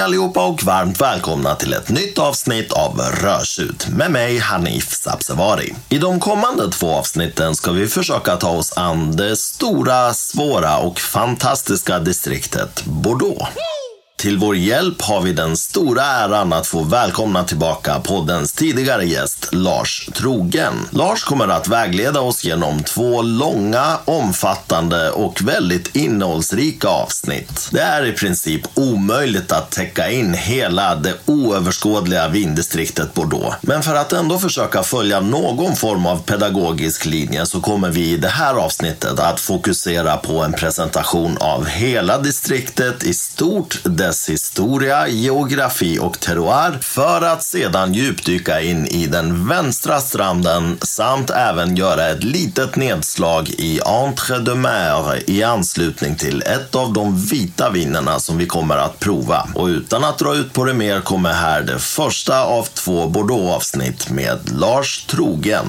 [0.00, 5.74] Hej allihopa och varmt välkomna till ett nytt avsnitt av Rörsut med mig Hanif Sabsevari.
[5.88, 11.00] I de kommande två avsnitten ska vi försöka ta oss an det stora, svåra och
[11.00, 13.46] fantastiska distriktet Bordeaux.
[14.20, 19.48] Till vår hjälp har vi den stora äran att få välkomna tillbaka poddens tidigare gäst
[19.52, 20.74] Lars Trogen.
[20.90, 27.68] Lars kommer att vägleda oss genom två långa, omfattande och väldigt innehållsrika avsnitt.
[27.72, 33.56] Det är i princip omöjligt att täcka in hela det oöverskådliga vindistriktet Bordeaux.
[33.60, 38.16] Men för att ändå försöka följa någon form av pedagogisk linje så kommer vi i
[38.16, 45.08] det här avsnittet att fokusera på en presentation av hela distriktet i stort, dess historia,
[45.08, 52.08] geografi och terroir för att sedan djupdyka in i den vänstra stranden samt även göra
[52.08, 58.18] ett litet nedslag i Entre de Mer i anslutning till ett av de vita vinerna
[58.18, 59.48] som vi kommer att prova.
[59.54, 64.10] Och utan att dra ut på det mer kommer här det första av två Bordeaux-avsnitt
[64.10, 65.66] med Lars Trogen.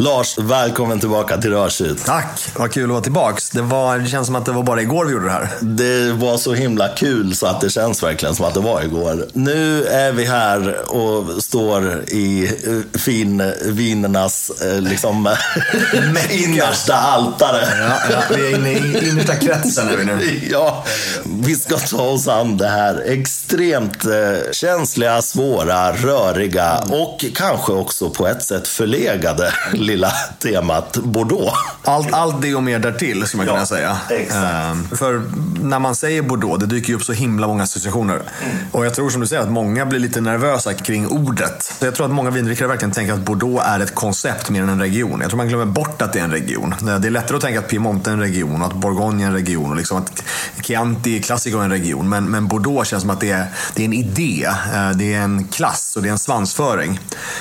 [0.00, 2.04] Lars, välkommen tillbaka till Rörsut.
[2.04, 3.50] Tack, vad kul att vara tillbaks.
[3.50, 5.48] Det, var, det känns som att det var bara igår vi gjorde det här.
[5.60, 9.26] Det var så himla kul så att det känns verkligen som att det var igår.
[9.32, 15.36] Nu är vi här och står i eh, finvinernas eh, liksom,
[16.30, 17.68] innersta altare.
[17.78, 20.40] Ja, ja, vi är inne i innersta kretsen är vi nu.
[20.50, 20.84] Ja,
[21.24, 28.10] vi ska ta oss an det här extremt eh, känsliga, svåra, röriga och kanske också
[28.10, 29.52] på ett sätt förlegade
[29.90, 31.52] lilla temat Bordeaux.
[31.84, 33.96] Allt, allt det och mer därtill, skulle man Ja, kunna säga.
[34.10, 34.44] exakt.
[34.44, 35.22] Ehm, för
[35.62, 38.14] när man säger Bordeaux, det dyker ju upp så himla många associationer.
[38.14, 38.56] Mm.
[38.72, 41.72] Och jag tror som du säger att många blir lite nervösa kring ordet.
[41.78, 44.68] Så jag tror att många vindrickare verkligen tänker att Bordeaux är ett koncept mer än
[44.68, 45.20] en region.
[45.20, 46.74] Jag tror man glömmer bort att det är en region.
[47.00, 49.34] Det är lättare att tänka att Piemonte är en region och att Bourgogne är en
[49.34, 50.22] region och liksom att
[50.62, 52.08] Chianti Classico är en region.
[52.08, 55.20] Men, men Bordeaux känns som att det är, det är en idé, eh, det är
[55.20, 57.00] en klass och det är en svansföring.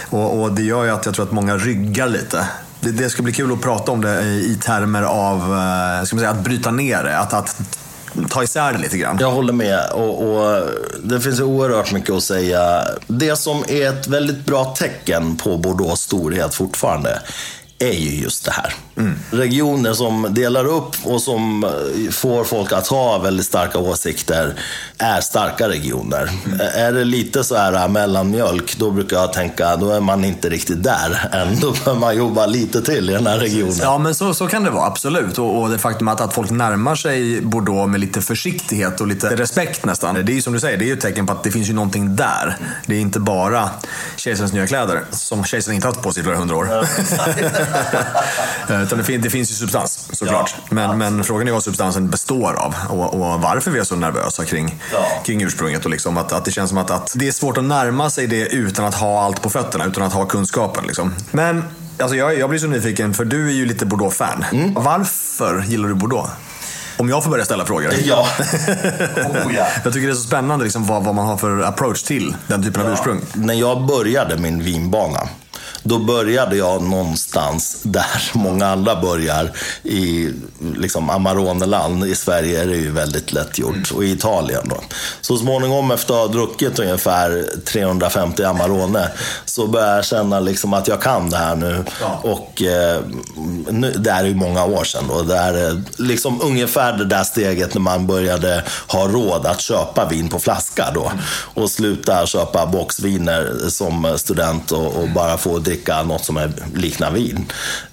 [0.10, 2.39] Och, och det gör ju att jag tror att många ryggar lite.
[2.80, 6.16] Det, det ska bli kul att prata om det i, i termer av eh, ska
[6.16, 7.18] man säga, att bryta ner det.
[7.18, 7.62] Att, att
[8.30, 9.18] ta isär det lite grann.
[9.20, 10.64] Jag håller med och, och
[11.04, 12.86] det finns oerhört mycket att säga.
[13.08, 17.22] Det som är ett väldigt bra tecken på Bordeaux storhet fortfarande
[17.80, 18.74] är ju just det här.
[19.32, 24.54] Regioner som delar upp och som eh, får folk att ha väldigt starka åsikter
[24.98, 26.30] är starka regioner.
[26.76, 30.50] Är det lite så här äh, mellanmjölk, då brukar jag tänka då är man inte
[30.50, 31.60] riktigt där än.
[31.60, 33.76] Då behöver man jobba lite till i den här regionen.
[33.82, 35.38] Ja, men så, så kan det vara, absolut.
[35.38, 39.36] Och, och det faktum att, att folk närmar sig Bordeaux med lite försiktighet och lite
[39.36, 40.16] respekt nästan.
[40.16, 41.70] Det är ju som du säger, det är ju ett tecken på att det finns
[41.70, 42.58] ju någonting där.
[42.86, 43.70] Det är inte bara
[44.16, 46.68] kejsarens nya kläder, som kejsaren inte har haft på sig i flera hundra år.
[48.70, 50.56] Eh, Utan det, fin- det finns ju substans, såklart.
[50.58, 53.96] Ja, men, men frågan är vad substansen består av och, och varför vi är så
[53.96, 55.06] nervösa kring, Ja.
[55.26, 55.86] kring ursprunget.
[55.86, 58.28] Och liksom att, att det känns som att, att det är svårt att närma sig
[58.28, 60.84] det utan att ha allt på fötterna, utan att ha kunskapen.
[60.88, 61.16] Liksom.
[61.32, 61.64] Men
[62.00, 64.46] alltså jag, jag blir så nyfiken, för du är ju lite Bordeaux-fan.
[64.52, 64.74] Mm.
[64.74, 66.30] Varför gillar du Bordeaux?
[66.98, 67.94] Om jag får börja ställa frågor.
[68.04, 68.28] Ja.
[69.18, 69.68] Oh, ja.
[69.84, 72.64] Jag tycker det är så spännande liksom, vad, vad man har för approach till den
[72.64, 73.22] typen av ursprung.
[73.34, 75.20] När jag började min vinbana,
[75.84, 79.52] då började jag någonstans där många andra börjar.
[79.84, 80.30] I
[80.76, 82.06] liksom Amaroneland.
[82.06, 83.92] I Sverige är det ju väldigt lätt gjort.
[83.92, 84.78] Och i Italien då.
[85.22, 89.10] Så småningom efter att ha druckit ungefär 350 Amarone
[89.46, 91.84] så började jag känna liksom att jag kan det här nu.
[92.02, 92.20] Ja.
[92.24, 93.02] Och eh,
[93.70, 95.22] nu, det här är ju många år sedan då.
[95.22, 100.30] Det är liksom ungefär det där steget när man började ha råd att köpa vin
[100.30, 101.12] på flaska då.
[101.54, 107.12] Och sluta köpa boxviner som student och, och bara få dricka något som är, liknar
[107.12, 107.46] vin.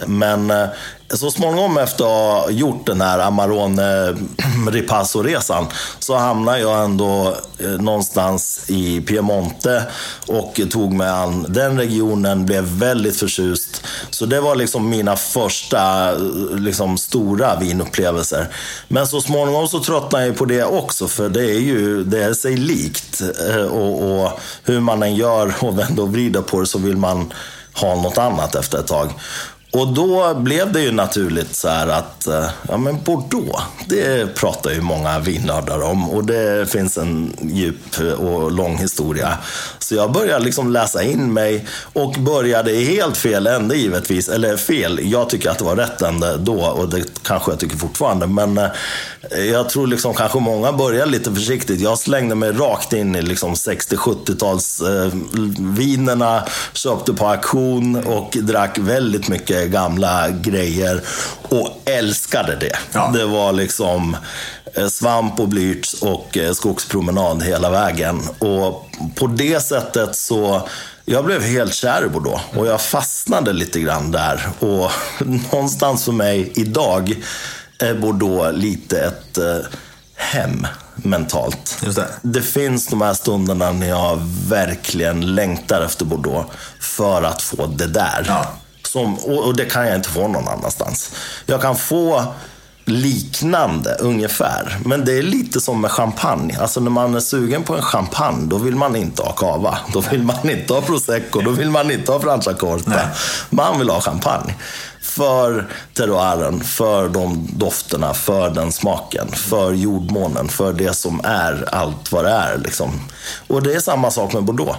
[0.07, 0.67] Men eh,
[1.11, 4.15] så småningom efter att ha gjort den här Amarone eh,
[4.71, 5.67] Ripasso-resan
[5.99, 9.83] så hamnade jag ändå eh, någonstans i Piemonte
[10.27, 13.85] och tog mig an den regionen, blev väldigt förtjust.
[14.11, 16.13] Så det var liksom mina första
[16.59, 18.49] liksom, stora vinupplevelser.
[18.89, 22.35] Men så småningom så tröttnade jag på det också för det är ju det är
[22.35, 23.23] sig likt.
[23.71, 27.33] Och, och hur man än gör och vänder och vrider på det så vill man
[27.77, 29.11] ha något annat efter ett tag.
[29.73, 34.71] Och då blev det ju naturligt så här att, eh, ja men Bordeaux, det pratar
[34.71, 39.39] ju många vinnördar om och det finns en djup och lång historia.
[39.79, 44.29] Så jag började liksom läsa in mig och började i helt fel ände givetvis.
[44.29, 47.77] Eller fel, jag tycker att det var rätt ände då och det kanske jag tycker
[47.77, 48.27] fortfarande.
[48.27, 48.69] Men eh,
[49.31, 51.81] jag tror liksom kanske många börjar lite försiktigt.
[51.81, 59.29] Jag slängde mig rakt in i liksom 60-70-tals eh, köpte på auktion och drack väldigt
[59.29, 61.03] mycket gamla grejer
[61.43, 62.77] och älskade det.
[62.93, 63.11] Ja.
[63.15, 64.17] Det var liksom
[64.75, 68.23] eh, svamp och blyerts och eh, skogspromenad hela vägen.
[68.39, 70.69] Och på det sättet så
[71.05, 74.49] jag blev helt kär i Bordeaux och jag fastnade lite grann där.
[74.59, 74.91] Och
[75.53, 77.15] någonstans för mig idag
[77.79, 79.59] är Bordeaux lite ett eh,
[80.15, 81.79] hem mentalt.
[81.95, 82.09] Det.
[82.23, 84.19] det finns de här stunderna när jag
[84.49, 88.25] verkligen längtar efter Bordeaux för att få det där.
[88.27, 88.47] Ja.
[88.83, 91.13] Som, och, det kan jag inte få någon annanstans.
[91.47, 92.25] Jag kan få
[92.87, 94.79] liknande ungefär.
[94.85, 96.57] Men det är lite som med champagne.
[96.61, 99.79] Alltså när man är sugen på en champagne, då vill man inte ha cava.
[99.93, 103.01] Då vill man inte ha prosecco, då vill man inte ha franciacorta.
[103.51, 104.55] Man vill ha champagne.
[105.17, 112.13] För terroiren, för de dofterna, för den smaken, för jordmånen, för det som är allt
[112.13, 112.59] vad det är.
[112.59, 113.01] Liksom.
[113.47, 114.79] Och det är samma sak med Bordeaux.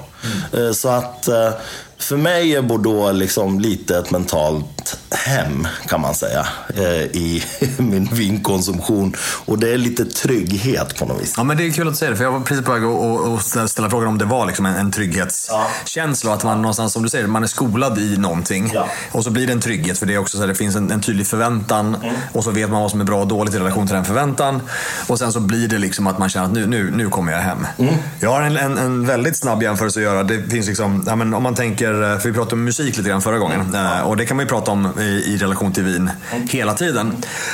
[0.54, 1.50] Eh, Så att eh,
[1.99, 7.44] för mig är Bordeaux liksom lite ett mentalt hem, kan man säga, eh, i
[7.77, 9.15] min vinkonsumtion.
[9.45, 11.33] Och det är lite trygghet på något vis.
[11.38, 13.69] Ja, men det är kul att säga det, för jag var precis på väg att
[13.69, 16.33] ställa- frågan om det var liksom en, en trygghetskänsla.
[16.33, 18.71] Att man någonstans, som du säger, man är skolad i någonting.
[18.73, 18.88] Ja.
[19.11, 20.91] Och så blir det en trygghet, för det är också så här, det finns en,
[20.91, 21.97] en tydlig förväntan.
[22.33, 24.61] Och så vet man vad som är bra och dåligt i relation till den förväntan.
[25.07, 27.39] Och sen så blir det liksom att man känner att nu, nu, nu kommer jag
[27.39, 27.67] hem.
[28.19, 30.23] Jag har en, en, en väldigt snabb jämförelse att göra.
[30.23, 33.10] Det finns liksom, ja, men om man tänker, Eh, för vi pratade om musik lite
[33.10, 33.75] grann förra gången.
[33.75, 36.10] Eh, och det kan man ju prata om i, i relation till vin
[36.50, 37.13] hela tiden.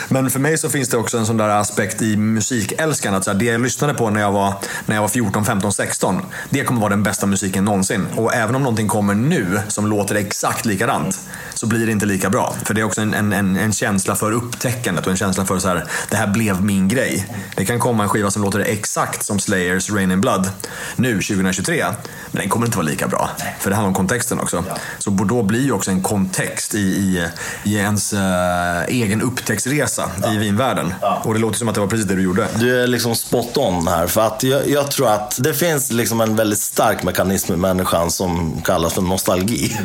[0.09, 3.13] Men för mig så finns det också en sån där aspekt i musikälskan.
[3.13, 4.53] Att så här, det jag lyssnade på när jag, var,
[4.85, 6.21] när jag var 14, 15, 16.
[6.49, 8.07] Det kommer vara den bästa musiken någonsin.
[8.15, 11.19] Och även om någonting kommer nu som låter exakt likadant.
[11.53, 12.55] Så blir det inte lika bra.
[12.65, 15.59] För det är också en, en, en, en känsla för upptäckandet och en känsla för
[15.59, 17.27] så här, det här blev min grej.
[17.55, 20.49] Det kan komma en skiva som låter exakt som Slayers Rain in Blood
[20.95, 21.85] nu 2023.
[22.31, 23.29] Men den kommer inte vara lika bra.
[23.59, 24.77] För det handlar om kontexten också.
[24.99, 27.27] Så Bordeaux blir ju också en kontext i, i,
[27.63, 30.93] i ens eh, egen upptäcktsresa i vinvärlden.
[31.23, 32.47] Och det låter som att det var precis det du gjorde.
[32.59, 34.07] Du är liksom spot on här.
[34.07, 38.11] För att jag, jag tror att det finns liksom en väldigt stark mekanism i människan
[38.11, 39.77] som kallas för nostalgi.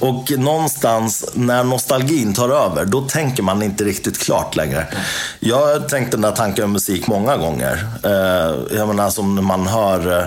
[0.00, 4.86] Och någonstans när nostalgin tar över, då tänker man inte riktigt klart längre.
[5.40, 7.86] Jag har tänkt den där tanken om musik många gånger.
[8.02, 10.26] Eh, jag menar som när man hör eh,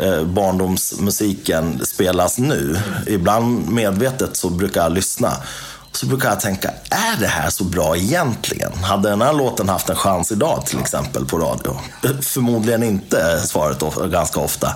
[0.00, 2.76] Eh, barndomsmusiken spelas nu.
[3.06, 5.32] Ibland medvetet så brukar jag lyssna.
[6.00, 8.72] Så brukar jag tänka, är det här så bra egentligen?
[8.82, 11.76] Hade den här låten haft en chans idag till exempel på radio?
[12.22, 14.74] Förmodligen inte, svaret of- ganska ofta.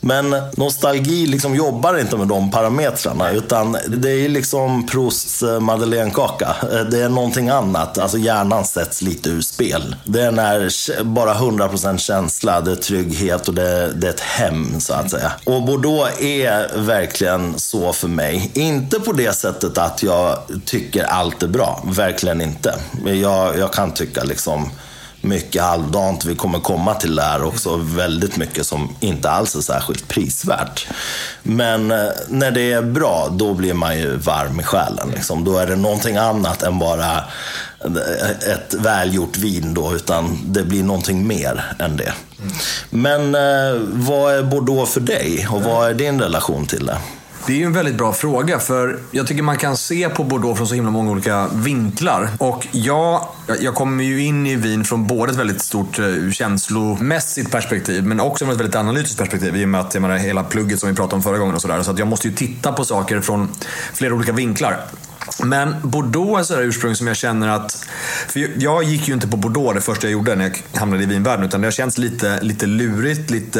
[0.00, 3.30] Men nostalgi liksom jobbar inte med de parametrarna.
[3.30, 6.56] Utan det är liksom Prousts eh, madeleinekaka.
[6.72, 7.98] Eh, det är någonting annat.
[7.98, 9.96] Alltså hjärnan sätts lite ur spel.
[10.04, 14.20] Det är när bara 100% känsla, det är trygghet och det är, det är ett
[14.20, 15.32] hem så att säga.
[15.44, 18.50] Och Bordeaux är verkligen så för mig.
[18.54, 21.82] Inte på det sättet att jag tycker allt är bra.
[21.86, 22.74] Verkligen inte.
[23.04, 24.70] Jag, jag kan tycka liksom
[25.20, 26.24] mycket halvdant.
[26.24, 27.76] Vi kommer komma till det här också.
[27.76, 30.86] Väldigt mycket som inte alls är särskilt prisvärt.
[31.42, 35.10] Men eh, när det är bra, då blir man ju varm i själen.
[35.14, 35.44] Liksom.
[35.44, 37.24] Då är det någonting annat än bara
[38.52, 42.12] ett välgjort vin då, utan det blir någonting mer än det.
[42.90, 46.98] Men eh, vad är Bordeaux för dig och vad är din relation till det?
[47.46, 50.56] Det är ju en väldigt bra fråga för jag tycker man kan se på Bordeaux
[50.56, 52.28] från så himla många olika vinklar.
[52.38, 53.28] Och jag,
[53.60, 58.20] jag kommer ju in i vin från både ett väldigt stort eh, känslomässigt perspektiv men
[58.20, 60.88] också från ett väldigt analytiskt perspektiv i och med att jag menar, hela plugget som
[60.88, 61.82] vi pratade om förra gången och sådär.
[61.82, 63.48] Så att jag måste ju titta på saker från
[63.94, 64.80] flera olika vinklar.
[65.42, 67.86] Men Bordeaux är sådär ursprung som jag känner att...
[68.28, 71.06] För jag- gick ju inte på Bordeaux det första jag gjorde när jag hamnade i
[71.06, 71.46] vinvärlden.
[71.46, 73.58] Utan det har känts lite, lite lurigt, lite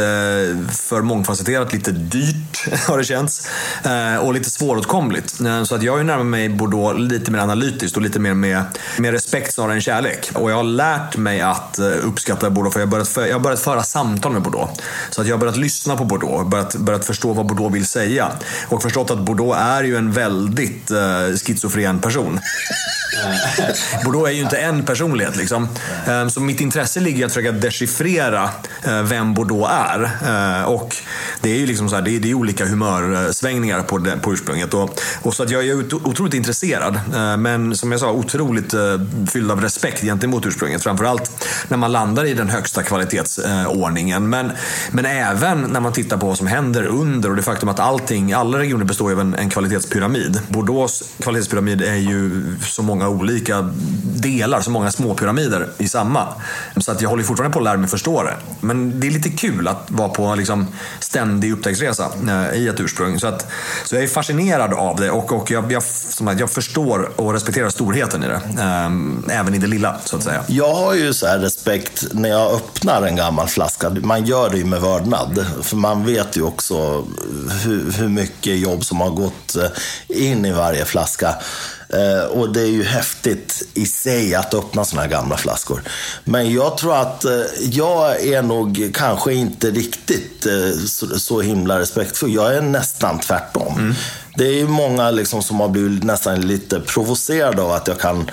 [0.70, 3.48] för mångfacetterat, lite dyrt har det känts.
[3.84, 5.40] Eh, och lite svåråtkomligt.
[5.40, 8.34] Eh, så att jag har ju närmat mig Bordeaux lite mer analytiskt och lite mer
[8.34, 8.64] med,
[8.98, 10.30] med respekt snarare än kärlek.
[10.34, 13.34] Och jag har lärt mig att eh, uppskatta Bordeaux för jag har börjat, för, jag
[13.34, 14.80] har börjat föra samtal med Bordeaux.
[15.10, 18.32] Så att jag har börjat lyssna på Bordeaux, börjat, börjat förstå vad Bordeaux vill säga.
[18.68, 22.40] Och förstått att Bordeaux är ju en väldigt eh, schizofren person.
[24.04, 25.68] Bordeaux är ju inte en personlighet liksom.
[26.06, 28.50] Eh, Så mitt intresse ligger i att försöka dechiffrera
[28.84, 30.04] eh, vem Bordeaux är.
[30.58, 30.96] Eh, Och
[31.40, 34.74] det är ju liksom så här, det är, olika humörsvängningar på, det, på ursprunget.
[34.74, 37.00] Och, och så att jag är otro- otroligt intresserad.
[37.38, 38.74] Men som jag sa, otroligt
[39.32, 40.82] fylld av respekt gentemot ursprunget.
[40.82, 44.28] Framförallt när man landar i den högsta kvalitetsordningen.
[44.30, 44.52] Men,
[44.90, 48.32] men även när man tittar på vad som händer under och det faktum att allting,
[48.32, 50.40] alla regioner består av en, en kvalitetspyramid.
[50.48, 51.02] Bordeaux
[51.48, 53.74] kvalitetspyramid är ju så många olika
[54.04, 56.26] delar, så många små pyramider i samma.
[56.76, 58.36] Så att jag håller fortfarande på att lära mig förstå det.
[58.60, 60.66] Men det är lite kul att vara på liksom,
[61.00, 63.20] ständig upptäcktsresa eh, i ett ursprung.
[63.20, 63.46] Så, att,
[63.84, 67.70] så jag är fascinerad av det och, och jag, jag, som jag förstår och respekterar
[67.70, 68.40] storheten i det.
[68.58, 70.42] Eh, även i det lilla, så att säga.
[70.46, 73.90] Jag har ju så här respekt när jag öppnar en gammal flaska.
[73.90, 75.46] Man gör det ju med vördnad.
[75.62, 77.06] För man vet ju också
[77.64, 81.34] hur, hur mycket jobb som har gått eh, in i varje flaska.
[81.88, 85.82] Eh, och det är ju häftigt i sig att öppna sådana här gamla flaskor.
[86.24, 87.30] Men jag tror att eh,
[87.60, 92.34] jag är nog kanske inte riktigt eh, så, så, himla respektfull.
[92.34, 93.74] Jag är nästan tvärtom.
[93.78, 93.94] Mm.
[94.36, 98.30] Det är ju många liksom som har blivit nästan lite provocerade av att jag kan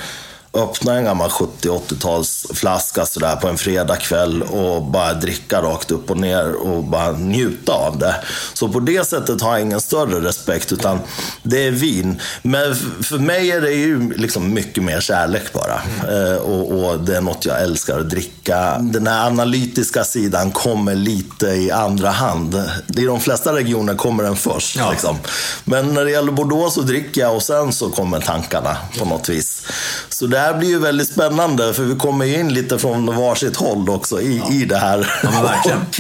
[0.56, 6.54] öppna en gammal 70-80-talsflaska sådär på en fredagkväll och bara dricka rakt upp och ner
[6.54, 8.16] och bara njuta av det.
[8.54, 11.00] Så på det sättet har jag ingen större respekt, utan
[11.44, 12.22] det är vin.
[12.42, 15.82] Men för mig är det ju liksom mycket mer kärlek bara.
[16.18, 18.78] Eh, och, och, det är något jag älskar att dricka.
[18.82, 22.64] Den här analytiska sidan kommer lite i andra hand.
[22.98, 24.76] I de flesta regioner kommer den först.
[24.76, 24.92] Ja.
[24.92, 25.18] Liksom.
[25.64, 29.30] Men när det gäller Bordeaux så dricker jag och sen så kommer tankarna på något
[29.30, 29.68] vis.
[30.10, 33.90] Så det här blir ju väldigt spännande för vi kommer in lite från varsitt håll
[33.90, 34.54] också i, ja.
[34.54, 35.12] i det här.
[35.24, 35.96] Ja, och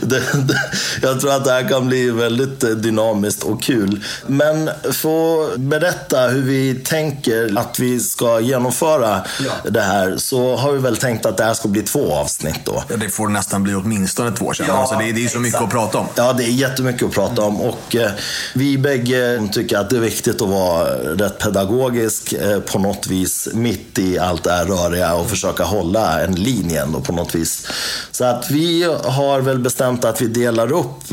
[0.00, 0.54] det, det,
[1.02, 4.04] jag tror att det här kan bli väldigt dynamiskt och kul.
[4.26, 9.70] Men få berätta hur vi tänker att vi ska genomföra ja.
[9.70, 12.84] det här så har vi väl tänkt att det här ska bli två avsnitt då.
[12.88, 15.60] Ja, det får nästan bli åtminstone två känner ja, alltså, det, det är så mycket
[15.60, 16.06] att prata om.
[16.14, 18.10] Ja, det är jättemycket att prata om och eh,
[18.54, 23.48] vi bägge tycker att det är viktigt att vara rätt pedagogisk eh, på något vis
[23.52, 27.66] mitt i allt det här röriga och försöka hålla en linje ändå på något vis.
[28.10, 31.12] Så att vi har väl bestämt att vi delar upp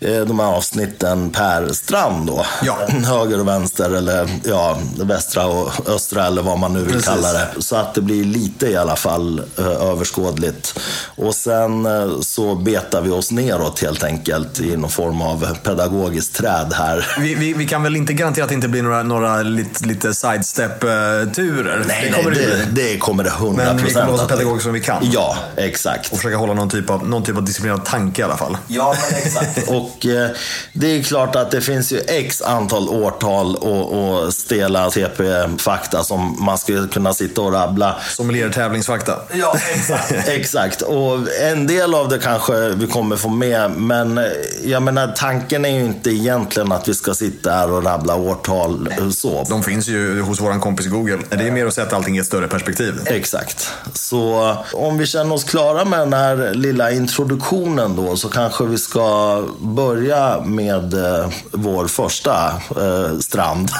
[0.00, 2.46] eh, de här avsnitten per strand då.
[2.62, 2.78] Ja.
[2.88, 7.08] Höger och vänster eller ja, västra och östra eller vad man nu vill Precis.
[7.08, 7.48] kalla det.
[7.58, 10.78] Så att det blir lite i alla fall eh, överskådligt.
[11.16, 16.36] Och sen eh, så betar vi oss neråt helt enkelt i någon form av pedagogiskt
[16.36, 17.16] träd här.
[17.20, 20.14] Vi, vi, vi kan väl inte garantera att det inte blir några, några lite, lite
[20.14, 21.84] sidestep-turer?
[22.00, 23.56] Nej, det kommer nej, det, det, det kommer det 100%.
[23.56, 25.10] Men vi kommer vara så pedagogiska som vi kan.
[25.12, 26.12] Ja, exakt.
[26.12, 28.56] Och försöka hålla någon typ av, någon typ av disciplinerad tanke i alla fall.
[28.66, 29.68] Ja, men exakt.
[29.68, 30.30] och eh,
[30.72, 36.44] det är klart att det finns ju x antal årtal och, och stela TP-fakta som
[36.44, 37.96] man skulle kunna sitta och rabbla.
[38.16, 39.18] Sommelier-tävlingsfakta.
[39.32, 40.12] Ja, exakt.
[40.28, 40.82] exakt.
[40.82, 44.24] Och en del av det kanske vi kommer få med, men eh,
[44.64, 48.88] jag menar tanken är ju inte egentligen att vi ska sitta här och rabbla årtal
[49.12, 49.46] så.
[49.48, 51.18] De finns ju hos våran kompis Google.
[51.30, 53.00] Det är mer att sätta allting i ett större perspektiv.
[53.06, 53.72] Exakt.
[53.92, 58.78] Så om vi känner oss klara med den här lilla introduktionen då så kanske vi
[58.78, 63.70] ska börja med eh, vår första eh, strand.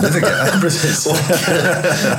[0.60, 1.06] Precis.
[1.10, 1.16] och,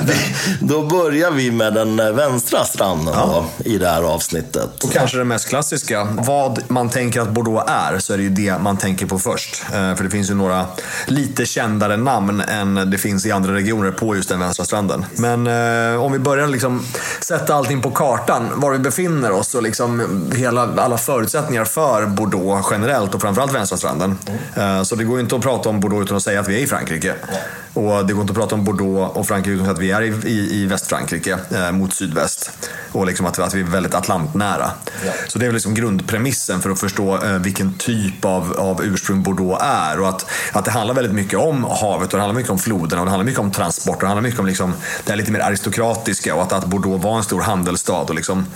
[0.04, 0.14] vi,
[0.60, 3.44] då börjar vi med den vänstra stranden ja.
[3.58, 4.84] då, i det här avsnittet.
[4.84, 6.08] Och kanske det mest klassiska.
[6.18, 9.62] Vad man tänker att Bordeaux är så är det ju det man tänker på först.
[9.72, 10.66] Eh, för det finns ju några
[11.06, 15.04] lite kändare namn än det finns i andra regioner på just den vänstra stranden.
[15.16, 16.82] Men eh, om vi börjar liksom
[17.20, 22.68] sätta allting på kartan, var vi befinner oss och liksom hela, alla förutsättningar för Bordeaux
[22.70, 24.18] generellt och framförallt vänstra stranden.
[24.54, 24.84] Mm.
[24.84, 26.64] Så det går ju inte att prata om Bordeaux utan att säga att vi är
[26.64, 27.10] i Frankrike.
[27.10, 27.40] Mm.
[27.76, 30.28] Och det går inte att prata om Bordeaux och Frankrike utan att vi är i,
[30.28, 32.50] i, i Västfrankrike eh, mot sydväst.
[32.92, 34.70] Och liksom att, att vi är väldigt Atlantnära.
[35.04, 35.12] Ja.
[35.28, 39.22] Så det är väl liksom grundpremissen för att förstå eh, vilken typ av, av ursprung
[39.22, 40.00] Bordeaux är.
[40.00, 43.02] Och att, att det handlar väldigt mycket om havet och det handlar mycket om floderna
[43.02, 45.32] och det handlar mycket om transport och det handlar mycket om liksom, det här lite
[45.32, 48.02] mer aristokratiska och att, att Bordeaux var en stor handelsstad.
[48.02, 48.46] Och liksom,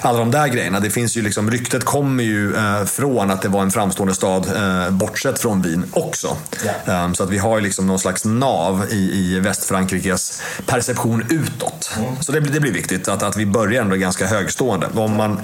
[0.00, 0.80] alla de där grejerna.
[0.80, 4.46] Det finns ju liksom, ryktet kommer ju eh, från att det var en framstående stad
[4.56, 6.36] eh, bortsett från Wien också.
[6.86, 7.04] Ja.
[7.04, 11.90] Um, så att vi har ju liksom någon slags nav i, i Västfrankrikes perception utåt.
[11.98, 12.22] Mm.
[12.22, 14.88] Så det, det blir viktigt att, att vi börjar ändå ganska högstående.
[14.94, 15.40] Om man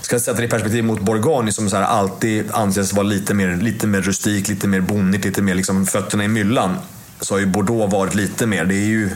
[0.00, 3.56] ska sätta det i perspektiv mot Bourgogne som så här alltid anses vara lite mer,
[3.56, 6.76] lite mer rustik, lite mer bonnigt, lite mer liksom fötterna i myllan
[7.24, 9.10] så har ju Bordeaux varit lite mer, det är ju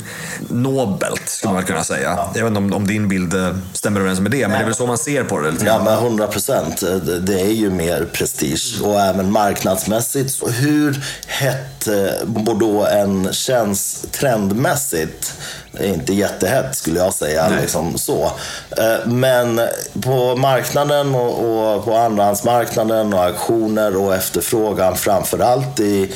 [0.49, 2.15] nobelt skulle man kunna säga.
[2.17, 2.33] Ja.
[2.35, 4.59] Jag vet inte om, om, din bild eh, stämmer överens med det, men Nej.
[4.59, 5.51] det är väl så man ser på det?
[5.51, 6.83] Lite ja, men 100 procent.
[7.21, 10.43] Det är ju mer prestige och även marknadsmässigt.
[10.61, 15.35] Hur hett eh, Bordeaux än känns trendmässigt
[15.81, 17.49] inte jättehett skulle jag säga.
[17.61, 18.33] Liksom så.
[18.71, 19.61] Eh, men
[20.03, 26.15] på marknaden och, och på andrahandsmarknaden och auktioner och efterfrågan framförallt i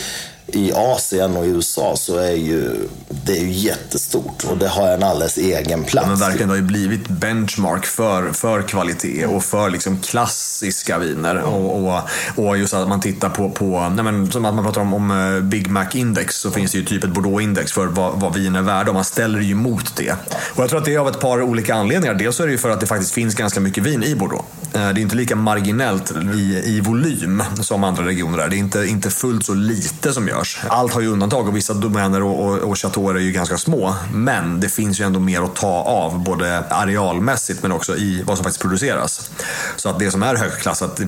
[0.52, 2.88] i Asien och i USA så är ju
[3.24, 6.04] det är ju jättestort och det har en alldeles egen plats.
[6.04, 10.98] Ja, men verkligen, det har ju blivit benchmark för, för kvalitet och för liksom klassiska
[10.98, 11.42] viner.
[11.42, 12.00] Och, och,
[12.36, 15.10] och just att man tittar på, på nej men, som att man pratar om, om
[15.10, 18.56] eh, Big Mac Index så finns det ju typ ett Bordeaux-index för vad, vad vin
[18.56, 20.12] är värda och man ställer ju mot det.
[20.54, 22.14] Och jag tror att det är av ett par olika anledningar.
[22.14, 24.44] Dels är det ju för att det faktiskt finns ganska mycket vin i Bordeaux.
[24.74, 28.48] Eh, det är inte lika marginellt i, i volym som andra regioner är.
[28.48, 30.41] Det är inte, inte fullt så lite som görs.
[30.68, 33.94] Allt har ju undantag och vissa domäner och, och, och chateauer är ju ganska små.
[34.12, 38.36] Men det finns ju ändå mer att ta av, både arealmässigt men också i vad
[38.36, 39.30] som faktiskt produceras.
[39.76, 41.00] Så att det som är högklassat,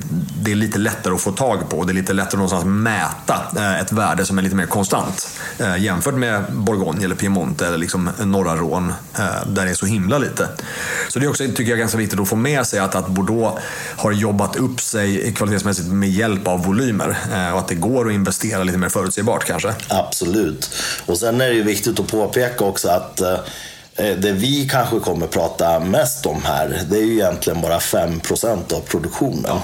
[0.42, 1.84] det är lite lättare att få tag på.
[1.84, 5.28] Det är lite lättare att någonstans mäta eh, ett värde som är lite mer konstant.
[5.58, 9.86] Eh, jämfört med Bourgogne eller Piemonte eller liksom norra Rhône, eh, där det är så
[9.86, 10.48] himla lite.
[11.08, 13.60] Så det är också, tycker jag, ganska viktigt att få med sig att, att Bordeaux
[13.96, 17.16] har jobbat upp sig kvalitetsmässigt med hjälp av volymer.
[17.52, 19.74] Och att det går att investera lite mer förutsägbart kanske.
[19.88, 20.70] Absolut.
[21.06, 23.36] Och sen är det ju viktigt att påpeka också att eh,
[23.96, 28.80] det vi kanske kommer prata mest om här, det är ju egentligen bara 5% av
[28.80, 29.44] produktionen.
[29.46, 29.62] Ja.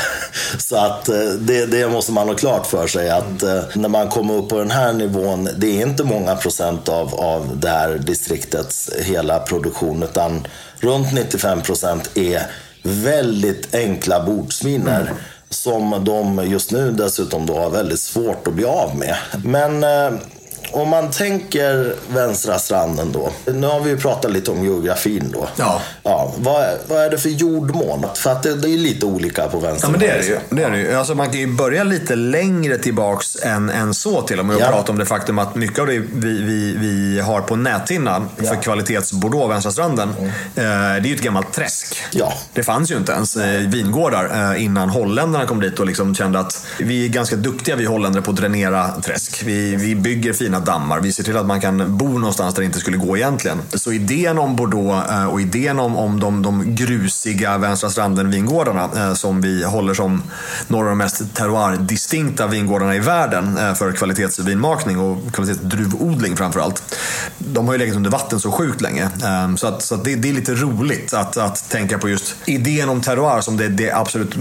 [0.58, 3.42] Så att eh, det, det, måste man ha klart för sig att
[3.74, 7.58] när man kommer upp på den här nivån, det är inte många procent av, av
[7.60, 10.46] det här distriktets hela produktion, utan
[10.80, 12.42] runt 95% är
[12.84, 15.00] väldigt enkla bordsviner.
[15.00, 15.14] Mm.
[15.48, 19.16] Som de just nu dessutom då har väldigt svårt att bli av med.
[19.44, 20.20] Men eh,
[20.74, 23.30] om man tänker vänstra stranden då.
[23.52, 25.48] Nu har vi ju pratat lite om geografin då.
[25.56, 25.80] Ja.
[26.02, 28.06] ja vad, är, vad är det för jordmån?
[28.14, 30.38] För att det, det är lite olika på vänster Ja, men det är det ju.
[30.50, 30.94] Det är det ju.
[30.94, 34.62] Alltså, man kan ju börja lite längre tillbaks än, än så till och med och
[34.62, 34.68] ja.
[34.68, 38.44] prata om det faktum att mycket av det vi, vi, vi har på näthinnan ja.
[38.44, 40.28] för kvalitets-Bordeaux, vänstra stranden, mm.
[40.28, 41.96] eh, det är ju ett gammalt träsk.
[42.10, 42.32] Ja.
[42.52, 46.38] Det fanns ju inte ens eh, vingårdar eh, innan holländarna kom dit och liksom kände
[46.38, 49.42] att vi är ganska duktiga vi holländare på att dränera träsk.
[49.44, 51.00] Vi, vi bygger fina dammar.
[51.00, 53.62] Vi ser till att man kan bo någonstans där det inte skulle gå egentligen.
[53.74, 59.14] Så idén om Bordeaux eh, och idén om, om de, de grusiga Vänstra stranden-vingårdarna eh,
[59.14, 60.22] som vi håller som
[60.68, 66.96] några av de mest terroir-distinkta vingårdarna i världen eh, för kvalitetsvinmakning och kvalitetsdruvodling framförallt.
[67.38, 69.08] De har ju legat under vatten så sjukt länge.
[69.24, 72.34] Ehm, så, att, så att det, det, är lite roligt att, att tänka på just
[72.44, 74.34] idén om terroir som det, det absolut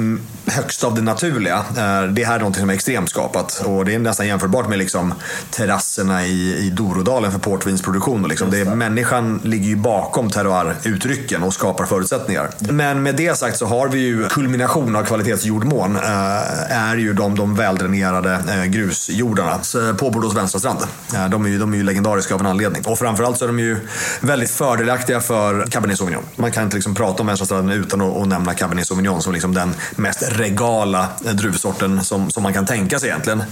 [0.46, 1.64] högsta av det naturliga.
[2.10, 5.14] Det här är något som är extremt skapat och det är nästan jämförbart med liksom
[5.50, 8.28] terrasserna processerna i, i Dorodalen för portvinsproduktion.
[8.28, 8.52] Liksom.
[8.52, 12.50] Det, människan ligger ju bakom terroir-uttrycken och skapar förutsättningar.
[12.60, 15.96] Men med det sagt så har vi ju kulmination av kvalitetsjordmån.
[15.96, 19.60] Äh, är ju de, de väldränerade äh, grusjordarna
[19.98, 20.80] på Bordeaux vänstra strand.
[21.14, 22.84] Äh, de, är ju, de är ju legendariska av en anledning.
[22.86, 23.78] Och framförallt så är de ju
[24.22, 26.24] väldigt fördelaktiga för Cabernet Sauvignon.
[26.36, 29.34] Man kan inte liksom prata om vänstra stranden utan att, att nämna Cabernet Sauvignon som
[29.34, 33.44] liksom den mest regala druvsorten som, som man kan tänka sig egentligen.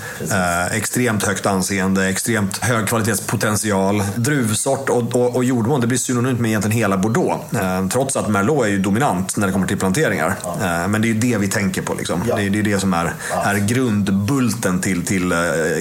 [0.72, 4.04] extremt högt anseende, extremt extremt hög kvalitetspotential.
[4.16, 7.54] Druvsort och, och, och jordmån, det blir synonymt med egentligen hela Bordeaux.
[7.54, 10.36] Eh, trots att Merlot är ju dominant när det kommer till planteringar.
[10.44, 10.56] Ja.
[10.62, 11.94] Eh, men det är ju det vi tänker på.
[11.94, 12.24] Liksom.
[12.28, 12.36] Ja.
[12.36, 13.44] Det, är, det är det som är, ja.
[13.44, 15.38] är grundbulten till, till eh,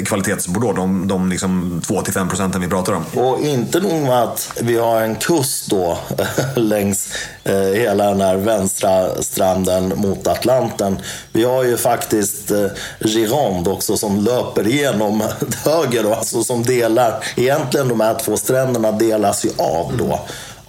[0.07, 0.77] kvalitetsbordeaux.
[0.77, 3.05] De, de liksom 2-5 procenten vi pratar om.
[3.15, 5.99] Och inte nog med att vi har en kust då
[6.57, 7.13] längs
[7.45, 10.99] eh, hela den här vänstra stranden mot Atlanten.
[11.33, 12.67] Vi har ju faktiskt eh,
[13.01, 15.23] Gironde också som löper igenom
[15.65, 20.21] höger då, alltså som delar, egentligen de här två stränderna delas ju av då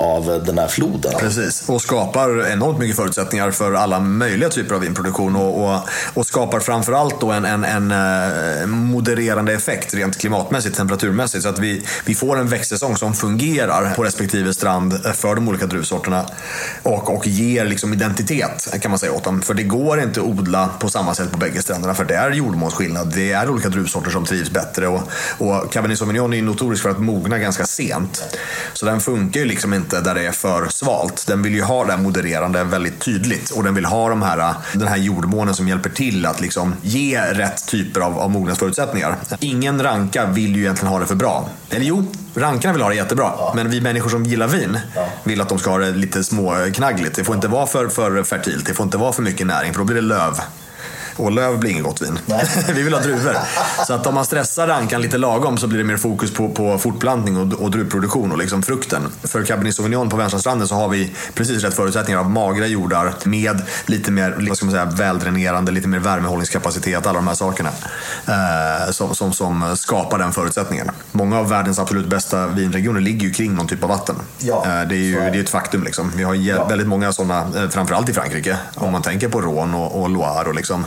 [0.01, 1.13] av den här floden.
[1.19, 5.79] Precis, och skapar enormt mycket förutsättningar för alla möjliga typer av vinproduktion och, och,
[6.13, 11.43] och skapar framförallt då en, en, en, eh, modererande effekt rent klimatmässigt, temperaturmässigt.
[11.43, 15.65] Så att vi, vi får en växtsäsong som fungerar på respektive strand för de olika
[15.65, 16.25] druvsorterna
[16.83, 19.41] och, och ger liksom identitet kan man säga åt dem.
[19.41, 22.31] För det går inte att odla på samma sätt på bägge stränderna för det är
[22.31, 23.13] jordmånsskillnad.
[23.15, 25.01] Det är olika druvsorter som trivs bättre och,
[25.37, 28.23] och Cabernet Sauvignon är notorisk för att mogna ganska sent.
[28.73, 31.27] Så den funkar ju liksom inte inte där det är för svalt.
[31.27, 34.53] Den vill ju ha det här modererande väldigt tydligt och den vill ha de här,
[34.73, 39.15] den här jordmånen som hjälper till att liksom ge rätt typer av, av mognadsförutsättningar.
[39.39, 41.49] Ingen ranka vill ju egentligen ha det för bra.
[41.69, 43.31] Eller jo, rankarna vill ha det jättebra.
[43.37, 43.53] Ja.
[43.55, 45.07] Men vi människor som gillar vin ja.
[45.23, 47.15] vill att de ska ha det lite småknaggligt.
[47.15, 49.79] Det får inte vara för, för fertilt, det får inte vara för mycket näring för
[49.79, 50.33] då blir det löv.
[51.15, 52.19] Och löv blir inget gott vin.
[52.75, 53.37] vi vill ha druvor.
[53.87, 56.77] Så att om man stressar rankan lite lagom så blir det mer fokus på, på
[56.77, 59.01] fortplantning och, och druvproduktion och liksom frukten.
[59.23, 63.13] För Cabernet Sauvignon på vänstra stranden så har vi precis rätt förutsättningar av magra jordar
[63.23, 67.69] med lite mer vad ska man säga, väldränerande, lite mer värmehållningskapacitet, alla de här sakerna.
[68.27, 70.91] Eh, som, som, som, skapar den förutsättningen.
[71.11, 74.15] Många av världens absolut bästa vinregioner ligger ju kring någon typ av vatten.
[74.37, 75.83] Ja, eh, det är ju det är ett faktum.
[75.83, 76.11] Liksom.
[76.15, 76.67] Vi har ja.
[76.67, 78.57] väldigt många sådana, eh, framförallt i Frankrike.
[78.75, 80.85] Om man tänker på Rhône och, och Loire och liksom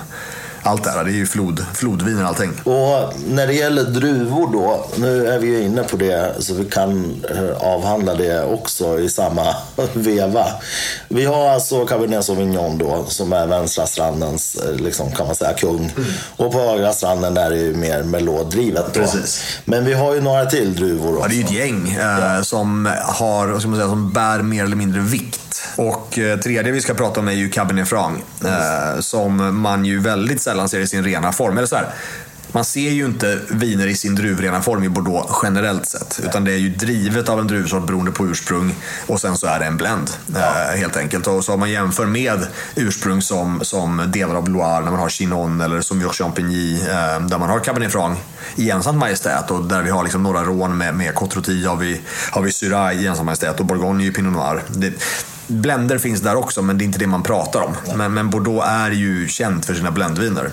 [0.65, 1.05] allt det här.
[1.05, 2.51] Det är ju flod, flodviner allting.
[2.65, 6.65] Och när det gäller druvor då, nu är vi ju inne på det så vi
[6.65, 9.57] kan eh, avhandla det också i samma
[9.93, 10.47] veva.
[11.09, 15.53] Vi har alltså Cabernet Sauvignon då som är vänstra strandens, eh, liksom, kan man säga,
[15.53, 15.93] kung.
[15.97, 16.11] Mm.
[16.37, 18.85] Och på högra stranden är det ju mer melodrivet.
[18.95, 19.01] Då.
[19.01, 19.45] Precis.
[19.65, 21.23] Men vi har ju några till druvor också.
[21.23, 24.65] Ja, det är ju ett gäng eh, som, har, ska man säga, som bär mer
[24.65, 25.41] eller mindre vikt.
[25.77, 28.19] Och eh, tredje vi ska prata om är ju Cabernet Franc.
[28.45, 31.59] Eh, som man ju väldigt sällan ser i sin rena form.
[31.59, 31.87] Eller så här,
[32.55, 36.21] man ser ju inte viner i sin druvrena form i Bordeaux generellt sett.
[36.25, 38.75] Utan det är ju drivet av en druvsort beroende på ursprung.
[39.07, 40.39] Och sen så är det en blend ja.
[40.39, 41.27] eh, helt enkelt.
[41.27, 45.09] Och så om man jämför med ursprung som, som delar av Loire, när man har
[45.09, 48.19] Chinon eller som Sauvignon Champigny, eh, där man har Cabernet Franc
[48.57, 52.01] i ensamt majestät och där vi har liksom några rån med, med Cotroti, har vi,
[52.31, 54.63] har vi Syrah i ensamt majestät och Bourgogne i Pinot Noir.
[54.69, 54.93] Det,
[55.47, 57.75] Blender finns där också, men det är inte det man pratar om.
[57.97, 60.51] Men, men Bordeaux är ju känt för sina bländviner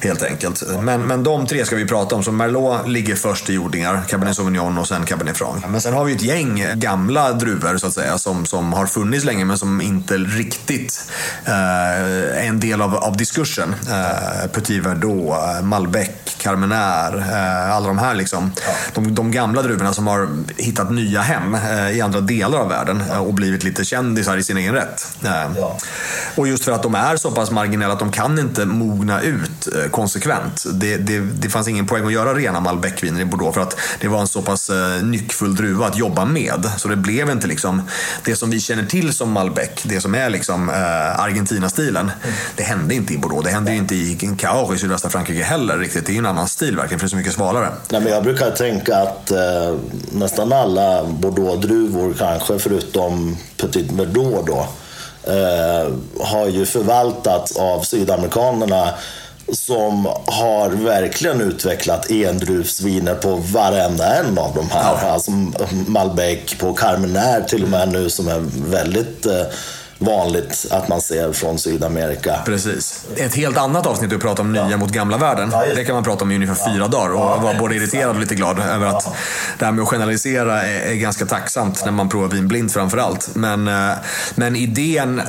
[0.00, 0.62] helt enkelt.
[0.82, 2.22] Men, men de tre ska vi prata om.
[2.22, 5.62] Så Merlot ligger först i odlingar, Cabernet Sauvignon och sen Cabernet Franc.
[5.68, 9.24] Men sen har vi ett gäng gamla druvor så att säga som, som har funnits
[9.24, 11.10] länge men som inte riktigt
[11.44, 13.74] eh, är en del av, av diskursen.
[13.90, 18.52] Eh, Petit Verdot, Malbec, Carmenère, eh, alla de här liksom.
[18.94, 23.02] De, de, gamla druvorna som har hittat nya hem eh, i andra delar av världen
[23.10, 25.16] eh, och blivit lite kändisar i sin egen rätt.
[25.24, 25.66] Eh,
[26.34, 29.61] och just för att de är så pass marginella att de kan inte mogna ut
[29.66, 30.64] Eh, konsekvent.
[30.72, 34.08] Det, det, det fanns ingen poäng att göra rena Malbec-viner i Bordeaux för att det
[34.08, 36.70] var en så pass eh, nyckfull druva att jobba med.
[36.76, 37.82] Så det blev inte liksom
[38.24, 42.10] det som vi känner till som Malbec, det som är liksom eh, Argentina-stilen.
[42.22, 42.34] Mm.
[42.56, 43.44] Det hände inte i Bordeaux.
[43.44, 46.06] Det hände ju inte i Cahors i sydvästra Frankrike heller riktigt.
[46.06, 47.68] Det är ju en annan stil verkligen, för det är så mycket svalare.
[47.90, 49.74] Nej, men jag brukar tänka att eh,
[50.12, 54.68] nästan alla Bordeaux-druvor, kanske förutom Petit Verdot då,
[55.32, 58.94] eh, har ju förvaltats av sydamerikanerna
[59.52, 64.98] som har verkligen utvecklat endruvsviner på varenda en av de här.
[65.02, 65.10] Ja.
[65.10, 65.30] Alltså
[65.86, 69.42] Malbec på Carmenère till och med nu som är väldigt eh,
[70.04, 72.38] vanligt att man ser från Sydamerika.
[72.44, 73.04] Precis.
[73.16, 74.76] Ett helt annat avsnitt att prata om nya ja.
[74.76, 75.48] mot gamla världen.
[75.52, 78.20] Ja, det kan man prata om i ungefär fyra dagar och vara både irriterad och
[78.20, 79.16] lite glad över att
[79.58, 82.98] det här med att generalisera är, är ganska tacksamt när man provar vin blint framför
[82.98, 83.30] allt.
[83.34, 83.92] Men, eh,
[84.34, 85.22] men idén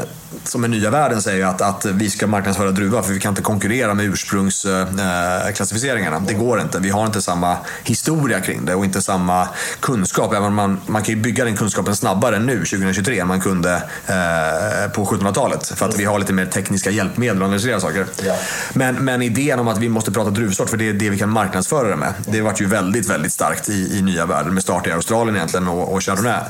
[0.43, 3.41] som är nya världen säger att, att vi ska marknadsföra druva för vi kan inte
[3.41, 6.19] konkurrera med ursprungsklassificeringarna.
[6.19, 6.79] det går inte.
[6.79, 9.47] Vi har inte samma historia kring det och inte samma
[9.79, 10.33] kunskap.
[10.33, 13.73] Även man, man kan ju bygga den kunskapen snabbare nu, 2023, än man kunde
[14.07, 15.67] eh, på 1700-talet.
[15.67, 18.05] För att vi har lite mer tekniska hjälpmedel att analysera saker.
[18.23, 18.35] Ja.
[18.73, 21.29] Men, men idén om att vi måste prata druvsort, för det är det vi kan
[21.29, 22.13] marknadsföra det med.
[22.27, 25.67] Det vart ju väldigt, väldigt starkt i, i nya världen med start i Australien egentligen
[25.67, 26.41] och, och Chardonnay.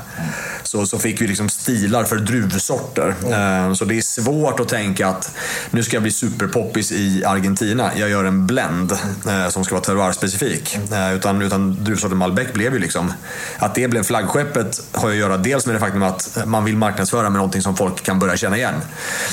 [0.62, 3.14] Så, så fick vi liksom stilar för druvsorter.
[3.26, 3.76] Mm.
[3.84, 5.36] Så det är svårt att tänka att
[5.70, 7.90] nu ska jag bli superpoppis i Argentina.
[7.96, 8.92] Jag gör en blend
[9.26, 10.78] eh, som ska vara terroir-specifik.
[10.92, 13.12] Eh, utan, utan druvsorten Malbec blev ju liksom...
[13.58, 17.22] Att det blev flaggskeppet har att göra dels med det faktum att man vill marknadsföra
[17.22, 18.74] med någonting som folk kan börja känna igen.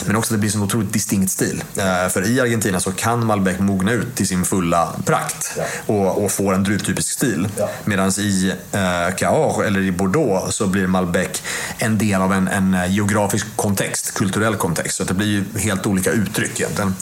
[0.05, 1.63] Men också att det blir en otroligt distinkt stil.
[1.77, 6.31] Eh, för i Argentina så kan Malbec mogna ut till sin fulla prakt och, och
[6.31, 7.47] få en druvtypisk stil.
[7.85, 11.43] Medan i eh, Cahors eller i Bordeaux så blir Malbec
[11.77, 14.97] en del av en, en geografisk kontext, kulturell kontext.
[14.97, 16.95] Så det blir ju helt olika uttryck egentligen.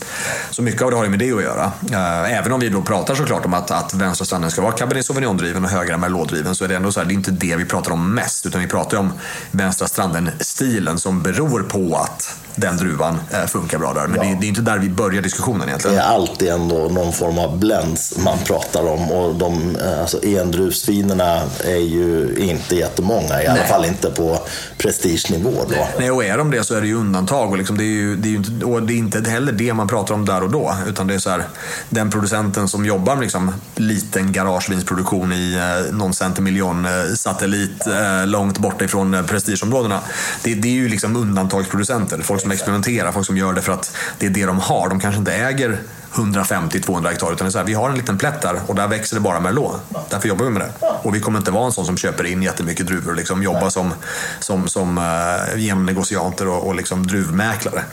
[0.52, 1.72] Så mycket av det har ju med det att göra.
[1.92, 5.06] Eh, även om vi då pratar såklart om att, att vänstra stranden ska vara Cabernet
[5.06, 7.66] Sauvignon-driven och högra Merlot-driven så är det ändå så här, det är inte det vi
[7.66, 8.46] pratar om mest.
[8.46, 9.12] Utan vi pratar ju om
[9.52, 14.08] vänstra stranden-stilen som beror på att den druvan eh, funkar bra där.
[14.08, 14.34] Men ja.
[14.34, 15.98] det, det, är inte där vi börjar diskussionen egentligen.
[15.98, 19.12] Det är alltid ändå någon form av blends man pratar om.
[19.12, 23.42] Och de eh, alltså, endruvsvinerna är ju inte jättemånga.
[23.42, 23.48] I Nej.
[23.48, 24.40] alla fall inte på
[24.78, 25.52] prestigenivå.
[25.70, 25.88] Då.
[26.00, 27.52] Nej, och är de det så är det ju undantag.
[27.52, 29.88] Och, liksom, det, är ju, det, är inte, och det är inte heller det man
[29.88, 30.76] pratar om där och då.
[30.88, 31.44] Utan det är så här,
[31.90, 38.28] den producenten som jobbar med liksom, liten garagevinsproduktion i eh, någon centimiljon eh, satellit eh,
[38.28, 40.00] långt borta ifrån eh, prestigeområdena.
[40.44, 42.22] Det, det är ju liksom undantagsproducenter.
[42.22, 44.90] Folk som som experimenterar, folk som gör det för att det är det de har.
[44.90, 45.78] De kanske inte äger
[46.12, 47.34] 150-200 hektar.
[47.34, 49.22] Utan det är så här, vi har en liten plätt där och där växer det
[49.22, 49.76] bara Merlot.
[50.10, 50.88] Därför jobbar vi med det.
[51.04, 53.70] Och vi kommer inte vara en sån som köper in jättemycket druvor och liksom jobbar
[53.70, 53.94] som,
[54.40, 57.84] som, som uh, genegocianter och, och liksom druvmäklare.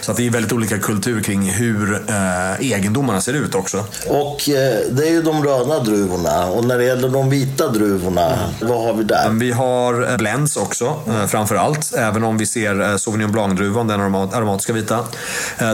[0.00, 3.78] Så att det är väldigt olika kultur kring hur uh, egendomarna ser ut också.
[4.08, 4.54] Och uh,
[4.90, 6.46] det är ju de röda druvorna.
[6.46, 8.50] Och när det gäller de vita druvorna, mm.
[8.60, 9.30] vad har vi där?
[9.30, 11.94] Vi har blends också, uh, framför allt.
[11.94, 15.04] Även om vi ser Sauvignon Blanc-druvan, den aromatiska vita.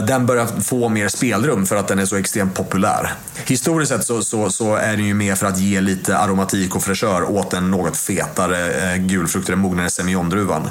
[0.07, 3.13] Den börjar få mer spelrum för att den är så extremt populär.
[3.45, 6.83] Historiskt sett så, så, så är den ju med för att ge lite aromatik och
[6.83, 9.01] fräschör åt den något fetare eh,
[9.45, 10.69] den mognare semillondruvan.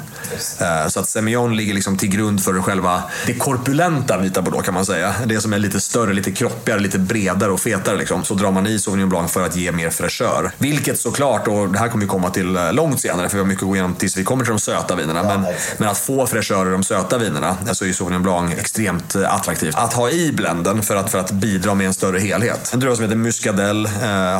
[0.59, 4.73] Eh, så att semillon ligger liksom till grund för själva det korpulenta vita bordeaux kan
[4.73, 5.15] man säga.
[5.25, 7.97] Det som är lite större, lite kroppigare, lite bredare och fetare.
[7.97, 8.23] Liksom.
[8.23, 10.51] Så drar man i Sauvignon Blanc för att ge mer fräschör.
[10.57, 13.47] Vilket såklart, och det här kommer vi komma till eh, långt senare för vi har
[13.47, 15.23] mycket att gå igenom tills vi kommer till de söta vinerna.
[15.23, 15.45] Men,
[15.77, 19.35] men att få fräschör i de söta vinerna så är ju Sauvignon Blanc extremt eh,
[19.35, 19.75] attraktivt.
[19.75, 22.73] Att ha i blenden för att, för att bidra med en större helhet.
[22.73, 23.91] En druva som heter Muscadel eh,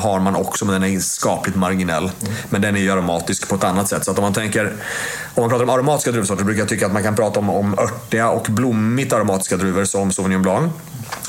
[0.01, 2.03] har man också men den är skapligt marginell.
[2.03, 2.33] Mm.
[2.49, 4.05] Men den är ju aromatisk på ett annat sätt.
[4.05, 4.73] Så att om man tänker,
[5.35, 7.79] om man pratar om aromatiska druvsorter brukar jag tycka att man kan prata om, om
[7.79, 10.73] örtiga och blommigt aromatiska druvor som Sauvignon Blanc.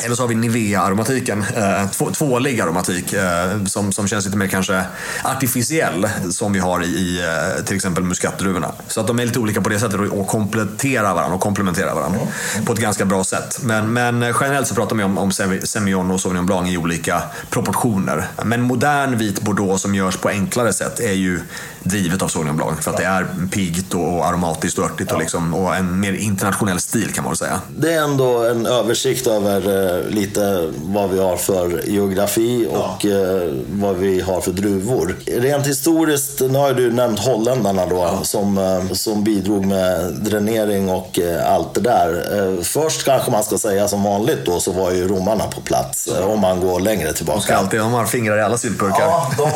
[0.03, 4.47] Eller så har vi Nivea-aromatiken, eh, två, tvålig aromatik eh, som, som känns lite mer
[4.47, 4.85] kanske
[5.23, 8.73] artificiell som vi har i, i eh, till exempel muskatdruvorna.
[8.89, 12.21] Så att de är lite olika på det sättet och kompletterar varandra och komplementerar varandra
[12.21, 12.65] mm.
[12.65, 13.59] på ett ganska bra sätt.
[13.63, 15.33] Men, men eh, generellt så pratar man om, om
[15.65, 18.25] Semillon och Sauvignon Blanc i olika proportioner.
[18.45, 21.41] Men modern vit Bordeaux som görs på enklare sätt är ju
[21.85, 25.77] drivet av Blanc för att det är piggt och aromatiskt och örtigt och, liksom, och
[25.77, 27.61] en mer internationell stil kan man väl säga.
[27.77, 33.11] Det är ändå en översikt över Eh, lite vad vi har för geografi och ja.
[33.11, 35.17] Eh, vad vi har för druvor.
[35.27, 38.25] Rent historiskt, nu har du nämnt holländarna då ja.
[38.25, 42.63] som, eh, som bidrog med dränering och allt det där.
[42.63, 46.41] Först kanske man ska säga som vanligt då så var ju romarna på plats om
[46.41, 47.39] man går längre tillbaka.
[47.39, 49.01] De ska alltid ha fingrar i alla syltburkar.
[49.01, 49.51] Ja, de...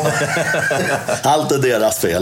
[1.29, 2.18] allt är deras fel.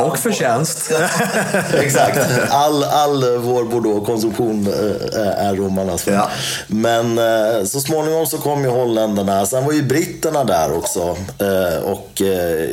[0.00, 0.92] Och förtjänst.
[1.74, 2.18] Exakt.
[2.50, 4.66] All, all vår Bordeaux-konsumtion
[5.36, 6.20] är romarnas fel.
[6.66, 9.46] Men men eh, så småningom så kom ju holländarna.
[9.46, 11.16] Sen var ju britterna där också.
[11.38, 12.68] Eh, och eh,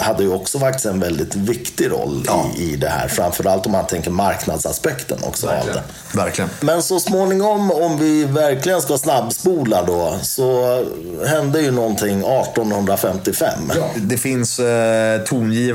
[0.00, 2.46] hade ju också faktiskt en väldigt viktig roll ja.
[2.56, 3.08] i, i det här.
[3.08, 5.76] Framförallt om man tänker marknadsaspekten också verkligen.
[5.78, 6.18] av det.
[6.18, 6.50] Verkligen.
[6.60, 10.84] Men så småningom, om vi verkligen ska snabbspola då, så
[11.26, 13.72] hände ju någonting 1855.
[13.76, 13.90] Ja.
[13.96, 15.69] Det finns eh, tongivande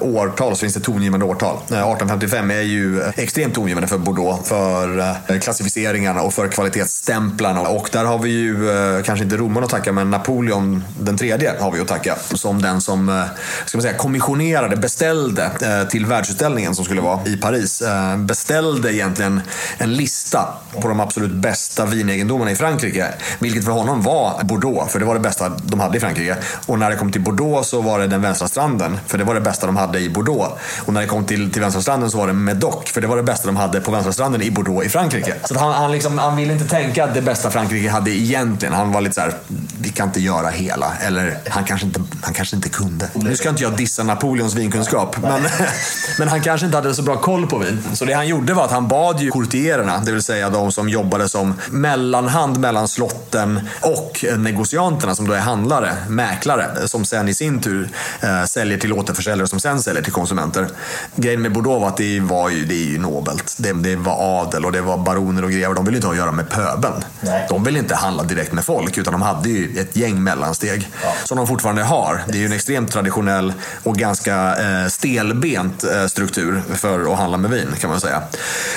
[0.00, 1.56] årtal, så finns det tongivande årtal.
[1.56, 7.60] Eh, 1855 är ju extremt tongivande för Bordeaux, för eh, klassificeringarna och för kvalitetsstämplarna.
[7.60, 11.54] Och där har vi ju, eh, kanske inte romarna att tacka, men Napoleon den tredje
[11.60, 12.16] har vi att tacka.
[12.34, 13.26] Som den som
[13.66, 15.50] ska man säga, kommissionerade, beställde
[15.90, 17.82] till världsutställningen som skulle vara i Paris.
[18.16, 19.40] Beställde egentligen
[19.78, 20.48] en lista
[20.80, 23.06] på de absolut bästa vinegendomarna i Frankrike.
[23.38, 26.36] Vilket för honom var Bordeaux, för det var det bästa de hade i Frankrike.
[26.66, 29.34] Och när det kom till Bordeaux så var det den vänstra stranden, för det var
[29.34, 30.54] det bästa de hade i Bordeaux.
[30.84, 33.16] Och när det kom till, till vänstra stranden så var det Medoc, för det var
[33.16, 35.34] det bästa de hade på vänstra stranden i Bordeaux i Frankrike.
[35.44, 38.74] Så han, han, liksom, han ville inte tänka tänka att det bästa Frankrike hade egentligen.
[38.74, 39.34] Han var lite så här,
[39.80, 40.92] vi kan inte göra hela.
[41.00, 43.08] Eller han kanske inte, han kanske inte kunde.
[43.14, 45.16] Nu ska inte jag dissa Napoleons vinkunskap.
[45.22, 45.42] Men,
[46.18, 47.84] men han kanske inte hade så bra koll på vin.
[47.94, 50.88] Så det han gjorde var att han bad ju courtiererna, det vill säga de som
[50.88, 57.34] jobbade som mellanhand mellan slotten och negocianterna som då är handlare, mäklare, som sen i
[57.34, 57.88] sin tur
[58.20, 60.68] eh, säljer till återförsäljare som sen säljer till konsumenter.
[61.16, 63.56] Grejen med Bordeaux var att det var ju, det är ju nobelt.
[63.58, 65.74] Det, det var adel och det var baroner och grejer.
[65.74, 67.04] De ville inte ha att göra med pöbel pöbeln.
[67.48, 70.88] De vill inte handla direkt med folk utan de hade ju ett gäng mellansteg.
[71.02, 71.12] Ja.
[71.24, 72.22] Som de fortfarande har.
[72.26, 77.38] Det är ju en extremt traditionell och ganska eh, stelbent eh, struktur för att handla
[77.38, 78.22] med vin kan man säga.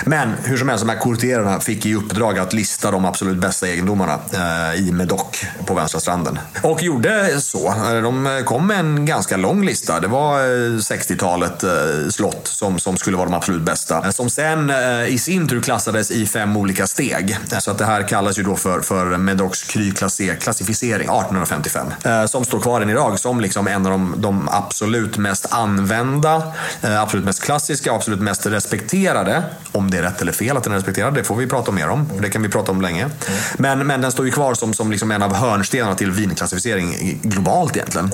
[0.06, 3.68] Men hur som helst, de här courtierarna fick i uppdrag att lista de absolut bästa
[3.68, 6.40] egendomarna eh, i Medoc på vänstra stranden.
[6.62, 7.74] Och gjorde så.
[8.04, 9.81] De kom med en ganska lång lista.
[9.86, 10.46] Det var eh,
[10.78, 11.72] 60-talet eh,
[12.10, 14.06] slott som, som skulle vara de absolut bästa.
[14.06, 14.72] Eh, som sen
[15.08, 17.38] i sin tur klassades i fem olika steg.
[17.60, 19.92] Så att det här kallas ju då för, för Medocs Cry
[20.40, 21.88] klassificering 1855.
[22.28, 27.26] Som står kvar än idag som liksom en av de, de absolut mest använda, absolut
[27.26, 29.44] mest klassiska, absolut mest respekterade.
[29.72, 31.90] Om det är rätt eller fel att den är respekterad, det får vi prata mer
[31.90, 32.10] om.
[32.22, 33.10] Det kan vi prata om länge.
[33.58, 37.76] Men, men den står ju kvar som, som liksom en av hörnstenarna till vinklassificering globalt
[37.76, 38.12] egentligen.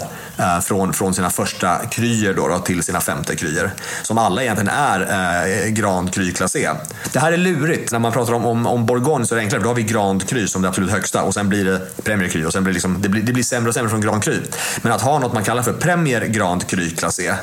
[0.62, 1.57] Från, från sina första
[1.92, 3.72] kryer då, då till sina femte kryer.
[4.04, 6.70] Som alla egentligen är eh, Grand Cru Classé.
[7.14, 7.92] Det här är lurigt.
[7.92, 10.30] När man pratar om, om, om Bourgogne så är det enklare då har vi Grand
[10.30, 12.76] Cru som det absolut högsta och sen blir det Premier Cru och sen blir det,
[12.76, 14.42] liksom, det, blir, det blir sämre och sämre från Grand Cru.
[14.82, 17.34] Men att ha något man kallar för Premier Grand Cru Classé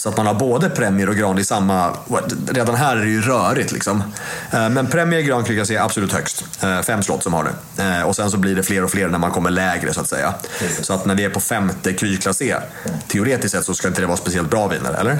[0.00, 1.96] så att man har både Premier och Grand i samma...
[2.50, 4.02] Redan här är det ju rörigt liksom.
[4.50, 6.44] Eh, men Premier Grand Cru är absolut högst.
[6.62, 7.44] Eh, fem slott som har
[7.76, 7.82] det.
[7.82, 10.08] Eh, och sen så blir det fler och fler när man kommer lägre så att
[10.08, 10.34] säga.
[10.80, 12.16] Så att när vi är på femte Cru
[13.08, 15.18] teoretiskt sett så ska inte det vara speciellt bra viner, eller?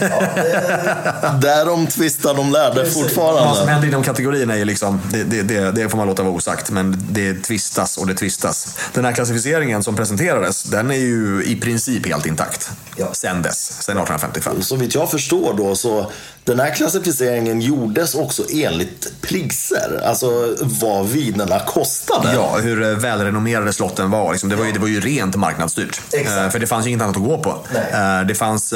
[0.00, 3.02] Ja, Därom tvistar de lärde Precis.
[3.02, 3.40] fortfarande.
[3.40, 6.34] Vad som händer inom kategorierna är liksom, det, det, det, det, får man låta vara
[6.34, 6.70] osagt.
[6.70, 8.76] Men det tvistas och det tvistas.
[8.94, 12.70] Den här klassificeringen som presenterades, den är ju i princip helt intakt.
[12.96, 13.14] Ja.
[13.14, 14.62] Sen dess sedan 1855.
[14.62, 16.10] Så vitt jag förstår då så
[16.44, 22.34] den här klassificeringen gjordes också enligt priser, alltså vad vinerna kostade.
[22.34, 24.32] Ja, hur eh, välrenommerade slotten var.
[24.32, 24.48] Liksom.
[24.48, 26.00] Det, var ju, det var ju rent marknadsstyrt.
[26.12, 27.58] Eh, för det fanns ju inget annat att gå på.
[27.74, 28.20] Nej.
[28.20, 28.74] Eh, det fanns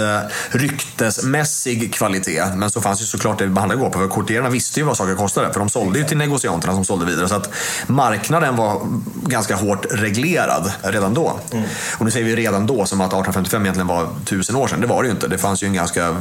[0.50, 3.98] ryktesmässig kvalitet, men så fanns ju såklart det man hade att gå på.
[3.98, 7.06] För courtierarna visste ju vad saker kostade, för de sålde ju till negocianterna som sålde
[7.06, 7.28] vidare.
[7.28, 7.50] Så att
[7.86, 8.80] marknaden var
[9.22, 11.40] ganska hårt reglerad redan då.
[11.52, 11.64] Mm.
[11.98, 14.80] Och nu säger vi redan då som att 1855 egentligen var tusen år sedan.
[14.80, 15.28] Det var det ju inte.
[15.28, 16.16] Det fanns ju en ganska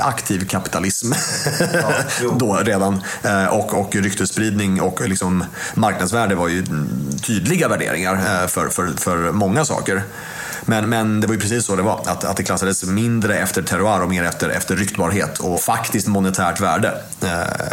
[0.00, 0.87] aktiv kapitalism
[2.22, 2.36] jo.
[2.38, 3.02] då redan.
[3.22, 6.64] Eh, Och, och ryktesspridning och liksom marknadsvärde var ju
[7.22, 10.02] tydliga värderingar eh, för, för, för många saker.
[10.68, 12.00] Men, men det var ju precis så det var.
[12.06, 16.60] Att, att det klassades mindre efter terroir och mer efter, efter ryktbarhet och faktiskt monetärt
[16.60, 16.94] värde.
[17.22, 17.28] Eh,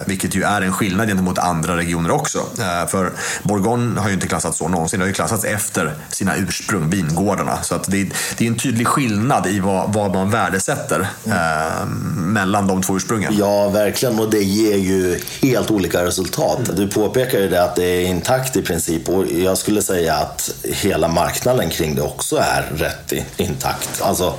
[0.06, 2.38] vilket ju är en skillnad gentemot andra regioner också.
[2.38, 3.12] Eh, för
[3.44, 5.00] Bourgogne har ju inte klassats så någonsin.
[5.00, 7.62] Det har ju klassats efter sina ursprung, vingårdarna.
[7.64, 12.68] Så att det, det är en tydlig skillnad i vad, vad man värdesätter eh, mellan
[12.68, 13.34] de två ursprungen.
[13.38, 14.20] Ja, verkligen.
[14.20, 16.60] Och det ger ju helt olika resultat.
[16.74, 19.10] Du påpekar ju det att det är intakt i princip.
[19.10, 24.02] Och jag skulle säga att hela marknaden kring det också är rätt intakt.
[24.02, 24.34] Alltså,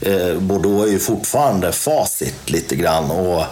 [0.00, 3.10] eh, Bordeaux är ju fortfarande facit lite grann.
[3.10, 3.46] Och eh,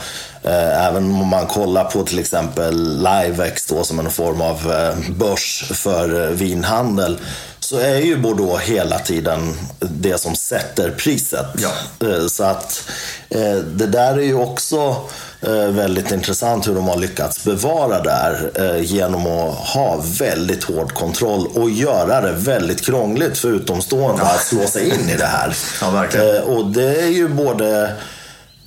[0.54, 5.64] även om man kollar på till exempel Livex då som en form av eh, börs
[5.74, 7.18] för eh, vinhandel
[7.60, 11.46] så är ju Bordeaux hela tiden det som sätter priset.
[11.58, 12.08] Ja.
[12.08, 12.82] Eh, Så att
[13.30, 14.96] eh, det där är ju också
[15.40, 20.92] eh, väldigt intressant hur de har lyckats bevara där eh, genom att ha väldigt hård
[20.94, 25.56] kontroll och göra det väldigt krångligt för utomstående att slå sig in i det här.
[25.80, 26.36] Ja, verkligen.
[26.36, 27.92] Eh, Och det är ju både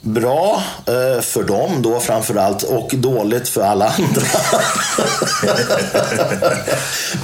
[0.02, 4.22] bra eh, för dem då framförallt och dåligt för alla andra.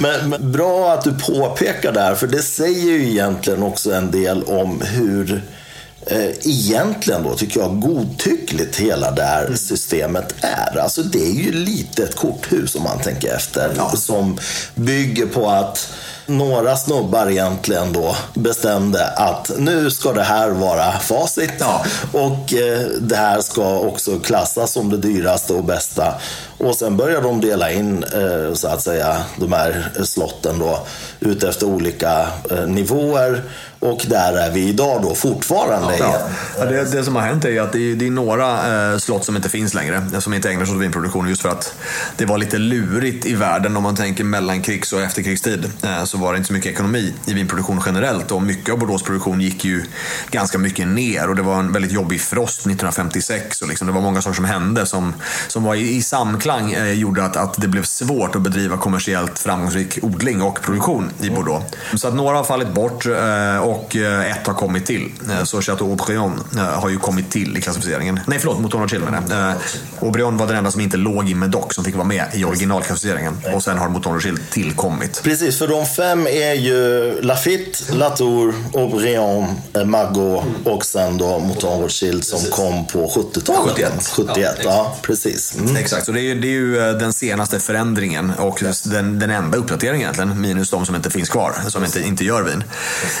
[0.00, 4.10] men, men bra att du påpekar det här för det säger ju egentligen också en
[4.10, 5.42] del om hur
[6.10, 10.78] eh, egentligen då tycker jag godtyckligt hela det här systemet är.
[10.78, 13.96] Alltså det är ju lite ett korthus om man tänker efter.
[13.96, 14.38] Som
[14.74, 15.88] bygger på att
[16.28, 21.52] några snubbar egentligen då bestämde att nu ska det här vara facit.
[21.58, 21.84] Ja.
[22.12, 26.14] Och eh, det här ska också klassas som det dyraste och bästa.
[26.58, 30.86] Och sen börjar de dela in eh, så att säga de här slotten då
[31.20, 33.42] ut efter olika eh, nivåer.
[33.80, 35.96] Och där är vi idag då fortfarande.
[35.98, 36.18] Ja.
[36.58, 39.24] Ja, det, det som har hänt är att det är, det är några eh, slott
[39.24, 40.20] som inte finns längre.
[40.20, 41.74] Som inte ägnar sig åt vinproduktion just för att
[42.16, 45.70] det var lite lurigt i världen om man tänker mellankrigs och efterkrigstid.
[45.82, 49.04] Eh, så var det inte så mycket ekonomi i vinproduktion generellt och mycket av Bordeaux
[49.04, 49.84] produktion gick ju
[50.30, 54.00] ganska mycket ner och det var en väldigt jobbig frost 1956 och liksom, det var
[54.00, 55.14] många saker som hände som,
[55.48, 59.38] som var i, i samklang eh, gjorde att, att det blev svårt att bedriva kommersiellt
[59.38, 61.66] framgångsrik odling och produktion i Bordeaux.
[61.96, 65.12] Så att några har fallit bort eh, och eh, ett har kommit till.
[65.30, 68.20] Eh, Så Chateau Aubryon eh, har ju kommit till i klassificeringen.
[68.26, 68.60] Nej, förlåt,
[68.92, 69.50] menar jag.
[69.50, 69.56] Eh,
[70.00, 73.38] Aubryon var den enda som inte låg i Medoc som fick vara med i originalklassificeringen.
[73.54, 75.20] Och sen har Mouton Rothschild tillkommit.
[75.22, 79.46] Precis, för de fem är ju Lafitte, Latour, Aubryon,
[79.84, 83.74] Margaux och sen då Mouton Rothschild som kom på 70-talet.
[83.74, 83.92] 71.
[84.16, 85.56] 71, ja, precis.
[85.58, 85.76] Mm.
[85.76, 89.58] Exakt, så det är, ju, det är ju den senaste förändringen och den, den enda
[89.58, 90.40] uppdateringen egentligen.
[90.40, 92.64] Minus de som inte finns kvar, som inte, inte gör vin.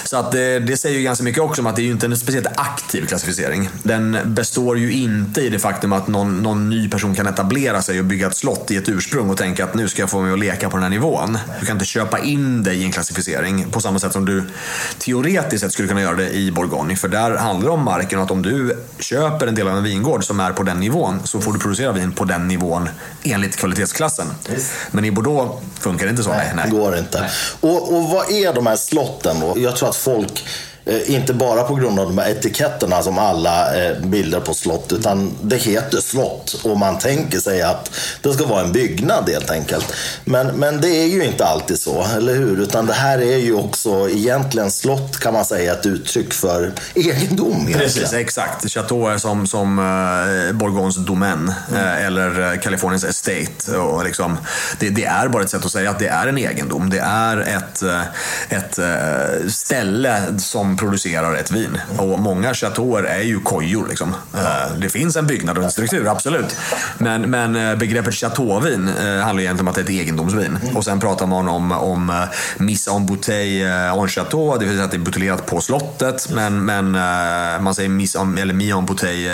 [0.04, 2.06] Så att det, det säger ju ganska mycket också om att det är ju inte
[2.06, 3.68] en speciellt aktiv klassificering.
[3.82, 7.98] Den består ju inte i det faktum att någon, någon ny person kan etablera sig
[7.98, 10.32] och bygga ett slott i ett ursprung och tänka att nu ska jag få mig
[10.32, 11.38] att leka på den här nivån.
[11.60, 14.42] Du kan inte köpa in dig i en klassificering på samma sätt som du
[14.98, 16.96] teoretiskt sett skulle kunna göra det i Bourgogne.
[16.96, 19.84] För där handlar det om marken och att om du köper en del av en
[19.84, 22.88] vingård som är på den nivån så får du producera vin på den nivån
[23.22, 24.26] enligt kvalitetsklassen.
[24.90, 26.30] Men i Bordeaux funkar det inte så.
[26.30, 26.64] Nej, nej.
[26.70, 27.30] Det går inte.
[27.60, 29.54] Och, och vad är de här slotten då?
[29.56, 33.18] Jag tror att folk eh, Eh, inte bara på grund av de här etiketterna som
[33.18, 37.90] alla eh, bilder på slott, utan det heter slott och man tänker sig att
[38.22, 39.92] det ska vara en byggnad helt enkelt.
[40.24, 42.60] Men, men det är ju inte alltid så, eller hur?
[42.60, 47.52] Utan det här är ju också egentligen slott kan man säga ett uttryck för egendom
[47.52, 47.80] egentligen.
[47.80, 48.70] Precis, exakt.
[48.70, 53.76] Chateau är som, som eh, uh, Bourgognes domän eh, eller uh, Kaliforniens estate.
[53.76, 54.36] Och liksom,
[54.78, 56.90] det, det är bara ett sätt att säga att det är en egendom.
[56.90, 57.82] Det är ett,
[58.48, 58.78] ett
[59.52, 61.78] ställe som producerar ett vin.
[61.98, 63.86] Och många chateauer är ju kojor.
[63.88, 64.14] Liksom.
[64.34, 66.56] Eh, det finns en byggnad och en struktur, absolut.
[66.98, 70.58] Men, men eh, begreppet chateauvin eh, handlar egentligen om att det är ett egendomsvin.
[70.74, 74.90] Och sen pratar man om, om mise en bouteille en chateau, det vill säga att
[74.90, 76.28] det är buteljerat på slottet.
[76.32, 76.90] Men, men
[77.62, 79.32] man säger mise en, eller mis en bouteille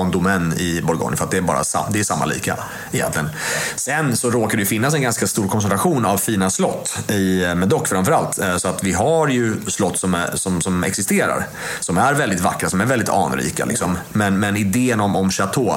[0.00, 2.56] en domaine i Bourgogne för att det är, bara det är samma lika
[2.92, 3.28] egentligen.
[3.76, 8.38] Sen så råkar det finnas en ganska stor koncentration av fina slott i Medoc framförallt.
[8.56, 11.46] Så att vi har ju slott som, är, som, som som existerar.
[11.80, 13.64] Som är väldigt vackra, som är väldigt anrika.
[13.64, 13.98] Liksom.
[14.12, 15.74] Men, men idén om, om chateau,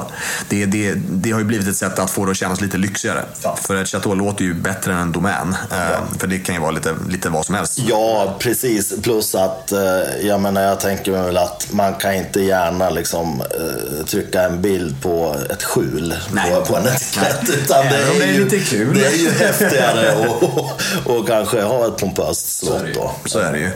[0.49, 3.25] det, det, det har ju blivit ett sätt att få det att kännas lite lyxigare.
[3.43, 3.55] Ja.
[3.55, 5.55] För ett chateau låter ju bättre än en domän.
[5.69, 5.75] Ja.
[5.75, 7.79] Eh, för det kan ju vara lite, lite vad som helst.
[7.79, 8.93] Ja, precis.
[9.01, 9.79] Plus att, eh,
[10.21, 14.61] jag menar, jag tänker mig väl att man kan inte gärna liksom uh, trycka en
[14.61, 17.49] bild på ett skjul på, på en etikett.
[17.49, 18.97] Utan det är, det är ju, lite kul.
[18.97, 20.71] Det är ju häftigare och,
[21.05, 23.11] och, kanske ha ett pompöst slott då.
[23.25, 23.69] Så är det ju.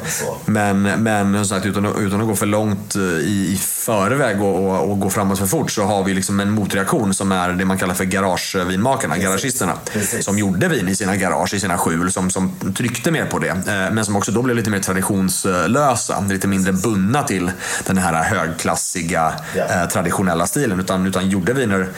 [0.45, 4.91] Men, men som sagt, utan, utan att gå för långt i, i förväg och, och,
[4.91, 7.78] och, gå framåt för fort så har vi liksom en motreaktion som är det man
[7.78, 9.74] kallar för garagevinmakarna, garagisterna.
[10.22, 13.49] Som gjorde vin i sina garage, i sina skjul, som, som tryckte mer på det.
[13.49, 17.51] Eh, men som också då blev lite mer traditionslösa, lite mindre bundna till
[17.86, 19.88] den här högklassiga yeah.
[19.88, 20.80] traditionella stilen.
[20.80, 21.89] Utan, utan gjorde viner,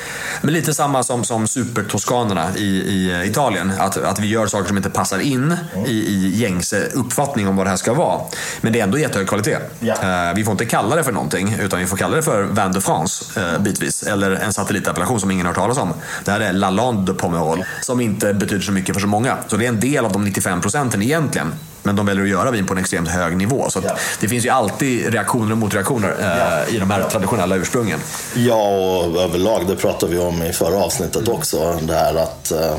[0.41, 3.71] men lite samma som, som supertoskanerna i, i Italien.
[3.79, 5.85] Att, att vi gör saker som inte passar in mm.
[5.85, 8.21] i, i gängse uppfattning om vad det här ska vara.
[8.61, 9.57] Men det är ändå jättehög kvalitet.
[9.81, 10.35] Yeah.
[10.35, 12.81] Vi får inte kalla det för någonting, utan vi får kalla det för Vin de
[12.81, 14.03] France eh, bitvis.
[14.03, 15.93] Eller en satellitappellation som ingen har hört talas om.
[16.25, 19.37] Det här är La Lande de Pomerol, som inte betyder så mycket för så många.
[19.47, 21.53] Så det är en del av de 95 procenten egentligen.
[21.83, 23.69] Men de väljer att göra vin på en extremt hög nivå.
[23.69, 23.97] Så ja.
[24.19, 26.65] det finns ju alltid reaktioner och motreaktioner eh, ja.
[26.75, 27.99] i de här traditionella ursprungen.
[28.35, 31.33] Ja, och överlag, det pratade vi om i förra avsnittet mm.
[31.33, 31.79] också.
[31.81, 32.75] Det här att eh,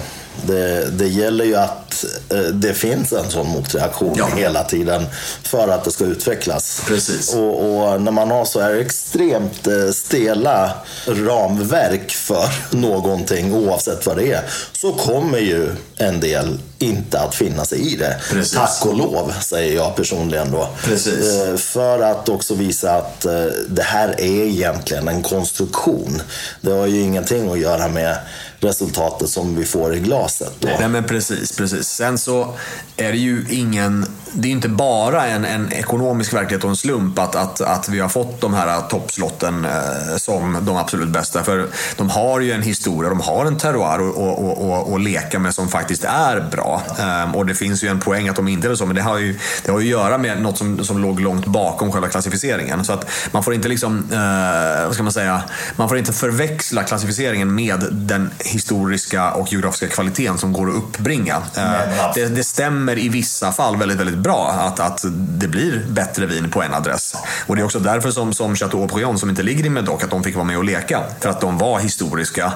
[0.46, 4.28] det, det gäller ju att eh, det finns en sån motreaktion ja.
[4.36, 5.06] hela tiden
[5.42, 6.82] för att det ska utvecklas.
[6.86, 7.34] Precis.
[7.34, 10.72] Och, och, när man har så här extremt eh, stela
[11.06, 17.64] ramverk för någonting, oavsett vad det är, så kommer ju en del inte att finna
[17.64, 18.16] sig i det.
[18.30, 18.54] Precis.
[18.54, 20.68] Tack och lov, säger jag personligen då.
[20.84, 21.40] Precis.
[21.40, 23.20] Eh, för att också visa att
[23.68, 26.22] det här är egentligen en konstruktion.
[26.60, 28.16] Det har ju ingenting att göra med
[28.60, 30.52] resultatet som vi får i glaset.
[30.58, 30.68] Då.
[30.78, 31.88] Nej, men precis, precis.
[31.88, 32.54] Sen så
[32.96, 37.18] är det ju ingen det är inte bara en, en, ekonomisk verklighet och en slump
[37.18, 41.44] att, att, att vi har fått de här äh, toppslotten äh, som de absolut bästa.
[41.44, 46.04] För de har ju en historia, de har en terroir att leka med som faktiskt
[46.04, 46.82] är bra.
[46.98, 49.18] Ehm, och det finns ju en poäng att de inte är så, men det har
[49.18, 52.84] ju, det har ju att göra med något som, som låg långt bakom själva klassificeringen.
[52.84, 55.42] Så att man får inte liksom, äh, vad ska man säga,
[55.76, 61.36] man får inte förväxla klassificeringen med den historiska och geografiska kvaliteten som går att uppbringa.
[61.36, 66.26] Uh, det, det stämmer i vissa fall väldigt, väldigt bra att, att det blir bättre
[66.26, 67.14] vin på en adress.
[67.46, 70.10] Och det är också därför som, som Chateau Brion, som inte ligger i Medoc, att
[70.10, 71.02] de fick vara med och leka.
[71.20, 72.52] För att de var historiska.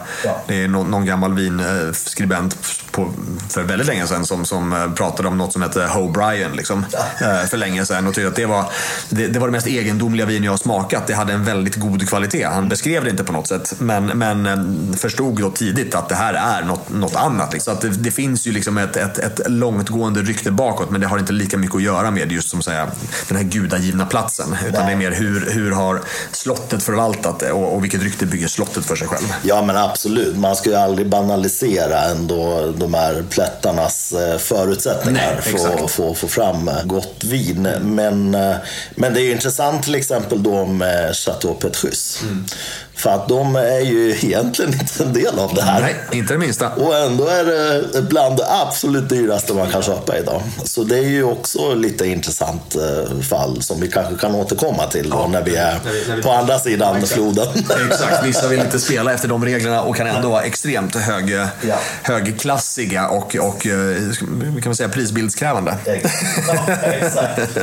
[0.46, 2.56] Det är någon, någon gammal vinskribent
[2.90, 3.12] på,
[3.48, 6.84] för väldigt länge sedan som, som eh, pratade om något som hette Ho'Brien liksom.
[7.20, 8.64] Eh, för länge sedan och tyckte att det var
[9.08, 11.06] det, det, var det mest egendomliga vin jag har smakat.
[11.06, 12.44] Det hade en väldigt god kvalitet.
[12.44, 16.14] Han beskrev det inte på något sätt men, men eh, förstod då tidigt att det
[16.14, 17.52] här är något, något annat.
[17.52, 17.72] Liksom.
[17.72, 21.06] Så att det, det, finns ju liksom ett, ett, ett långtgående rykte bakåt men det
[21.06, 22.90] har inte lika mycket att göra med just som säga,
[23.28, 24.56] den här gudagivna platsen.
[24.68, 24.86] Utan Nej.
[24.86, 26.00] det är mer hur, hur har
[26.32, 29.34] slottet förvaltat det och, och vilket rykte bygger slottet för sig själv.
[29.42, 35.58] Ja men absolut, man ska ju aldrig banalisera ändå de här plättarnas eh, förutsättningar Nej,
[35.58, 37.68] för att få, få fram eh, gott vin.
[37.82, 38.56] Men, eh,
[38.96, 42.22] men det är ju intressant till exempel då med Chateau Petrus.
[42.22, 42.44] Mm.
[42.96, 45.80] För att de är ju egentligen inte en del av det här.
[45.80, 46.70] Nej, inte det minsta.
[46.70, 50.42] Och ändå är det bland det absolut dyraste man kan köpa idag.
[50.64, 55.08] Så det är ju också lite intressant eh, fall som vi kanske kan återkomma till
[55.10, 56.22] ja, när vi är när vi, när vi...
[56.22, 57.12] på andra sidan Exakt.
[57.12, 57.46] floden.
[57.90, 61.30] Exakt, vissa vill inte spela efter de reglerna och kan ändå vara extremt hög,
[61.60, 61.76] ja.
[62.02, 63.96] högklassiga och, och eh,
[64.54, 65.76] kan man säga, prisbildskrävande.
[65.84, 65.94] Ja,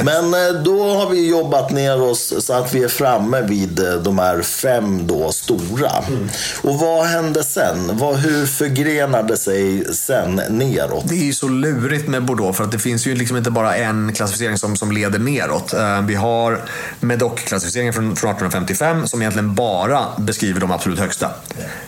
[0.03, 4.19] Men eh, då har vi jobbat ner oss så att vi är framme vid de
[4.19, 5.91] här fem då stora.
[6.07, 6.29] Mm.
[6.61, 7.97] Och vad hände sen?
[7.97, 11.09] Vad, hur förgrenade sig sen neråt?
[11.09, 13.75] Det är ju så lurigt med Bordeaux för att det finns ju liksom inte bara
[13.75, 15.73] en klassificering som, som leder neråt.
[15.73, 16.61] Uh, vi har
[16.99, 21.27] Medoc-klassificeringen från, från 1855 som egentligen bara beskriver de absolut högsta.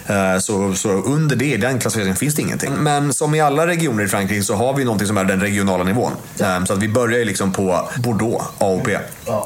[0.10, 2.74] Uh, så, så under det, den klassificeringen finns det ingenting.
[2.74, 5.84] Men som i alla regioner i Frankrike så har vi någonting som är den regionala
[5.84, 6.12] nivån.
[6.42, 8.88] Uh, så att vi börjar ju liksom på Bordeaux, AOP.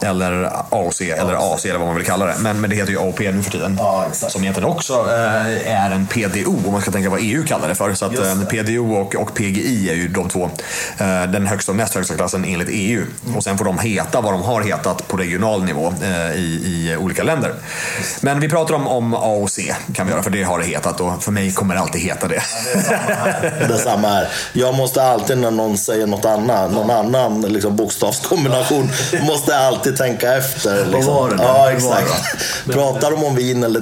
[0.03, 2.35] Eller AOC, eller AC eller vad man vill kalla det.
[2.39, 3.76] Men, men det heter ju AOP nu för tiden.
[3.77, 7.67] Ja, som egentligen också eh, är en PDO, om man ska tänka vad EU kallar
[7.67, 7.93] det för.
[7.93, 10.49] Så att eh, PDO och, och PGI är ju de två,
[10.97, 13.05] eh, den högsta och näst högsta klassen enligt EU.
[13.35, 16.97] Och sen får de heta vad de har hetat på regional nivå eh, i, i
[16.99, 17.53] olika länder.
[18.21, 19.59] Men vi pratar om, om AOC,
[19.93, 22.27] kan vi göra, för det har det hetat och för mig kommer det alltid heta
[22.27, 22.43] det.
[23.67, 24.27] det är samma här.
[24.53, 28.89] Jag måste alltid när någon säger något annat, någon annan liksom, bokstavskombination,
[29.21, 30.85] måste alltid tänka efter.
[30.85, 31.13] Liksom.
[31.13, 31.43] Vad var det?
[31.43, 32.13] Ja, exakt.
[32.71, 33.79] Pratar de om vin eller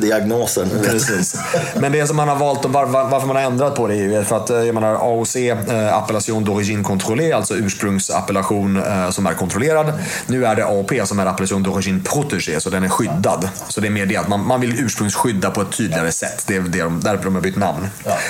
[0.73, 0.91] vet.
[0.91, 1.35] Precis.
[1.75, 3.95] Men det som man har valt och var, var, varför man har ändrat på det
[3.95, 9.09] är ju för att eh, jag menar, AOC, eh, appellation d'origine contrôlée, alltså ursprungsappellation eh,
[9.09, 9.93] som är kontrollerad.
[10.27, 13.49] Nu är det AOP som är appellation d'origine protégée, så den är skyddad.
[13.67, 16.43] Så det är mer det att man, man vill ursprungsskydda på ett tydligare sätt.
[16.47, 17.87] Det är det de, därför de har bytt namn.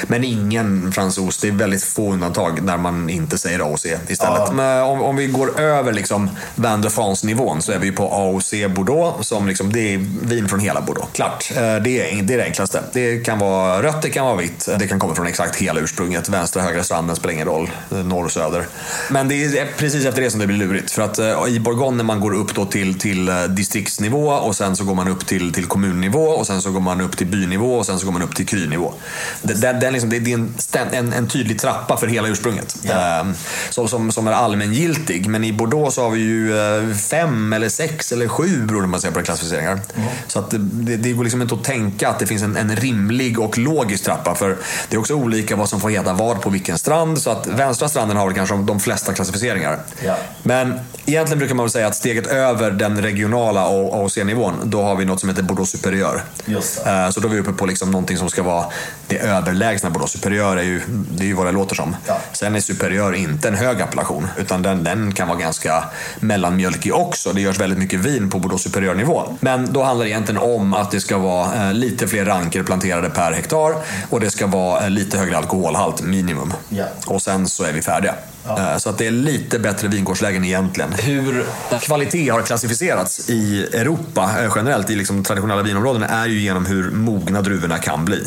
[0.07, 4.53] Men ingen fransos, det är väldigt få undantag där man inte säger AOC istället.
[4.53, 8.53] Men om, om vi går över liksom Vin de France-nivån så är vi på AOC
[8.75, 11.09] Bordeaux, som liksom, det är vin från hela Bordeaux.
[11.13, 12.83] Klart, eh, det är, det är det enklaste.
[12.93, 14.69] Det kan vara rött, det kan vara vitt.
[14.79, 16.29] Det kan komma från exakt hela ursprunget.
[16.29, 17.69] Vänstra, högra stranden spelar ingen roll.
[17.91, 18.65] Eh, Norr och söder.
[19.09, 20.91] Men det är precis efter det som det blir lurigt.
[20.91, 24.75] För att eh, i Bourgogne när man går upp då till, till distriktsnivå och sen
[24.75, 27.75] så går man upp till, till kommunnivå och sen så går man upp till bynivå
[27.75, 28.93] och sen så går man upp till krynivå.
[29.41, 30.53] Det, är liksom, det, det är en,
[30.91, 32.75] en, en tydlig trappa för hela ursprunget.
[32.89, 33.33] Ehm,
[33.69, 35.27] som, som, som är allmängiltig.
[35.27, 36.53] Men i Bordeaux så har vi ju
[36.93, 39.79] fem eller sex eller sju beroende på man ser på klassificeringar.
[40.27, 42.75] Så att det, det, det går liksom inte att tänka att det finns en, en
[42.75, 44.35] rimlig och logisk trappa.
[44.35, 44.57] För
[44.89, 47.21] det är också olika vad som får heta vad på vilken strand.
[47.21, 49.79] Så att vänstra stranden har väl kanske de flesta klassificeringar.
[50.03, 50.15] Ja.
[50.43, 55.05] Men egentligen brukar man väl säga att steget över den regionala AOC-nivån, då har vi
[55.05, 56.23] något som heter Bordeaux Superieur.
[56.45, 58.65] Just Eh, Så då är vi uppe på liksom någonting som ska vara
[59.07, 59.89] det överlägsna.
[59.89, 61.95] Bordeaux Superieur är ju, det är ju vad det låter som.
[62.07, 62.17] Ja.
[62.33, 65.83] Sen är Superieur inte en hög appellation, utan den, den kan vara ganska
[66.19, 67.33] mellanmjölkig också.
[67.33, 69.37] Det görs väldigt mycket vin på Bordeaux Superieur-nivå.
[69.39, 73.09] Men då handlar det egentligen om att det ska vara eh, lite fler ranker planterade
[73.09, 73.75] per hektar
[74.09, 76.53] och det ska vara eh, lite högre alkoholhalt, minimum.
[76.69, 76.85] Ja.
[77.07, 78.15] Och sen så är vi färdiga.
[78.47, 80.93] Eh, Så att det är lite bättre vingårdslägen egentligen.
[80.93, 81.45] Hur
[81.81, 87.41] kvalitet har klassificerats i Europa generellt i liksom traditionella vinområden är ju genom hur mogna
[87.41, 88.25] druvorna kan bli.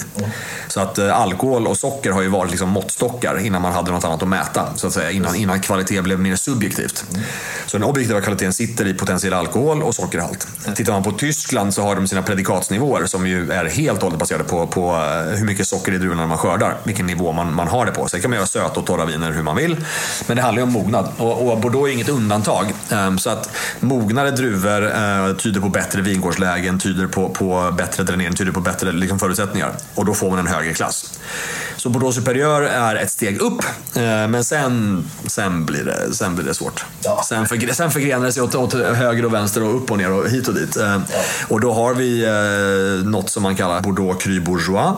[0.68, 4.22] Så att alkohol och socker har ju varit liksom måttstockar innan man hade något annat
[4.22, 4.66] att mäta.
[4.76, 7.04] Så att säga, innan, innan kvalitet blev mer subjektivt.
[7.66, 10.48] Så den objektiva kvaliteten sitter i potentiell alkohol och sockerhalt.
[10.76, 14.18] Tittar man på Tyskland så har de sina predikatsnivåer som ju är helt och hållet
[14.18, 16.76] baserade på, på eh, hur mycket socker i druvorna man skördar.
[16.84, 18.08] Vilken nivå man, man har det på.
[18.08, 19.76] Sen kan man göra söta och torra viner hur man vill.
[20.26, 21.08] Men det handlar ju om mognad.
[21.16, 22.72] Och, och Bordeaux är inget undantag.
[22.90, 28.34] Ehm, Så att mognare druvor eh, tyder på bättre vingårdslägen, tyder på, på bättre dränering,
[28.34, 29.72] tyder på bättre liksom, förutsättningar.
[29.94, 31.18] Och då får man en högre klass.
[31.76, 33.64] Så Bordeaux Superieur är ett steg upp,
[33.94, 36.84] eh, men sen, sen, blir, det, sen blir det svårt.
[37.04, 37.22] Ja.
[37.28, 40.10] Sen, förgre, sen förgrenar det sig åt, åt höger och vänster och upp och ner
[40.12, 40.76] och hit och dit.
[40.76, 41.00] Eh,
[41.48, 42.24] Och då har vi
[42.68, 44.96] eh, något som man kallar Bordeaux Cru Bourgeois.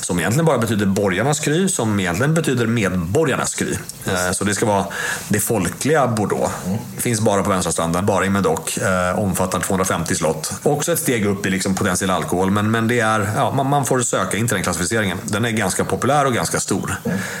[0.00, 3.72] Som egentligen bara betyder borgarnas kry, som egentligen betyder medborgarnas kry.
[4.06, 4.86] Eh, Så det ska vara
[5.28, 6.52] det folkliga Bordeaux.
[6.98, 8.78] Finns bara på vänstra stranden, bara i Medoc.
[8.78, 10.52] Eh, omfattar 250 slott.
[10.62, 13.84] Också ett steg upp i liksom potentiell alkohol, men, men det är, ja, man, man
[13.84, 15.18] får söka in till den klassificeringen.
[15.24, 16.94] Den är ganska populär och ganska stor.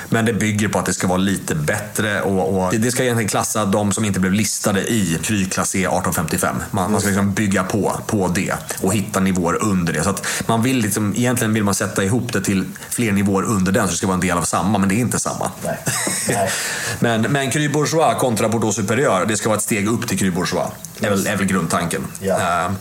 [0.08, 3.02] Men det bygger på att det ska vara lite bättre och, och det, det ska
[3.02, 6.56] egentligen klassa de som inte blev listade i Cry Classé 1855.
[6.70, 10.02] Man, man ska liksom bygga på, på det och hitta nivåer under det.
[10.02, 13.72] Så att man vill liksom, egentligen vill man sätta ihop det till fler nivåer under
[13.72, 15.50] den så det ska vara en del av samma, men det är inte samma.
[15.64, 15.78] Nej.
[16.28, 16.50] Nej.
[17.00, 20.30] men, men Cru Bourgeois kontra Bordeaux Superieur, det ska vara ett steg upp till Cru
[20.30, 20.68] Bourgeois.
[20.98, 22.06] Det är väl, är väl grundtanken.
[22.20, 22.40] Ja.
[22.40, 22.74] Ehm,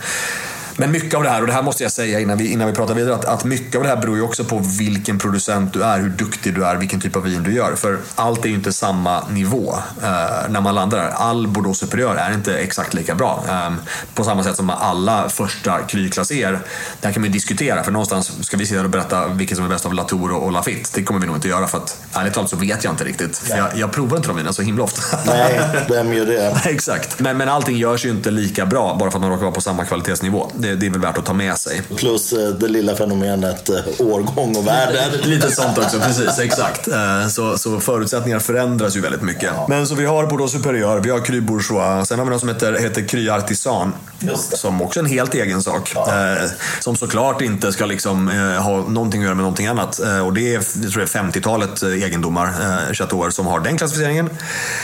[0.77, 2.73] men mycket av det här, och det här måste jag säga innan vi, innan vi
[2.73, 5.83] pratar vidare, att, att mycket av det här beror ju också på vilken producent du
[5.83, 7.75] är, hur duktig du är, vilken typ av vin du gör.
[7.75, 11.09] För allt är ju inte samma nivå eh, när man landar där.
[11.09, 13.43] All Bordeaux Superieur är inte exakt lika bra.
[13.49, 13.75] Ehm,
[14.15, 16.59] på samma sätt som alla första kryklasser.
[17.01, 19.69] Där kan man ju diskutera, för någonstans ska vi sitta och berätta vilket som är
[19.69, 20.89] bäst av Latour och, Lafite.
[20.93, 23.43] Det kommer vi nog inte göra, för att ärligt talat så vet jag inte riktigt.
[23.49, 25.17] Jag, jag provar inte de vinerna så himla ofta.
[25.25, 25.59] Nej,
[25.89, 26.61] vem gör det?
[26.65, 27.19] Exakt.
[27.19, 29.61] Men, men allting görs ju inte lika bra bara för att man råkar vara på
[29.61, 30.51] samma kvalitetsnivå.
[30.63, 31.81] Det, det är väl värt att ta med sig.
[31.97, 35.09] Plus eh, det lilla fenomenet eh, årgång och värde.
[35.23, 36.39] Lite sånt också, precis.
[36.39, 36.87] Exakt.
[36.87, 39.51] Eh, Så, så förutsättningar förändras ju väldigt mycket.
[39.69, 42.49] Men så vi har Bordeaux Superieur, vi har Cru Bourgeois, sen har vi något som
[42.49, 43.93] heter, heter Cru Artisan.
[44.19, 44.37] Det.
[44.37, 45.95] Som också är en helt egen sak.
[45.95, 46.49] Eh,
[46.79, 48.27] Som såklart inte ska liksom,
[48.59, 49.99] ha någonting att göra med någonting annat.
[50.25, 50.53] Och det är,
[50.83, 52.53] jag tror det är 50-talet eh, egendomar,
[52.93, 54.29] chateauer, som har den klassificeringen.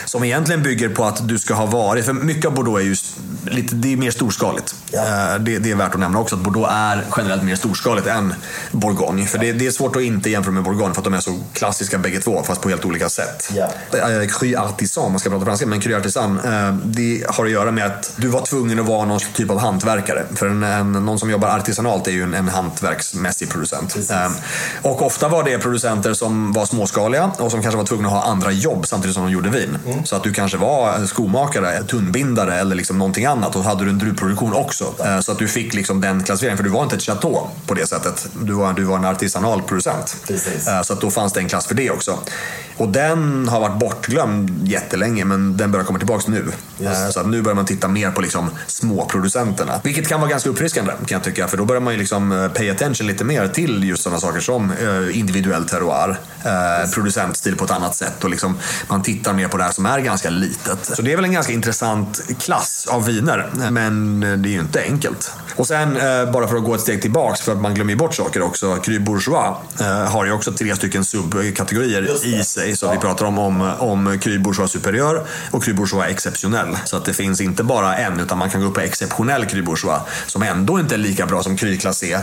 [0.06, 2.96] Som egentligen bygger på att du ska ha varit, för mycket av Bordeaux är ju
[3.56, 4.76] lite, det är mer storskaligt.
[4.92, 5.00] Ja.
[5.34, 8.34] Eh, Det, det är värt att nämna också att Bordeaux är generellt mer storskaligt än
[8.72, 9.26] Bourgogne.
[9.26, 11.40] För det, det är svårt att inte jämföra med Bourgogne för att de är så
[11.54, 13.50] klassiska bägge två, fast på helt olika sätt.
[13.54, 13.70] Ja.
[13.98, 17.72] Eh, Cru artisan, man ska prata franska, men cru artisan, eh, det har att göra
[17.72, 20.24] med att du var tvungen att vara någon typ av hantverkare.
[20.36, 23.94] För en, en, någon som jobbar artisanalt är ju en, en hantverksmässig producent.
[23.94, 24.12] Precis.
[24.12, 24.32] Eh,
[24.82, 28.24] Och ofta var det producenter som var småskaliga och som kanske var tvungna att ha
[28.24, 29.78] andra jobb samtidigt som de gjorde vin.
[30.04, 33.98] Så att du kanske var skomakare, tunnbindare eller liksom någonting annat och hade du en
[33.98, 34.94] druvproduktion också.
[35.22, 36.58] Så att du fick liksom den klassificeringen.
[36.58, 38.28] För du var inte ett chateau på det sättet.
[38.42, 40.18] Du var, du var en artisanal producent.
[40.28, 40.68] Precis.
[40.68, 42.20] Eh, Så att då fanns det en klass för det också.
[42.78, 46.52] Och den har varit bortglömd jättelänge, men den börjar komma tillbaka nu.
[46.80, 49.80] Eh, Så att nu börjar man titta mer på liksom småproducenterna.
[49.84, 51.48] Vilket kan vara ganska uppfriskande kan jag tycka.
[51.48, 54.40] För då börjar man ju liksom eh, pay attention lite mer till just sådana saker
[54.40, 54.74] som
[55.14, 58.24] individuell terroir, eh, producentstil på ett annat sätt.
[58.24, 58.58] Och liksom
[58.88, 60.86] man tittar mer på det här som är ganska litet.
[60.96, 63.50] Så det är väl en ganska intressant klass av viner.
[63.72, 65.32] Men det är ju inte enkelt.
[65.56, 68.16] Och sen, eh, bara för att gå ett steg tillbaks, för att man glömmer bort
[68.16, 68.76] saker också.
[68.76, 72.76] Cru Bourgeois eh, har ju också tre stycken subkategorier i sig.
[72.76, 76.78] Så vi pratar om, om, om Cru Bourgeois superieur och Cru Bourgeois exceptionell.
[76.86, 79.62] Så att det finns inte bara en, utan man kan gå upp på exceptionell Cru
[79.62, 80.02] Bourgeois.
[80.28, 82.14] Som ändå inte är lika bra som Cru Classé.
[82.14, 82.22] Eh,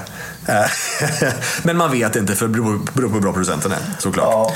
[1.63, 4.29] Men man vet inte, för det beror beror på hur bra producenten är såklart.
[4.31, 4.53] Ja.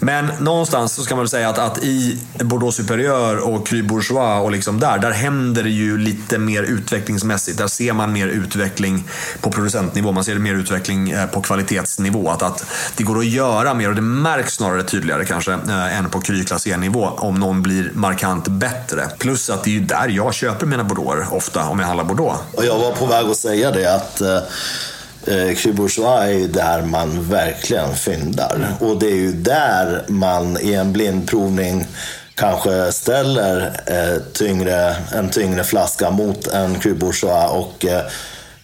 [0.00, 4.44] Men någonstans så ska man väl säga att, att i Bordeaux Superieur och Cru Bourgeois
[4.44, 7.58] och liksom där, där händer det ju lite mer utvecklingsmässigt.
[7.58, 9.08] Där ser man mer utveckling
[9.40, 10.12] på producentnivå.
[10.12, 12.30] Man ser mer utveckling eh, på kvalitetsnivå.
[12.30, 16.10] Att, att det går att göra mer och det märks snarare tydligare kanske eh, än
[16.10, 19.08] på Cru Classé-nivå om någon blir markant bättre.
[19.18, 22.40] Plus att det är ju där jag köper mina Bordeauxer ofta om jag handlar Bordeaux.
[22.52, 24.36] Och jag var på väg att säga det att eh,
[25.26, 28.76] eh, Cru Bourgeois är där man verkligen fyndar.
[28.80, 31.86] Och det är ju där man i en blindprovning
[32.36, 38.02] kanske ställer eh, tyngre, en tyngre flaska mot en Cru Bourgeois och eh,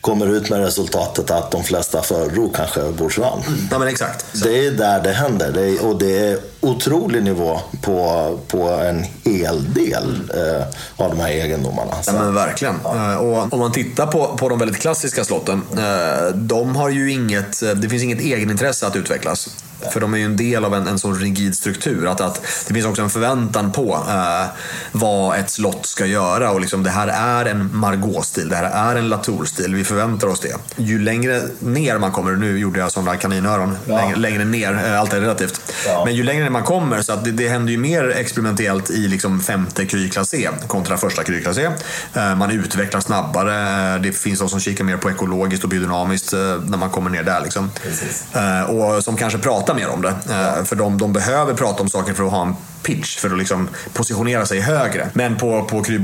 [0.01, 3.45] kommer ut med resultatet att de flesta föredrog kanske Bourgeois.
[3.71, 4.27] Ja men exakt.
[4.45, 5.53] Det är där det händer.
[5.53, 10.67] Det är, och det är otrolig nivå på, på en hel del eh,
[10.97, 11.93] av de här egendomarna.
[12.07, 12.75] Ja, men verkligen.
[12.85, 15.63] Eh, Och om man tittar på, på de väldigt klassiska slotten.
[15.79, 19.49] eh, De har ju inget, det finns inget egenintresse att utvecklas.
[19.93, 22.07] För de är ju en del av en, en sån rigid struktur.
[22.07, 24.47] Att, att det finns också en förväntan på eh,
[24.93, 26.51] vad ett slott ska göra.
[26.51, 29.75] Och liksom, det här är en Margaux-stil, det här är en Latour-stil.
[29.75, 30.55] Vi förväntar oss det.
[30.77, 35.13] Ju längre ner man kommer, nu gjorde jag sådana kaninöron, längre, längre ner, eh, allt
[35.13, 35.73] är relativt.
[35.87, 36.05] Ja.
[36.05, 39.09] Men ju längre ner man kommer, så att det, det händer ju mer experimentellt i
[39.09, 41.69] liksom femte kryklassé kontra första kryklassé.
[42.15, 46.39] Eh, man utvecklar snabbare, det finns de som kikar mer på ekologiskt och biodynamiskt eh,
[46.41, 47.41] när man kommer ner där.
[47.41, 47.71] Liksom.
[48.33, 50.09] Eh, och som kanske pratar mer om det.
[50.09, 53.39] Eh, för de, de behöver prata om saker för att ha en pitch för att
[53.39, 55.09] liksom positionera sig högre.
[55.13, 56.03] Men på, på Cru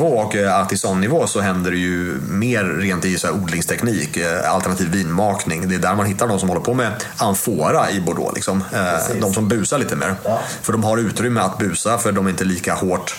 [0.00, 4.90] och eh, artisan-nivå så händer det ju mer rent i så här odlingsteknik, eh, alternativ
[4.90, 5.68] vinmakning.
[5.68, 8.34] Det är där man hittar de som håller på med amfora i Bordeaux.
[8.34, 8.64] Liksom.
[8.74, 10.14] Eh, De som busar lite mer.
[10.62, 13.16] För de har utrymme att busa för de är inte lika hårt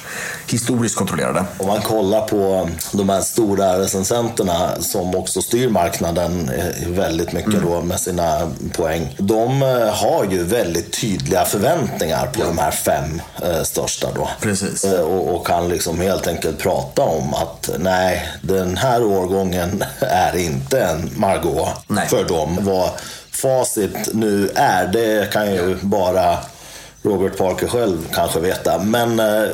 [0.48, 1.44] historiskt kontrollerade.
[1.58, 6.52] Om man kollar på de här stora recensenterna som också styr marknaden
[6.88, 7.66] väldigt mycket Mm.
[7.66, 9.16] då med sina poäng.
[9.20, 9.62] De
[9.94, 13.01] har ju väldigt tydliga förväntningar på de här fem
[13.44, 14.30] eh, största då.
[14.42, 14.84] Precis.
[14.84, 20.36] Eh, Och, och kan liksom helt enkelt prata om att nej, den här årgången är
[20.38, 22.08] inte en Margot Nej.
[22.08, 22.58] för dem.
[22.62, 22.90] Vad
[23.32, 26.38] facit nu är, det kan ju bara
[27.04, 28.78] Robert Parker själv kanske veta.
[28.78, 29.50] Men eh,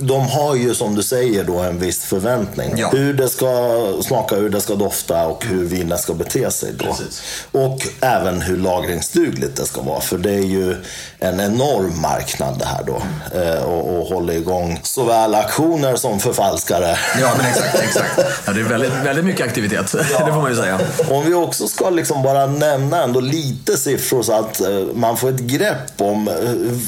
[0.00, 2.74] de har ju som du säger då en viss förväntning.
[2.76, 2.88] Ja.
[2.92, 6.84] Hur det ska smaka, hur det ska dofta och hur vinet ska bete sig då.
[6.84, 7.22] Precis.
[7.52, 10.00] Och även hur lagringsdugligt det ska vara.
[10.00, 10.76] För det är ju
[11.18, 13.02] en enorm marknad det här då.
[13.40, 16.98] Eh, och, och håller igång såväl aktioner som förfalskare.
[17.20, 17.74] Ja, men exakt.
[17.74, 18.18] exakt.
[18.46, 19.92] Ja, det är väldigt, väldigt mycket aktivitet,
[20.26, 20.80] det får man ju säga.
[21.10, 25.28] Om vi också ska liksom bara nämna ändå lite siffror så att eh, man får
[25.28, 26.28] ett grepp om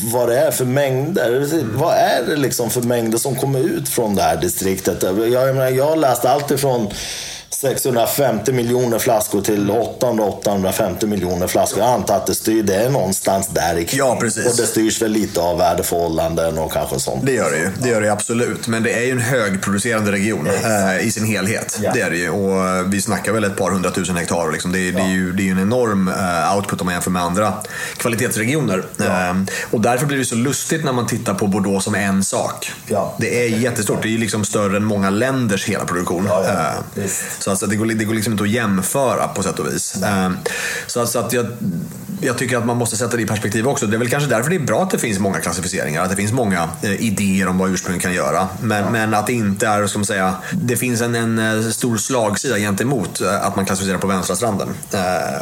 [0.05, 1.47] vad det är för mängder.
[1.75, 5.03] Vad är det liksom för mängder som kommer ut från det här distriktet?
[5.03, 6.91] Jag, jag, menar, jag har läst allt ifrån
[7.51, 11.83] 650 miljoner flaskor till 800-850 miljoner flaskor.
[11.83, 14.47] Jag antar att det, styr, det är någonstans där i Ja, precis.
[14.47, 17.27] Och det styrs väl lite av väderförhållanden och kanske sånt.
[17.27, 17.71] Det gör det ju.
[17.83, 18.69] Det gör det absolut.
[18.69, 21.79] Men det är ju en högproducerande region eh, i sin helhet.
[21.83, 21.91] Ja.
[21.95, 22.31] Det är det ju.
[22.31, 24.53] Och eh, vi snackar väl ett par hundratusen hektar.
[24.53, 24.73] Liksom.
[24.73, 27.23] Det, är, det, är ju, det är en enorm eh, output om man jämför med
[27.23, 27.55] andra
[27.97, 28.85] kvalitetsregioner.
[29.01, 29.35] Eh,
[29.71, 32.73] och därför blir det så lustigt när man tittar på Bordeaux som en sak.
[32.87, 33.15] Ja.
[33.19, 34.03] Det är jättestort.
[34.03, 36.27] Det är ju liksom större än många länders hela produktion.
[36.29, 37.03] Ja, ja.
[37.03, 37.09] Eh.
[37.39, 40.03] Så alltså, det, går, det går liksom inte att jämföra på sätt och vis.
[40.03, 40.31] Eh,
[40.87, 41.47] så att, så att jag,
[42.21, 43.87] jag tycker att man måste sätta det i perspektiv också.
[43.87, 46.03] Det är väl kanske därför det är bra att det finns många klassificeringar.
[46.03, 48.49] Att det finns många eh, idéer om vad ursprung kan göra.
[48.61, 51.97] Men, men att det inte är, ska man säga, det finns en, en eh, stor
[51.97, 54.69] slagsida gentemot eh, att man klassificerar på vänstra stranden.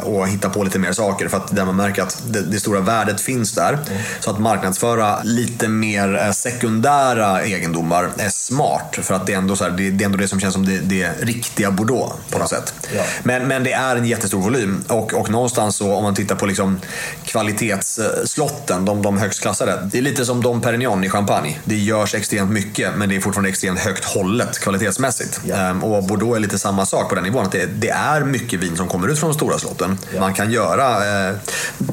[0.03, 1.27] Och hittar på lite mer saker.
[1.27, 3.79] För att där man märker att det, det stora värdet finns där.
[4.19, 8.99] Så att marknadsföra lite mer sekundära egendomar är smart.
[9.01, 10.65] För att det är ändå, så här, det, det, är ändå det som känns som
[10.65, 12.73] det, det riktiga Bordeaux på något sätt.
[12.95, 13.03] Ja.
[13.23, 14.83] Men, men det är en jättestor volym.
[14.87, 16.79] Och, och någonstans så om man tittar på liksom
[17.25, 19.89] kvalitetsslotten, de, de högst klassade.
[19.91, 21.59] Det är lite som Dom Perignon i champagne.
[21.63, 25.41] Det görs extremt mycket, men det är fortfarande extremt högt hållet kvalitetsmässigt.
[25.45, 25.55] Ja.
[25.55, 27.45] Ehm, och Bordeaux är lite samma sak på den nivån.
[27.45, 29.97] Att det, det är mycket vin som kommer ut från de stora slotten.
[30.13, 30.19] Ja.
[30.19, 31.35] Man kan göra eh,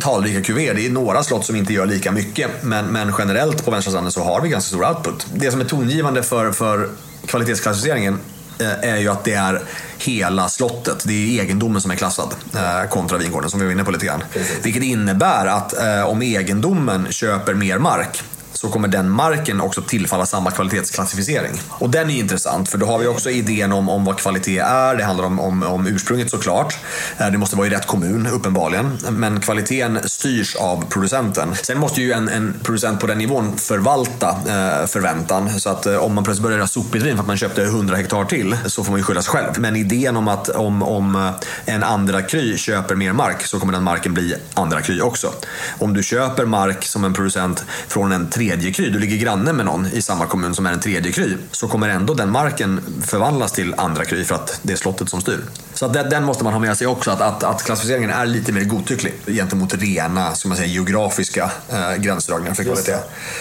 [0.00, 0.74] talrika kuvéer.
[0.74, 4.12] Det är några slott som inte gör lika mycket, men, men generellt på vänstra stranden
[4.12, 5.26] så har vi ganska stor output.
[5.34, 6.88] Det som är tongivande för, för
[7.26, 8.18] kvalitetsklassificeringen
[8.62, 9.62] är ju att det är
[9.98, 11.04] hela slottet.
[11.04, 14.06] Det är egendomen som är klassad eh, kontra vingården som vi var inne på lite
[14.06, 14.24] grann.
[14.32, 14.66] Precis.
[14.66, 18.22] Vilket innebär att eh, om egendomen köper mer mark
[18.62, 21.60] så kommer den marken också tillfalla samma kvalitetsklassificering.
[21.68, 24.96] Och den är intressant för då har vi också idén om, om vad kvalitet är.
[24.96, 26.78] Det handlar om, om, om ursprunget såklart.
[27.18, 28.98] Eh, det måste vara i rätt kommun uppenbarligen.
[29.10, 31.54] Men kvaliteten styrs av producenten.
[31.62, 35.60] Sen måste ju en, en producent på den nivån förvalta eh, förväntan.
[35.60, 38.24] Så att eh, om man plötsligt börjar göra sopigt för att man köpte 100 hektar
[38.24, 39.52] till så får man ju skylla sig själv.
[39.58, 43.72] Men idén om att om, om eh, en andra kry köper mer mark så kommer
[43.72, 45.32] den marken bli andra kry också.
[45.78, 49.52] Om du köper mark som en producent från en tredje tredje kry, du ligger granne
[49.52, 52.80] med någon i samma kommun som är en tredje kry, så kommer ändå den marken
[53.02, 55.40] förvandlas till andra kry för att det är slottet som styr.
[55.82, 58.52] Så att den måste man ha med sig också, att, att, att klassificeringen är lite
[58.52, 62.96] mer godtycklig gentemot rena ska man säga, geografiska eh, gränsdragningar för kvalitet.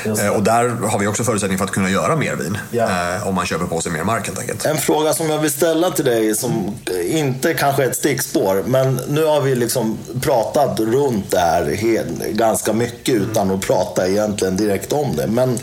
[0.06, 3.16] Eh, och där har vi också förutsättning för att kunna göra mer vin, ja.
[3.16, 4.66] eh, om man köper på sig mer mark helt enkelt.
[4.66, 6.76] En fråga som jag vill ställa till dig, som
[7.06, 11.78] inte kanske är ett stickspår, men nu har vi liksom pratat runt det här
[12.32, 15.28] ganska mycket utan att prata egentligen direkt om det.
[15.28, 15.60] Men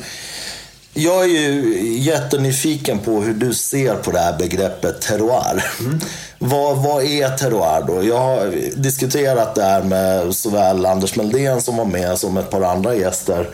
[0.94, 5.64] jag är ju jättenyfiken på hur du ser på det här begreppet terroir.
[5.80, 6.00] Mm.
[6.38, 8.04] Vad, vad är terroir då?
[8.04, 12.62] Jag har diskuterat det här med såväl Anders Meldén som var med som ett par
[12.62, 13.48] andra gäster.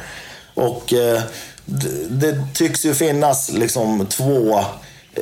[0.54, 1.22] Och eh,
[1.64, 4.60] det, det, tycks ju finnas liksom två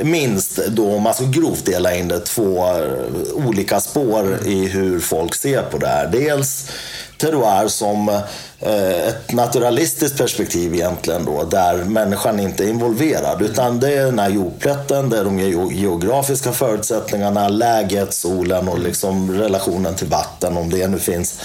[0.03, 5.01] minst då, om man ska grovt dela in det, två eh, olika spår i hur
[5.01, 6.07] folk ser på det här.
[6.07, 6.71] Dels
[7.19, 8.21] terroir som eh,
[8.65, 13.43] Eh, ett naturalistiskt perspektiv egentligen då, där människan inte är involverad.
[13.43, 15.39] Utan det är den här jordplätten, det är de
[15.73, 21.41] geografiska förutsättningarna, läget, solen och liksom relationen till vatten, om det nu finns.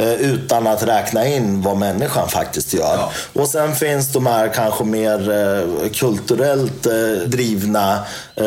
[0.00, 2.96] Eh, utan att räkna in vad människan faktiskt gör.
[2.96, 3.12] Ja.
[3.32, 6.92] Och sen finns de här kanske mer eh, kulturellt eh,
[7.26, 7.98] drivna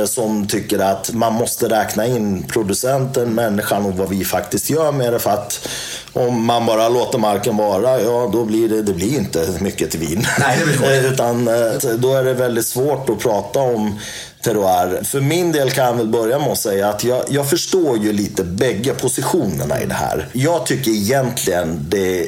[0.05, 5.13] som tycker att man måste räkna in producenten, människan och vad vi faktiskt gör med
[5.13, 5.19] det.
[5.19, 5.67] För att
[6.13, 9.99] om man bara låter marken vara, ja då blir det, det blir inte mycket till
[9.99, 10.25] vin.
[10.39, 11.45] Nej, det blir Utan
[11.97, 13.99] då är det väldigt svårt att prata om
[14.43, 15.03] terroir.
[15.03, 18.13] För min del kan jag väl börja med att säga att jag, jag förstår ju
[18.13, 20.27] lite bägge positionerna i det här.
[20.33, 22.27] Jag tycker egentligen det är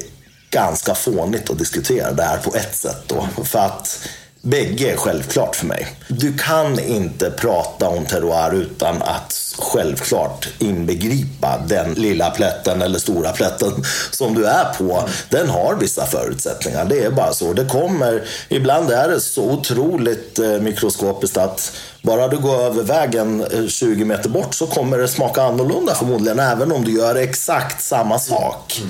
[0.49, 3.27] ganska fånigt att diskutera det här på ett sätt då.
[3.43, 4.07] För att
[4.45, 5.87] Bägge är självklart för mig.
[6.07, 13.31] Du kan inte prata om terroir utan att självklart inbegripa den lilla plätten eller stora
[13.31, 13.71] plätten
[14.11, 15.09] som du är på.
[15.29, 16.85] Den har vissa förutsättningar.
[16.85, 17.53] Det är bara så.
[17.53, 23.41] Det kommer, ibland är det så otroligt eh, mikroskopiskt att bara du går över vägen
[23.51, 27.81] eh, 20 meter bort så kommer det smaka annorlunda förmodligen, även om du gör exakt
[27.81, 28.81] samma sak.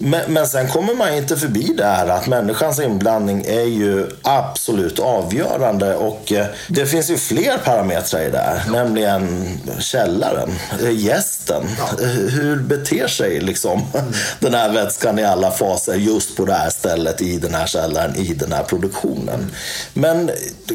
[0.00, 0.10] Mm.
[0.10, 4.98] Men, men sen kommer man inte förbi det här att människans inblandning är ju absolut
[4.98, 8.72] avgörande och eh, det finns ju fler parametrar i det här, ja.
[8.72, 9.48] nämligen
[9.80, 10.50] källaren,
[10.82, 11.62] eh, gästen.
[11.78, 12.06] Ja.
[12.28, 14.12] Hur beter sig liksom mm.
[14.40, 18.16] den här vätskan i alla faser just på det här stället, i den här källaren,
[18.16, 19.50] i den här produktionen.
[19.94, 20.30] Men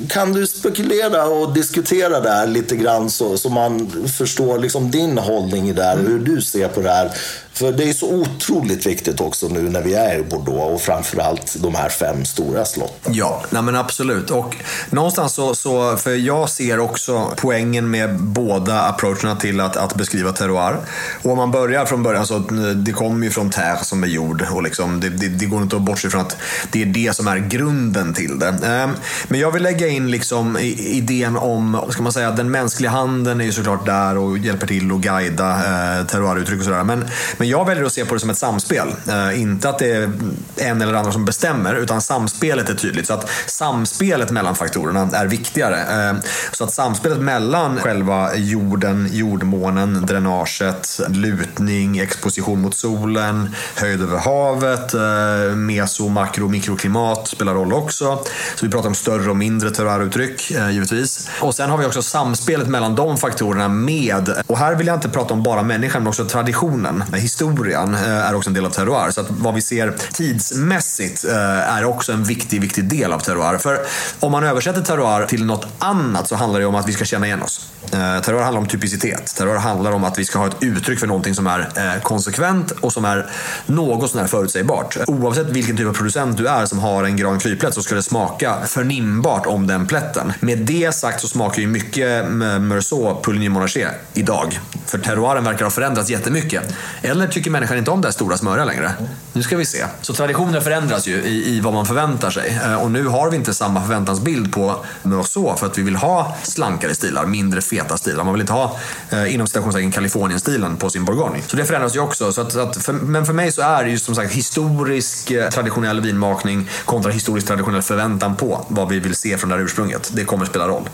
[0.09, 5.17] kan du spekulera och diskutera det här lite grann så, så man förstår liksom din
[5.17, 6.07] hållning i det här, mm.
[6.07, 7.11] hur du ser på det här
[7.59, 11.55] för det är så otroligt viktigt också nu när vi är i Bordeaux och framförallt
[11.59, 13.13] de här fem stora slotten.
[13.13, 14.31] Ja, nej men absolut.
[14.31, 14.55] Och
[14.89, 20.31] någonstans så, så, för jag ser också poängen med båda approacherna till att, att beskriva
[20.31, 20.77] terroir.
[21.23, 22.41] Och om man börjar från början så eh,
[22.75, 25.75] det kommer ju från terre som är jord och liksom, det, det, det, går inte
[25.75, 26.37] att bortse från att
[26.71, 28.47] det är det som är grunden till det.
[28.65, 28.91] Ehm,
[29.27, 33.41] men jag vill lägga in liksom idén om, vad ska man säga, den mänskliga handen
[33.41, 36.83] är ju såklart där och hjälper till att guida eh, terroiruttryck och sådär.
[36.83, 37.07] Men,
[37.37, 38.87] men jag väljer att se på det som ett samspel.
[39.07, 40.11] Uh, inte att det är
[40.57, 43.07] en eller andra som bestämmer, utan samspelet är tydligt.
[43.07, 46.11] Så att samspelet mellan faktorerna är viktigare.
[46.11, 46.19] Uh,
[46.51, 54.93] så att samspelet mellan själva jorden, jordmånen, dränaget, lutning, exposition mot solen, höjd över havet,
[54.93, 58.23] uh, meso, makro och mikroklimat spelar roll också.
[58.55, 61.29] Så vi pratar om större och mindre terroiruttryck, givetvis.
[61.41, 65.09] Och sen har vi också samspelet mellan de faktorerna med, och här vill jag inte
[65.09, 67.03] prata om bara människan, men också traditionen,
[67.39, 69.11] historien eh, är också en del av terroir.
[69.11, 73.57] Så att vad vi ser tidsmässigt eh, är också en viktig, viktig del av terroir.
[73.57, 73.79] För
[74.19, 77.25] om man översätter terroir till något annat så handlar det om att vi ska känna
[77.25, 77.71] igen oss.
[77.83, 79.35] Eh, terroir handlar om typicitet.
[79.35, 82.93] Terroir handlar om att vi ska ha ett uttryck för någonting som är konsekvent och
[82.93, 83.29] som är
[83.65, 84.97] något sånär förutsägbart.
[85.07, 88.03] Oavsett vilken typ av producent du är som har en Grand klyplätt så ska det
[88.03, 90.33] smaka förnimbart om den plätten.
[90.39, 94.59] Med det sagt så smakar ju mycket Meursault Pouligny Monarché idag.
[94.89, 96.75] För terroiren verkar ha förändrats jättemycket.
[97.01, 98.91] Eller tycker människan inte om det här stora smöriga längre?
[99.33, 99.85] Nu ska vi se.
[100.01, 102.59] Så traditioner förändras ju i, i vad man förväntar sig.
[102.65, 104.85] Eh, och nu har vi inte samma förväntansbild på
[105.23, 108.23] så för att vi vill ha slankare stilar, mindre feta stilar.
[108.23, 108.79] Man vill inte ha,
[109.09, 111.39] eh, inom citationstecken, Kalifornien-stilen på sin Bourgogne.
[111.47, 112.31] Så det förändras ju också.
[112.31, 115.49] Så att, att för, men för mig så är det ju som sagt historisk eh,
[115.49, 120.11] traditionell vinmakning kontra historisk traditionell förväntan på vad vi vill se från det här ursprunget.
[120.13, 120.89] Det kommer spela roll.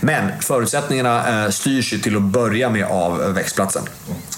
[0.00, 3.82] Men förutsättningarna eh, styrs ju till att börja med av växtplatsen.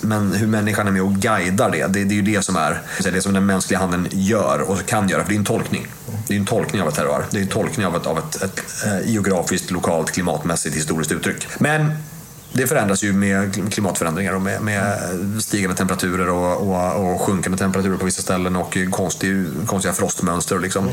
[0.01, 2.83] Men hur människan är med och guidar det, det, det är ju det som är
[3.05, 5.23] det som den mänskliga handen gör och kan göra.
[5.23, 5.87] För det är en tolkning.
[6.29, 7.25] Det är en tolkning av ett terroir.
[7.31, 11.47] Det är en tolkning av ett, av ett, ett, ett geografiskt, lokalt, klimatmässigt, historiskt uttryck.
[11.59, 11.97] Men
[12.53, 14.99] det förändras ju med klimatförändringar och med, med
[15.41, 20.59] stigande temperaturer och, och, och, sjunkande temperaturer på vissa ställen och konstig, konstiga frostmönster.
[20.59, 20.91] Liksom.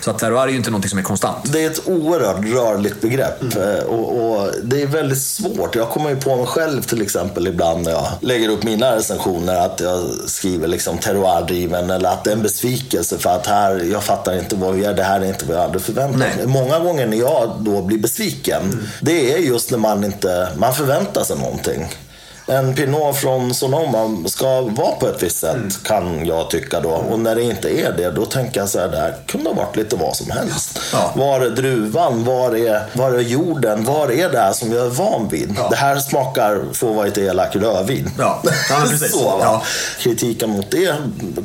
[0.00, 1.52] Så att terroir är ju inte något som är konstant.
[1.52, 3.86] Det är ett oerhört rörligt begrepp mm.
[3.86, 5.74] och, och, det är väldigt svårt.
[5.74, 9.66] Jag kommer ju på mig själv till exempel ibland när jag lägger upp mina recensioner
[9.66, 14.04] att jag skriver liksom terroirdriven eller att det är en besvikelse för att här, jag
[14.04, 16.46] fattar inte vad vi gör, det här är inte vad jag hade förväntat mig.
[16.46, 18.78] Många gånger när jag då blir besviken, mm.
[19.00, 21.88] det är just när man inte, man förväntar förvänta sig någonting.
[22.46, 25.70] En Pinot från Sonoma ska vara på ett visst sätt, mm.
[25.84, 26.90] kan jag tycka då.
[26.90, 29.54] Och när det inte är det, då tänker jag så här, det här kunde ha
[29.54, 30.80] varit lite vad som helst.
[30.92, 31.12] Ja.
[31.16, 32.24] Var är druvan?
[32.24, 33.84] Var är, var är jorden?
[33.84, 35.54] Var är det här som jag är van vid?
[35.58, 35.68] Ja.
[35.70, 38.10] Det här smakar, får vara lite elak, rödvin.
[38.18, 38.42] Ja.
[38.70, 39.12] Ja, precis.
[39.12, 39.62] så, va?
[39.98, 40.94] Kritiken mot det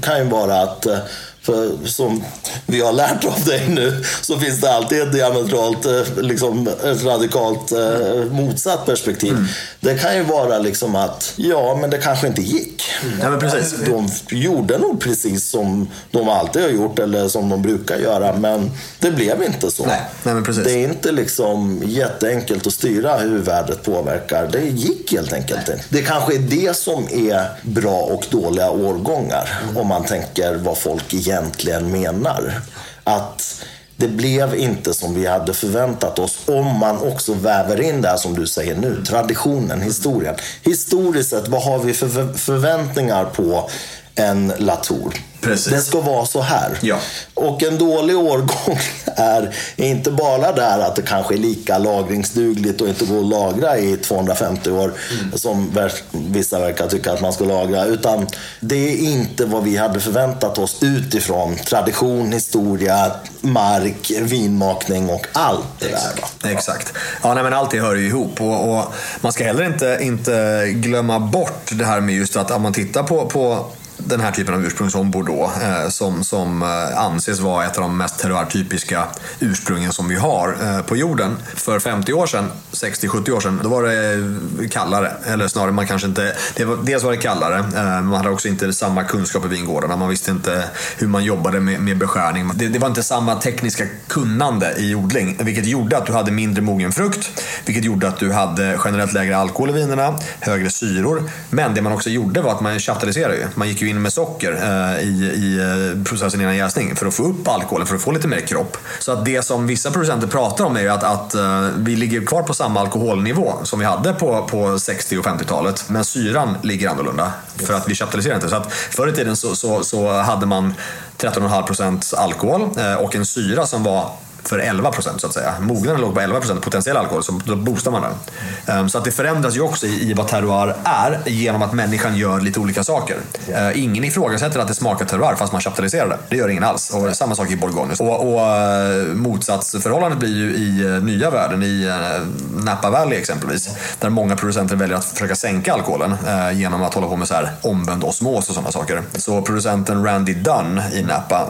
[0.02, 0.98] kan ju vara att eh,
[1.46, 2.24] för som
[2.66, 7.04] vi har lärt av dig nu så finns det alltid ett diametralt, eh, liksom ett
[7.04, 9.32] radikalt eh, motsatt perspektiv.
[9.32, 9.46] Mm.
[9.80, 12.84] Det kan ju vara liksom att, ja men det kanske inte gick.
[13.22, 13.76] Ja, men precis.
[13.86, 18.72] De gjorde nog precis som de alltid har gjort eller som de brukar göra men
[19.00, 19.86] det blev inte så.
[19.86, 20.02] Nej.
[20.24, 20.64] Nej, men precis.
[20.64, 24.50] Det är inte liksom jätteenkelt att styra hur vädret påverkar.
[24.52, 25.84] Det gick helt enkelt inte.
[25.90, 29.78] Det kanske är det som är bra och dåliga årgångar mm.
[29.78, 32.62] om man tänker vad folk egentligen egentligen menar.
[33.04, 33.66] Att
[33.98, 38.18] det blev inte som vi hade förväntat oss om man också väver in det här
[38.18, 40.36] som du säger nu, traditionen, historien.
[40.62, 43.70] Historiskt sett, vad har vi för förväntningar på
[44.16, 45.14] en Latour?
[45.46, 45.74] Precis.
[45.74, 46.78] Det ska vara så här.
[46.82, 46.98] Ja.
[47.34, 48.80] Och en dålig årgång
[49.16, 53.78] är inte bara där att det kanske är lika lagringsdugligt och inte går att lagra
[53.78, 55.38] i 250 år mm.
[55.38, 55.72] som
[56.12, 57.86] vissa verkar tycka att man ska lagra.
[57.86, 58.28] Utan
[58.60, 63.12] det är inte vad vi hade förväntat oss utifrån tradition, historia,
[63.42, 66.42] mark, vinmakning och allt det Exakt.
[66.42, 66.50] där.
[66.50, 66.94] Exakt.
[67.24, 68.42] Ja, nej, men allt det hör ju ihop.
[68.42, 72.62] Och, och, man ska heller inte, inte glömma bort det här med just att om
[72.62, 73.66] man tittar på, på
[73.98, 77.82] den här typen av ursprung som Bordeaux eh, som, som eh, anses vara ett av
[77.82, 79.04] de mest terroirtypiska
[79.40, 81.38] ursprungen som vi har eh, på jorden.
[81.56, 85.12] För 50 år sedan, 60-70 år sedan, då var det kallare.
[85.26, 86.36] Eller snarare, man kanske inte...
[86.56, 87.64] Det var, dels var det kallare,
[88.02, 89.96] man hade också inte samma kunskap i vingårdarna.
[89.96, 90.64] Man visste inte
[90.98, 92.52] hur man jobbade med, med beskärning.
[92.56, 96.62] Det, det, var inte samma tekniska kunnande i odling, vilket gjorde att du hade mindre
[96.62, 97.44] mogen frukt.
[97.66, 101.24] Vilket gjorde att du hade generellt lägre alkohol i vinerna, högre syror.
[101.50, 103.48] Men det man också gjorde var att man chattaliserade.
[103.56, 107.14] Man gick ju in med socker eh, i, i eh, processen innan jäsning för att
[107.14, 108.78] få upp alkoholen, för att få lite mer kropp.
[109.00, 112.26] Så att det som vissa producenter pratar om är ju att, att eh, vi ligger
[112.26, 115.86] kvar på samma alkoholnivå som vi hade på, på 60 och 50-talet.
[115.88, 118.50] Men syran ligger annorlunda för att vi kapitaliserar inte.
[118.50, 120.74] Så att förr i tiden så, så, så hade man
[121.18, 124.12] 13,5% alkohol eh, och en syra som var
[124.50, 125.54] för 11 procent så att säga.
[125.60, 128.78] Mognaden låg på 11 procent potentiell alkohol, så då boostar man den.
[128.80, 132.18] Um, så att det förändras ju också i, i vad terroir är genom att människan
[132.18, 133.18] gör lite olika saker.
[133.50, 136.18] Uh, ingen ifrågasätter att det smakar terroir fast man kapitaliserar det.
[136.30, 136.90] Det gör ingen alls.
[136.90, 137.94] Och samma sak i Bourgogne.
[138.00, 143.70] Och, och uh, motsatsförhållandet blir ju i uh, nya världen, i uh, Napa Valley exempelvis.
[144.00, 146.16] Där många producenter väljer att försöka sänka alkoholen
[146.54, 149.02] genom att hålla på med så här omvänd osmos och sådana saker.
[149.16, 151.50] Så producenten Randy Dunn i Napa,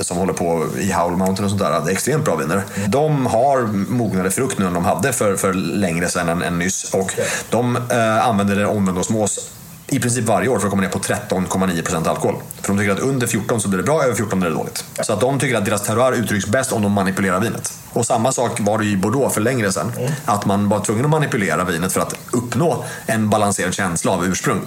[0.00, 2.62] som håller på i Howell Mountain och sånt där, är extremt bra viner.
[2.88, 6.94] De har mognare frukt nu än de hade för, för längre sedan än, än nyss.
[6.94, 7.12] Och
[7.50, 9.50] de eh, använder omvänd osmos
[9.90, 12.36] i princip varje år för att komma ner på 13,9% alkohol.
[12.60, 14.84] För de tycker att under 14 så blir det bra, över 14 blir det dåligt.
[15.00, 17.72] Så att de tycker att deras terroir uttrycks bäst om de manipulerar vinet.
[17.92, 19.92] Och samma sak var det i Bordeaux för längre sedan.
[19.98, 20.12] Mm.
[20.24, 24.60] Att man var tvungen att manipulera vinet för att uppnå en balanserad känsla av ursprung.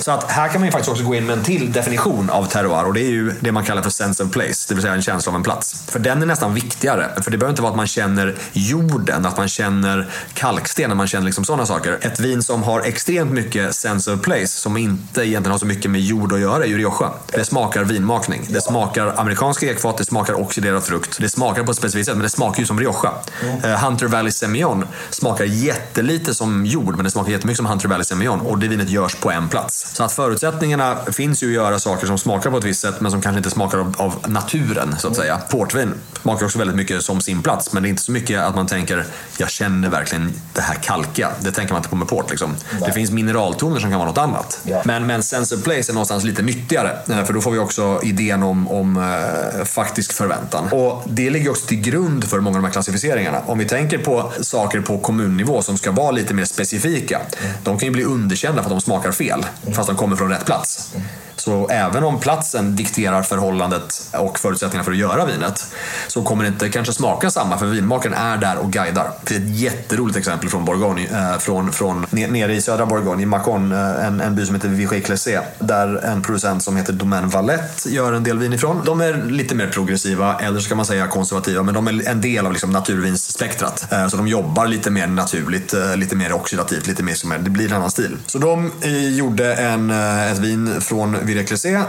[0.00, 2.46] Så att här kan man ju faktiskt också gå in med en till definition av
[2.46, 4.94] terroir och det är ju det man kallar för sense of place, det vill säga
[4.94, 5.84] en känsla av en plats.
[5.88, 7.10] För den är nästan viktigare.
[7.22, 11.26] För det behöver inte vara att man känner jorden, att man känner kalksten, man känner
[11.26, 11.98] liksom sådana saker.
[12.00, 15.90] Ett vin som har extremt mycket sense of place, som inte egentligen har så mycket
[15.90, 17.10] med jord att göra, är ju Rioja.
[17.32, 18.46] Det smakar vinmakning.
[18.48, 21.18] Det smakar amerikanska ekfat, det smakar oxiderad frukt.
[21.20, 23.12] Det smakar på ett specifikt sätt, men det smakar ju som Rioja.
[23.42, 23.80] Mm.
[23.80, 28.40] Hunter Valley Semillon smakar jättelite som jord, men det smakar jättemycket som Hunter Valley Semillon.
[28.40, 29.94] Och det vinet görs på en plats.
[29.94, 33.10] Så att förutsättningarna finns ju att göra saker som smakar på ett visst sätt, men
[33.10, 35.38] som kanske inte smakar av, av naturen, så att säga.
[35.50, 38.54] Portvin smakar också väldigt mycket som sin plats, men det är inte så mycket att
[38.54, 39.06] man tänker,
[39.38, 41.30] jag känner verkligen det här kalkiga.
[41.40, 42.30] Det tänker man inte på med port.
[42.30, 42.54] Liksom.
[42.86, 44.60] Det finns mineraltoner som kan vara något annat.
[44.62, 44.82] Ja.
[44.84, 48.00] Men, men sense of place är någonstans lite nyttigare, eh, för då får vi också
[48.02, 50.68] idén om, om uh, faktisk förväntan.
[50.72, 53.42] Och det ligger också till grund för många de här klassificeringarna.
[53.46, 57.16] Om vi tänker på saker på kommunnivå som ska vara lite mer specifika.
[57.16, 57.52] Mm.
[57.64, 59.74] De kan ju bli underkända för att de smakar fel, mm.
[59.74, 60.94] fast de kommer från rätt plats.
[61.40, 65.66] Så även om platsen dikterar förhållandet och förutsättningarna för att göra vinet
[66.08, 69.10] så kommer det inte kanske smaka samma för vinmakaren är där och guidar.
[69.24, 73.26] Det är ett jätteroligt exempel från Bourgogne, eh, från, från nere i södra Bourgogne, i
[73.26, 77.90] Macon, eh, en, en by som heter Vigé-Clessé, där en producent som heter Domaine Valette
[77.90, 78.82] gör en del vin ifrån.
[78.84, 82.20] De är lite mer progressiva, eller så kan man säga konservativa, men de är en
[82.20, 83.92] del av liksom naturvinsspektrat.
[83.92, 87.50] Eh, så de jobbar lite mer naturligt, eh, lite mer oxidativt, lite mer som det
[87.50, 88.16] blir en annan stil.
[88.26, 91.44] Så de eh, gjorde en, ett vin från Viré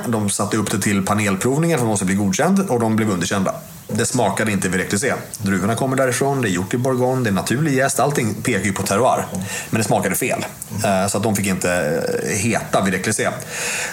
[0.07, 3.55] De satte upp det till panelprovningar för att måste bli godkänd och de blev underkända.
[3.95, 5.13] Det smakade inte Viré Clésé.
[5.37, 7.99] Druvorna kommer därifrån, det är gjort i Bourgogne, det är naturlig jäst.
[7.99, 9.25] Allting pekar ju på terroir.
[9.69, 10.45] Men det smakade fel.
[10.83, 13.29] Eh, så att de fick inte eh, heta Viré Clésé.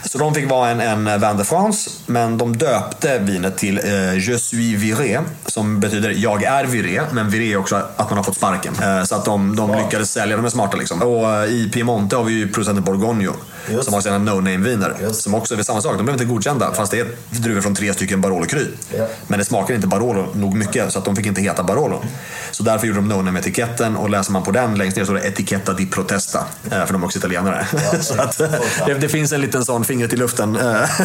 [0.05, 4.15] Så de fick vara en, en Vin de France, men de döpte vinet till eh,
[4.15, 8.25] Je suis viré, som betyder jag är viré, men viré är också att man har
[8.25, 8.75] fått sparken.
[9.07, 11.03] Så att de, de lyckades sälja, de är smarta liksom.
[11.03, 13.33] Och i Piemonte har vi ju producenten Borgogno,
[13.71, 13.85] Just.
[13.85, 15.13] som har sina no-name-viner.
[15.13, 17.95] Som också är samma sak, de blev inte godkända, fast det är druvor från tre
[17.95, 18.67] stycken Barolo Cru.
[18.95, 19.09] Yeah.
[19.27, 22.03] Men det smakar inte Barolo nog mycket, så att de fick inte heta Barolo.
[22.51, 25.27] Så därför gjorde de no-name-etiketten och läser man på den längst ner så är det
[25.29, 26.39] Etichetta di Protesta.
[26.71, 27.67] Eh, för de är också italienare.
[27.73, 28.39] Ja, så att,
[28.87, 30.57] det, det, finns en liten sån fingret i luften.
[30.57, 30.63] Eh.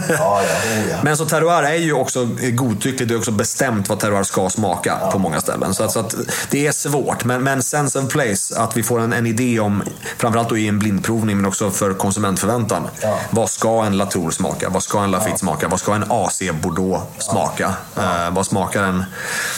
[0.09, 0.41] Ja,
[0.89, 4.49] ja, Men så terroir är ju också godtyckligt, det är också bestämt vad terroir ska
[4.49, 5.73] smaka på många ställen.
[5.73, 6.15] Så, att, så att
[6.49, 7.25] det är svårt.
[7.25, 9.83] Men, men sense of place, att vi får en, en idé om,
[10.17, 12.87] framförallt då i en blindprovning men också för konsumentförväntan.
[13.29, 14.69] Vad ska en Latour smaka?
[14.69, 15.67] Vad ska en Lafitte smaka?
[15.67, 17.73] Vad ska en AC Bordeaux smaka?
[17.97, 19.05] Eh, vad smakar en,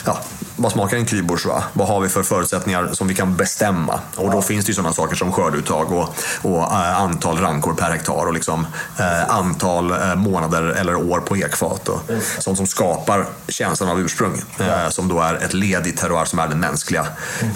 [0.06, 0.16] ja,
[0.56, 1.64] vad smakar en Cru Bourgeois?
[1.74, 4.00] Vad har vi för förutsättningar som vi kan bestämma?
[4.16, 7.92] Och då finns det ju sådana saker som skördeuttag och, och äh, antal rankor per
[7.92, 8.68] hektar och liksom,
[9.00, 11.90] äh, antal äh, månader eller år på ekfat.
[11.90, 12.02] Och
[12.40, 14.42] sånt som skapar känslan av ursprung.
[14.90, 17.08] som då är ett led i terroir som är den mänskliga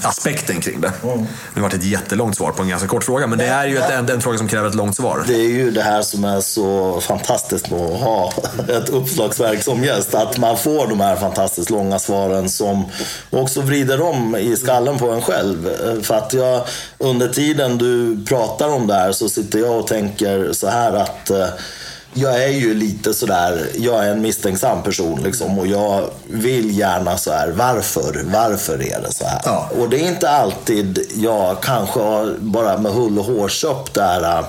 [0.01, 0.91] aspekten kring det.
[1.03, 1.17] Mm.
[1.53, 3.77] Det har varit ett jättelångt svar på en ganska kort fråga, men det är ju
[3.77, 5.23] ett, en, en fråga som kräver ett långt svar.
[5.27, 8.33] Det är ju det här som är så fantastiskt med att ha
[8.67, 10.15] ett uppslagsverk som gäst.
[10.15, 12.88] Att man får de här fantastiskt långa svaren som
[13.29, 15.69] också vrider om i skallen på en själv.
[16.03, 16.63] För att jag,
[16.97, 21.29] under tiden du pratar om det här så sitter jag och tänker så här att
[21.29, 21.47] eh,
[22.13, 27.17] jag är ju lite sådär, jag är en misstänksam person liksom och jag vill gärna
[27.17, 28.21] så här, varför?
[28.25, 29.41] Varför är det så här?
[29.45, 29.69] Ja.
[29.79, 34.45] Och det är inte alltid jag kanske bara med hull och hår köpt det här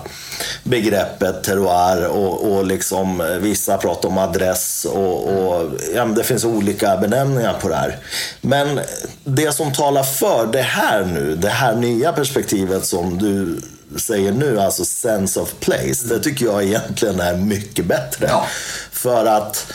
[0.65, 6.97] begreppet terroir och, och liksom vissa pratar om adress och, och ja, det finns olika
[6.97, 7.99] benämningar på det här.
[8.41, 8.81] Men
[9.25, 13.61] det som talar för det här nu, det här nya perspektivet som du
[13.99, 18.27] säger nu, alltså sense of place, det tycker jag egentligen är mycket bättre.
[18.29, 18.47] Ja.
[18.93, 19.67] För att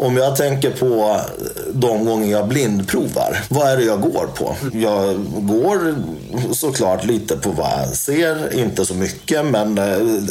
[0.00, 1.20] om jag tänker på
[1.72, 4.56] de gånger jag blindprovar, vad är det jag går på?
[4.72, 5.94] Jag går
[6.54, 9.84] såklart lite på vad jag ser, inte så mycket, men eh,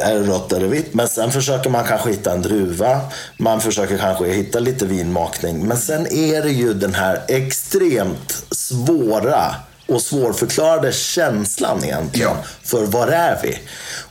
[0.09, 0.93] är det rött eller vitt?
[0.93, 3.01] Men sen försöker man kanske hitta en druva,
[3.37, 5.67] man försöker kanske hitta lite vinmakning.
[5.67, 9.55] Men sen är det ju den här extremt svåra
[9.87, 12.43] och svårförklarade känslan egentligen ja.
[12.63, 13.59] för var är vi?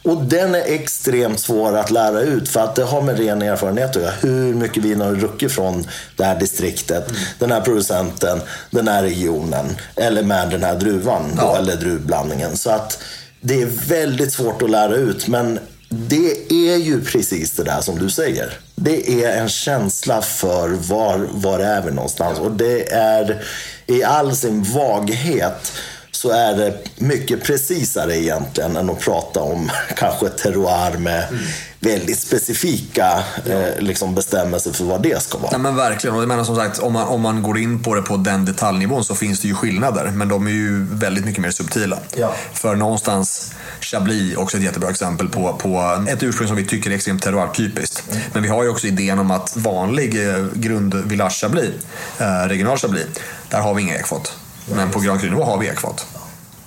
[0.02, 3.96] Och den är extremt svår att lära ut för att det har med ren erfarenhet
[3.96, 4.12] att göra.
[4.20, 7.22] Hur mycket vin har du druckit från det här distriktet, mm.
[7.38, 11.42] den här producenten, den här regionen eller med den här druvan ja.
[11.42, 12.56] då, eller druvblandningen.
[12.56, 12.98] Så att
[13.40, 15.58] det är väldigt svårt att lära ut men
[15.96, 18.58] det är ju precis det där som du säger.
[18.74, 23.42] Det är en känsla för var, var är vi någonstans och det är
[23.86, 25.72] i all sin vaghet
[26.10, 31.42] så är det mycket precisare egentligen än att prata om kanske terroir med mm
[31.86, 35.50] väldigt specifika eh, liksom bestämmelser för vad det ska vara.
[35.50, 36.16] Nej, men verkligen.
[36.16, 38.44] Och jag menar som sagt, om man, om man går in på det på den
[38.44, 40.10] detaljnivån så finns det ju skillnader.
[40.10, 41.98] Men de är ju väldigt mycket mer subtila.
[42.16, 42.34] Ja.
[42.52, 46.94] För någonstans, Chablis, också ett jättebra exempel på, på ett ursprung som vi tycker är
[46.94, 48.04] extremt terroir-typiskt.
[48.10, 48.22] Mm.
[48.32, 51.70] Men vi har ju också idén om att vanlig eh, grund village Chablis,
[52.18, 53.06] eh, regional Chablis,
[53.48, 54.34] där har vi inga ekfat.
[54.74, 56.06] Men på Grand Cru-nivå har vi ekfat.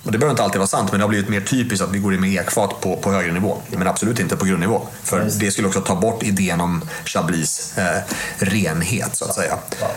[0.02, 1.98] Och det behöver inte alltid vara sant, men det har blivit mer typiskt att vi
[1.98, 3.56] går in med ekfat på, på högre nivå.
[3.68, 4.82] Men absolut inte på grundnivå.
[5.02, 8.02] För det skulle också ta bort idén om Chablis eh,
[8.38, 9.52] renhet, så att säga.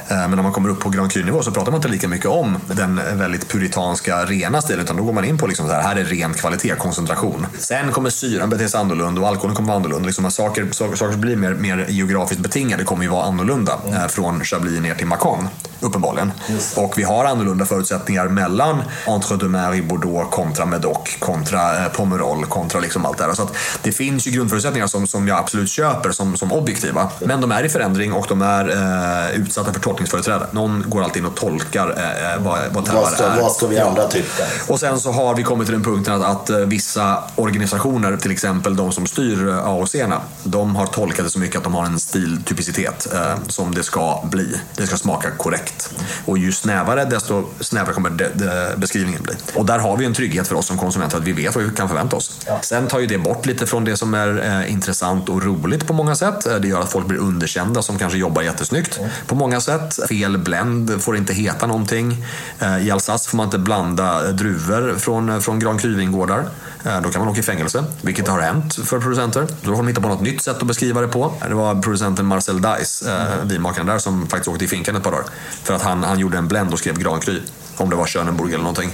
[0.08, 2.28] Eh, men när man kommer upp på Grand Cru-nivå så pratar man inte lika mycket
[2.28, 4.84] om den väldigt puritanska, rena stilen.
[4.84, 7.48] Utan då går man in på liksom så här, här är ren kvalitet, koncentration.
[7.60, 10.08] Sen kommer syran bete sig annorlunda och alkoholen kommer vara annorlunda.
[10.08, 13.80] Liksom saker, saker som blir mer, mer geografiskt betingade kommer ju vara annorlunda.
[13.92, 15.48] Eh, från Chablis ner till Macon,
[15.80, 16.32] uppenbarligen.
[16.76, 22.46] Och vi har annorlunda förutsättningar mellan Entre deux Mer Bordeaux kontra Medoc, kontra eh, Pomerol,
[22.46, 23.34] kontra liksom allt det här.
[23.34, 23.50] Så
[23.82, 27.10] det finns ju grundförutsättningar som, som jag absolut köper som, som objektiva.
[27.20, 30.48] Men de är i förändring och de är eh, utsatta för tolkningsföreträde.
[30.52, 33.42] Någon går alltid in och tolkar eh, vad, vad terror Vad ska, är.
[33.42, 34.44] vad ska vi andra tycka?
[34.68, 38.32] Och sen så har vi kommit till den punkten att, att eh, vissa organisationer, till
[38.32, 41.86] exempel de som styr eh, AOC-erna, de har tolkat det så mycket att de har
[41.86, 44.62] en stiltypicitet eh, som det ska bli.
[44.76, 45.90] Det ska smaka korrekt.
[46.26, 49.34] Och ju snävare, desto snävare kommer de, de, beskrivningen bli.
[49.56, 51.70] Och där har vi en trygghet för oss som konsumenter att vi vet vad vi
[51.76, 52.40] kan förvänta oss.
[52.48, 52.60] Ja.
[52.62, 55.94] Sen tar ju det bort lite från det som är eh, intressant och roligt på
[55.94, 56.46] många sätt.
[56.48, 60.00] Eh, Det gör att folk blir underkända som kanske jobbar jättesnyggt på många sätt.
[60.10, 62.26] Fel blend får inte heta någonting.
[62.60, 66.46] Eh, I Alsace får man inte blanda druvor från, från Grand Cru-vingårdar.
[66.86, 69.48] Eh, Då kan man åka i fängelse, vilket har hänt för producenter.
[69.62, 71.34] Då får de hitta på något nytt sätt att beskriva det på.
[71.48, 75.12] Det var producenten Marcel Dice, eh, vinmakaren där, som faktiskt åkte i finkan ett par
[75.12, 75.26] dagar.
[75.64, 77.40] För att han, han gjorde en blend och skrev Grand Cru.
[77.78, 78.90] Om det var Schönenburg eller någonting.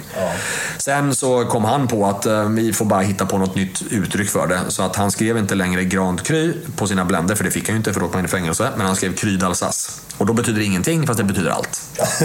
[0.77, 4.29] Sen så kom han på att eh, vi får bara hitta på något nytt uttryck
[4.29, 4.59] för det.
[4.67, 7.73] Så att han skrev inte längre Grand Cru på sina blender, för det fick han
[7.75, 8.69] ju inte för då åkte han i fängelse.
[8.77, 9.99] Men han skrev Cru d'Alsace.
[10.17, 11.81] Och då betyder det ingenting, fast det betyder allt.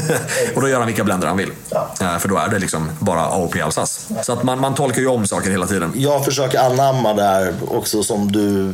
[0.55, 1.51] och då gör han vilka blender han vill.
[2.01, 4.15] Eh, För då är det liksom bara AOP Alsace.
[4.25, 5.93] Så att man, man tolkar ju om saker hela tiden.
[5.95, 8.73] Jag försöker anamma det här också som du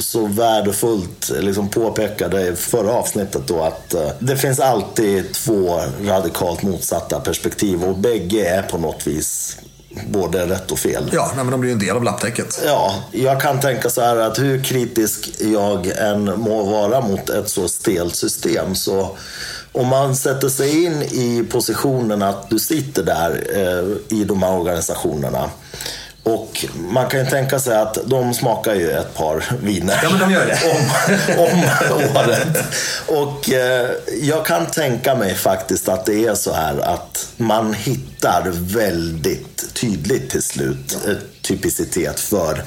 [0.00, 6.62] så värdefullt liksom påpekade i förra avsnittet då att eh, det finns alltid två radikalt
[6.62, 9.56] motsatta perspektiv och bägge är på något vis
[10.08, 11.10] både rätt och fel.
[11.12, 12.62] Ja, nej, men de blir ju en del av lapptäcket.
[12.66, 17.48] Ja, jag kan tänka så här att hur kritisk jag än må vara mot ett
[17.48, 19.16] så stelt system så
[19.72, 24.58] om man sätter sig in i positionen att du sitter där eh, i de här
[24.58, 25.50] organisationerna
[26.24, 30.20] och man kan ju tänka sig att de smakar ju ett par viner Ja, men
[30.20, 30.58] de gör det.
[31.38, 32.64] om, om året.
[33.06, 33.90] Och eh,
[34.22, 40.30] jag kan tänka mig faktiskt att det är så här att man hittar väldigt tydligt
[40.30, 42.64] till slut ett typicitet för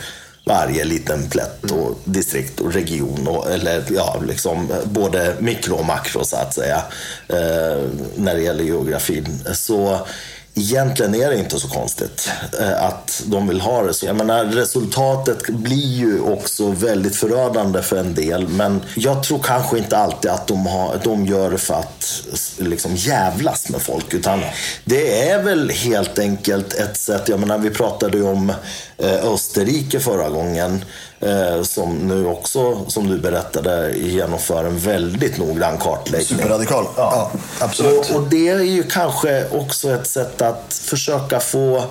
[0.47, 3.27] varje liten plätt och distrikt och region.
[3.27, 6.81] Och, eller ja, liksom både mikro och makro så att säga.
[7.27, 7.83] Eh,
[8.15, 9.43] när det gäller geografin.
[9.53, 10.07] Så
[10.57, 12.29] Egentligen är det inte så konstigt
[12.59, 14.05] eh, att de vill ha det så.
[14.05, 18.47] Jag menar, resultatet blir ju också väldigt förödande för en del.
[18.47, 22.23] Men jag tror kanske inte alltid att de, har, de gör det för att
[22.57, 24.13] liksom jävlas med folk.
[24.13, 24.41] Utan
[24.85, 27.29] det är väl helt enkelt ett sätt.
[27.29, 28.49] Jag menar, vi pratade ju om
[28.97, 30.85] eh, Österrike förra gången.
[31.19, 36.37] Eh, som nu också, som du berättade, genomför en väldigt noggrann kartläggning.
[36.37, 36.85] Superradikal.
[36.95, 38.09] Ja, absolut.
[38.09, 41.83] Och, och det är ju kanske också ett sätt att försöka få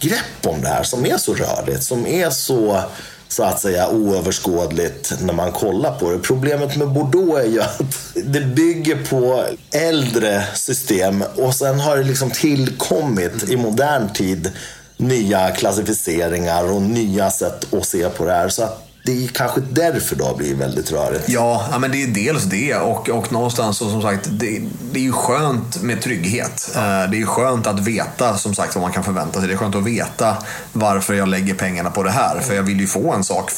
[0.00, 2.82] grepp om det här som är så rörigt, som är så
[3.28, 6.18] så att säga oöverskådligt när man kollar på det.
[6.18, 7.80] Problemet med Bordeaux är ju att
[8.14, 14.52] det bygger på äldre system och sen har det liksom tillkommit i modern tid
[14.96, 18.48] nya klassificeringar och nya sätt att se på det här.
[18.48, 21.28] Så att det är kanske därför det har blivit väldigt rörigt.
[21.28, 24.60] Ja, men det är dels det och, och någonstans så som sagt, det,
[24.92, 26.70] det är ju skönt med trygghet.
[26.76, 29.48] Eh, Det är ju skönt att veta som sagt vad man kan förvänta sig.
[29.48, 30.36] Det är skönt att veta
[30.72, 32.40] varför jag lägger pengarna på det här.
[32.40, 33.50] För jag vill ju få en sak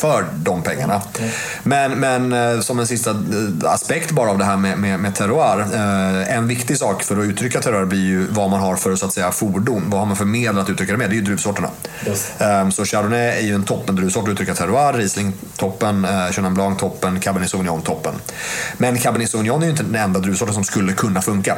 [0.00, 1.02] för de pengarna.
[1.62, 3.16] Men, men eh, som en sista eh,
[3.72, 5.66] aspekt bara av det här med, med, med terroir.
[6.28, 9.12] En viktig sak för att uttrycka terroir blir ju vad man har för så att
[9.12, 9.84] säga, fordon.
[9.90, 11.10] Vad har man för medel att uttrycka det med?
[11.10, 11.68] Det är ju druvsorterna.
[12.38, 14.79] Eh, Så Chardonnay är ju en toppen druvsort att uttrycka terroir.
[14.92, 18.14] Riesling toppen, eh, Chenin Blanc toppen, Cabernet Sauvignon toppen.
[18.78, 21.56] Men Cabernet Sauvignon är ju inte den enda druvsorten som skulle kunna funka.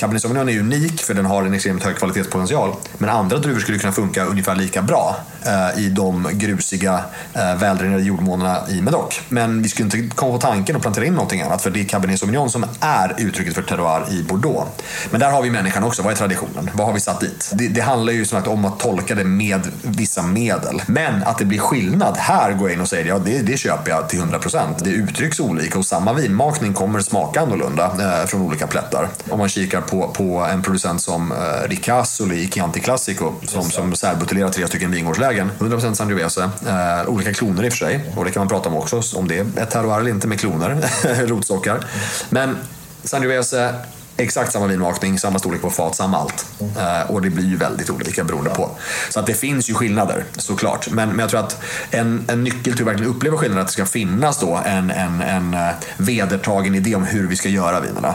[0.00, 2.74] Cabernet Sauvignon är unik för den har en extremt hög kvalitetspotential.
[2.98, 8.02] Men andra druvor skulle kunna funka ungefär lika bra eh, i de grusiga, eh, väldränerade
[8.02, 9.20] jordmånerna i Medoc.
[9.28, 11.84] Men vi skulle inte komma på tanken att plantera in någonting annat för det är
[11.84, 14.70] Cabernet Sauvignon som är uttrycket för terroir i Bordeaux.
[15.10, 16.02] Men där har vi människan också.
[16.02, 16.70] Vad är traditionen?
[16.74, 17.50] Vad har vi satt dit?
[17.54, 20.82] Det, det handlar ju som sagt om att tolka det med vissa medel.
[20.86, 22.16] Men att det blir skillnad.
[22.16, 24.74] Här går jag in och säger ja, det, det köper jag till 100%.
[24.78, 29.08] Det uttrycks olika och samma vinmakning kommer smaka annorlunda eh, från olika plättar.
[29.30, 33.94] Om man kikar på, på en producent som eh, Ricasoli i Chianti Classico som, som
[33.94, 35.50] särbuteljerar tre stycken vingårdslägen.
[35.58, 36.50] 100% Sangiovese.
[36.66, 38.12] Eh, olika kloner i och för sig.
[38.16, 39.02] Och det kan man prata om också.
[39.14, 40.78] Om det är terroir eller inte med kloner.
[41.26, 41.84] Rotstockar.
[42.30, 42.56] Men
[43.04, 43.74] Sangiovese
[44.20, 46.46] Exakt samma vinmakning, samma storlek på fat, samma allt.
[46.60, 48.70] Eh, och det blir ju väldigt olika beroende på.
[49.10, 50.90] Så att det finns ju skillnader såklart.
[50.90, 53.68] Men, men jag tror att en, en nyckel till att verkligen uppleva skillnader är att
[53.68, 57.80] det ska finnas då en, en, en eh, vedertagen idé om hur vi ska göra
[57.80, 58.14] vinerna.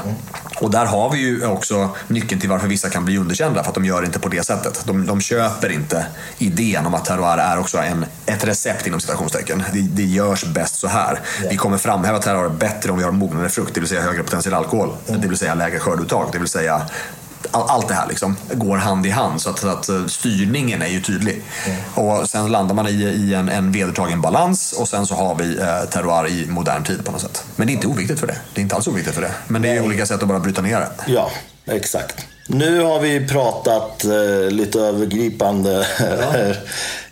[0.60, 3.76] Och där har vi ju också nyckeln till varför vissa kan bli underkända, för att
[3.76, 4.84] de gör det inte på det sättet.
[4.86, 6.06] De, de köper inte
[6.38, 9.64] idén om att terroir är också en, ett recept inom citationstecken.
[9.74, 11.20] Det, det görs bäst så här.
[11.50, 14.54] Vi kommer framhäva terroir bättre om vi har mognare frukt, det vill säga högre potentiell
[14.56, 16.82] alkohol, det vill säga lägre skörduttag, det vill säga
[17.62, 20.88] allt det här liksom går hand i hand så att, så att eh, styrningen är
[20.88, 21.44] ju tydlig.
[21.66, 21.80] Mm.
[22.08, 25.60] Och sen landar man i, i en, en vedertagen balans och sen så har vi
[25.60, 27.44] eh, terroir i modern tid på något sätt.
[27.56, 28.38] Men det är inte oviktigt för det.
[28.54, 29.32] Det är inte alls oviktigt för det.
[29.48, 30.90] Men det är olika sätt att bara bryta ner det.
[31.08, 31.32] Ja,
[31.66, 32.26] exakt.
[32.48, 36.54] Nu har vi pratat eh, lite övergripande ja.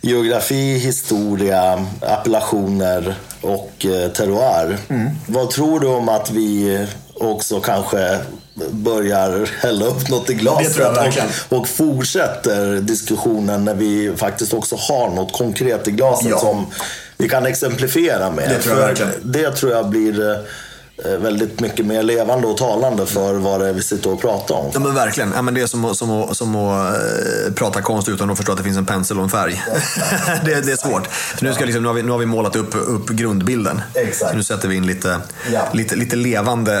[0.00, 4.78] geografi, historia, appellationer och eh, terroir.
[4.88, 5.10] Mm.
[5.26, 8.18] Vad tror du om att vi också kanske
[8.70, 10.98] börjar hälla upp något i glaset
[11.50, 16.38] och, och fortsätter diskussionen när vi faktiskt också har något konkret i glaset ja.
[16.38, 16.66] som
[17.16, 18.50] vi kan exemplifiera med.
[18.50, 19.12] Det tror jag, verkligen.
[19.22, 20.36] det tror jag blir Eh,
[20.96, 24.70] väldigt mycket mer levande och talande för vad det är vi sitter och pratar om.
[24.74, 25.32] Ja men verkligen.
[25.34, 28.36] Ja, men det är som att, som att, som att äh, prata konst utan att
[28.36, 29.62] förstå att det finns en pensel och en färg.
[30.44, 31.06] det, det, är svårt.
[31.06, 33.82] För nu, ska liksom, nu, har vi, nu har vi målat upp, upp grundbilden.
[33.94, 34.30] Exakt.
[34.30, 35.20] Så nu sätter vi in lite,
[35.52, 35.60] ja.
[35.72, 36.74] lite, lite levande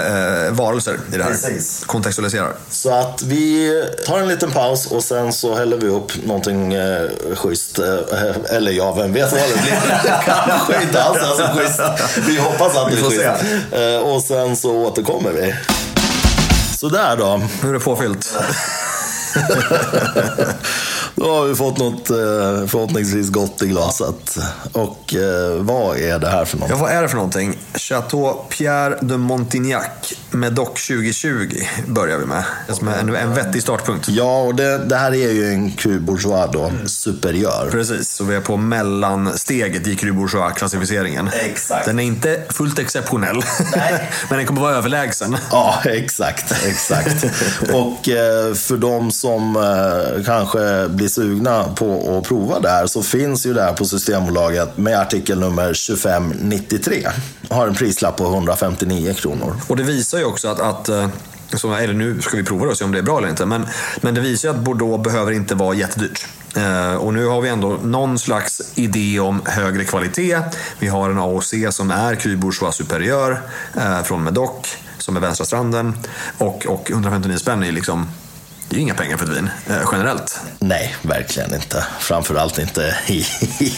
[0.46, 1.30] äh, varelser i det här.
[1.30, 1.84] Precis.
[1.86, 2.52] Kontextualiserar.
[2.70, 3.70] Så att vi
[4.06, 7.78] tar en liten paus och sen så häller vi upp någonting äh, schysst.
[7.78, 10.02] Äh, eller ja, vem vet vad det blir.
[10.46, 11.80] Kanske inte alls är så schysst.
[12.28, 15.54] Vi hoppas att det är schysst och sen så återkommer vi.
[16.76, 17.40] Sådär då.
[17.62, 18.34] Nu är det påfyllt.
[21.14, 22.16] Då har vi fått något eh,
[22.66, 24.38] förhoppningsvis gott i glaset.
[24.72, 26.70] Och eh, vad är det här för något?
[26.70, 27.58] Ja, vad är det för någonting?
[27.74, 31.48] Chateau Pierre de Montignac Medoc 2020
[31.86, 32.44] börjar vi med.
[32.68, 34.08] Som är en, en vettig startpunkt.
[34.08, 37.68] Ja, och det, det här är ju en Cru Bourgeois då, superiör.
[37.70, 41.30] Precis, så vi är på mellansteget i Cru Bourgeois-klassificeringen.
[41.32, 41.86] Exakt.
[41.86, 43.42] Den är inte fullt exceptionell,
[43.76, 44.10] Nej.
[44.28, 45.36] men den kommer vara överlägsen.
[45.50, 46.54] Ja, exakt.
[46.66, 47.24] exakt.
[47.72, 49.54] och eh, för de som
[50.26, 53.84] kanske blir blir sugna på att prova det här så finns ju det här på
[53.84, 57.08] Systembolaget med artikel nummer 2593.
[57.48, 59.56] Har en prislapp på 159 kronor.
[59.66, 61.08] Och det visar ju också att, att eh,
[61.54, 63.28] så är det nu ska vi prova det och se om det är bra eller
[63.28, 63.46] inte.
[63.46, 63.66] Men,
[64.00, 66.26] men det visar ju att Bordeaux behöver inte vara jättedyrt.
[66.56, 70.38] Eh, och nu har vi ändå någon slags idé om högre kvalitet.
[70.78, 73.42] Vi har en AOC som är Cru Bourgeois Superieur
[73.76, 75.92] eh, från Medoc som är vänstra stranden.
[76.38, 78.06] Och, och 159 spänn är liksom
[78.68, 80.40] det är ju inga pengar för ett vin eh, generellt.
[80.58, 81.84] Nej, verkligen inte.
[81.98, 83.26] Framförallt inte i,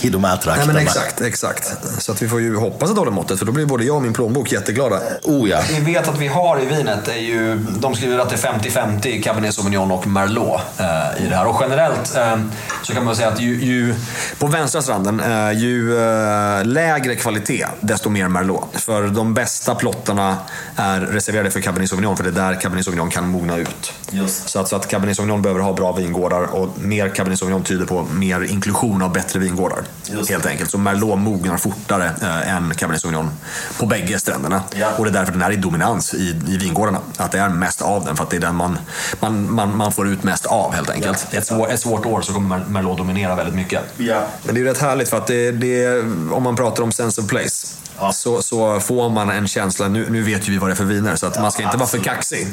[0.02, 0.66] i de här trakterna.
[0.66, 1.76] Nej, men exakt, exakt.
[1.98, 3.96] Så att vi får ju hoppas att det håller måttet, för då blir både jag
[3.96, 5.00] och min plånbok jätteglada.
[5.22, 5.60] Oh ja.
[5.70, 9.22] Vi vet att vi har i vinet, är ju, de skriver att det är 50-50
[9.22, 11.46] Cabernet Sauvignon och Merlot eh, i det här.
[11.46, 12.36] Och generellt eh,
[12.82, 13.94] så kan man säga att ju, ju
[14.38, 18.68] på vänstra stranden, eh, ju eh, lägre kvalitet, desto mer Merlot.
[18.80, 20.36] För de bästa plottarna
[20.76, 23.92] är reserverade för Cabernet Sauvignon, för det är där Cabernet Sauvignon kan mogna ut.
[24.10, 24.48] Just.
[24.48, 27.86] Så att, så att Cabernet Sauvignon behöver ha bra vingårdar och mer Cabernet Sauvignon tyder
[27.86, 29.78] på mer inklusion av bättre vingårdar.
[30.10, 30.30] Just.
[30.30, 30.70] Helt enkelt.
[30.70, 33.30] Så Merlot mognar fortare äh, än Cabernet Sauvignon
[33.78, 34.62] på bägge stränderna.
[34.74, 34.88] Ja.
[34.98, 36.98] Och det är därför den är i dominans i, i vingårdarna.
[37.16, 38.78] Att det är mest av den, för att det är den man,
[39.20, 41.26] man, man, man får ut mest av helt enkelt.
[41.30, 41.38] Ja.
[41.38, 43.80] Ett, svår, ett svårt år så kommer Merlot dominera väldigt mycket.
[43.96, 44.22] Ja.
[44.44, 46.00] Men det är rätt härligt för att det, det,
[46.32, 48.12] om man pratar om sense of place Ja.
[48.12, 50.84] Så, så får man en känsla, nu, nu vet ju vi vad det är för
[50.84, 52.06] viner så att ja, man ska inte absolut.
[52.06, 52.46] vara för kaxig.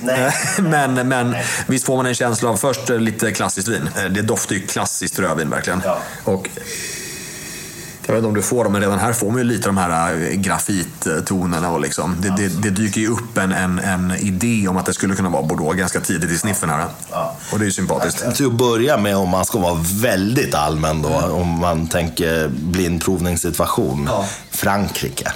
[0.69, 1.45] men men Nej.
[1.67, 3.89] visst får man en känsla av först lite klassiskt vin.
[3.97, 5.81] Eh, det doftar ju klassiskt rödvin verkligen.
[5.85, 5.97] Ja.
[6.23, 6.49] Och
[8.05, 9.77] jag vet inte om du får dem, men redan här får man ju lite de
[9.77, 11.71] här äh, grafittonerna.
[11.71, 12.15] Och liksom.
[12.19, 15.29] det, det, det, dyker ju upp en, en, en, idé om att det skulle kunna
[15.29, 16.85] vara Bordeaux ganska tidigt i sniffen här.
[17.11, 17.35] Ja.
[17.51, 18.35] Och det är ju sympatiskt.
[18.35, 21.31] Till att börja med, om man ska vara väldigt allmän då, mm.
[21.31, 24.09] om man tänker blindprovningssituation.
[24.11, 24.25] Ja.
[24.51, 25.31] Frankrike.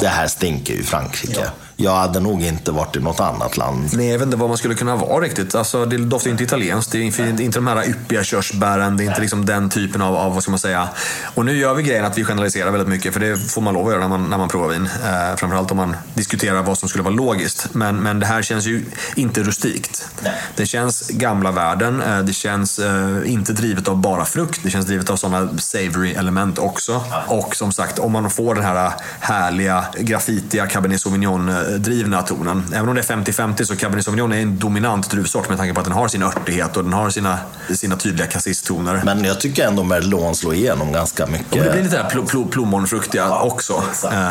[0.00, 1.50] Det här stinker ju Frankrike.
[1.80, 3.90] Jag hade nog inte varit i något annat land.
[3.92, 5.54] Nej, jag vet inte vad man skulle kunna vara riktigt.
[5.54, 6.92] Alltså, det doftar inte italienskt.
[6.92, 8.96] Det är inte de här yppiga körsbären.
[8.96, 10.88] Det är inte liksom den typen av, av, vad ska man säga.
[11.34, 13.12] Och nu gör vi grejen att vi generaliserar väldigt mycket.
[13.12, 14.88] För det får man lov att göra när man, när man provar vin.
[15.04, 17.74] Eh, framförallt om man diskuterar vad som skulle vara logiskt.
[17.74, 18.84] Men, men det här känns ju
[19.16, 20.08] inte rustikt.
[20.22, 20.32] Nej.
[20.56, 22.02] Det känns gamla världen.
[22.02, 24.60] Eh, det känns eh, inte drivet av bara frukt.
[24.62, 27.04] Det känns drivet av sådana savory element också.
[27.10, 27.22] Ja.
[27.26, 32.64] Och som sagt, om man får den här härliga grafitiga Cabernet Sauvignon eh, Sauvignon-drivna tonen.
[32.74, 35.80] Även om det är 50-50 så Cabernet Sauvignon är en dominant druvsort med tanke på
[35.80, 37.38] att den har sin örtighet och den har sina,
[37.74, 39.02] sina tydliga kassisttoner.
[39.04, 41.52] Men jag tycker ändå Merlot slår igenom ganska mycket.
[41.52, 43.82] Och det blir lite pl pl plommonfruktiga ja, också.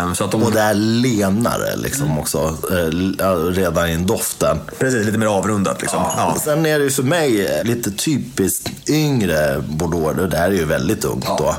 [0.04, 0.44] Um, så att de...
[0.44, 2.20] Och det är lenare liksom mm.
[2.20, 4.60] också, uh, redan i doften.
[4.80, 6.00] Precis, lite mer avrundat liksom.
[6.02, 6.34] Ja.
[6.36, 6.40] Ja.
[6.42, 10.32] Sen är det ju för mig lite typiskt yngre Bordeaux.
[10.32, 11.56] Det här är ju väldigt ungt då.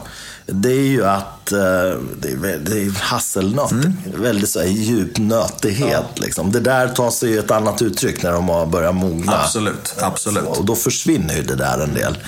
[0.49, 3.71] Det är ju att Eh, det är, det är hasselnöt.
[3.71, 3.93] Mm.
[4.17, 6.05] Väldigt så här, djup nötighet.
[6.15, 6.23] Ja.
[6.23, 6.53] Liksom.
[6.53, 9.33] Det där tar sig ju ett annat uttryck när de har börjat mogna.
[9.33, 10.45] Absolut, absolut.
[10.45, 12.19] och då försvinner ju det där en del.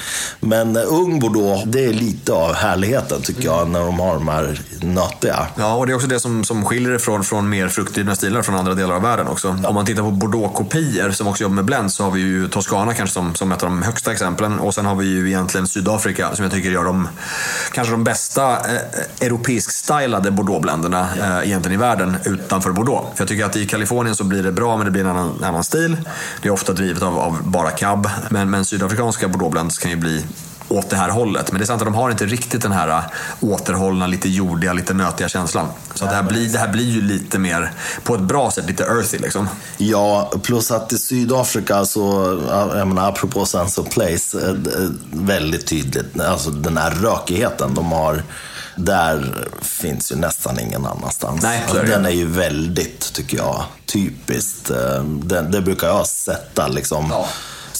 [0.40, 4.28] Men uh, ung Bordeaux, det är lite av härligheten tycker jag, när de har de
[4.28, 5.46] här nötiga.
[5.56, 8.42] Ja, och det är också det som, som skiljer det från, från mer fruktdrivna stilar
[8.42, 9.58] från andra delar av världen också.
[9.62, 9.68] Ja.
[9.68, 12.94] Om man tittar på Bordeaux-kopior som också jobbar med blend så har vi ju Toscana
[12.94, 14.58] kanske som, som ett av de högsta exemplen.
[14.58, 17.08] Och sen har vi ju egentligen Sydafrika som jag tycker gör de,
[17.72, 23.06] kanske de bästa eh, europeisk-stylade Bordeaux-bländerna eh, egentligen i världen utanför Bordeaux.
[23.14, 25.44] För jag tycker att i Kalifornien så blir det bra, men det blir en annan,
[25.44, 25.96] annan stil.
[26.42, 28.08] Det är ofta drivet av, av bara cab.
[28.30, 30.24] Men, men sydafrikanska Bordeaux-blends kan ju bli
[30.70, 31.52] åt det här hållet.
[31.52, 33.02] Men det är sant att de har inte riktigt den här äh,
[33.40, 35.66] återhållna, lite jordiga, lite nötiga känslan.
[35.94, 37.72] Så det, här blir, det här blir ju lite mer,
[38.04, 39.48] på ett bra sätt, lite earthy liksom.
[39.78, 42.02] Ja, plus att i Sydafrika så,
[42.74, 44.54] jag menar apropå sense of place, äh,
[45.12, 48.22] väldigt tydligt, alltså den här rökigheten de har
[48.76, 51.42] där finns ju nästan ingen annanstans.
[51.42, 54.70] Nej, den är ju väldigt, tycker jag, typiskt.
[54.70, 57.06] Äh, det, det brukar jag sätta liksom.
[57.10, 57.26] Ja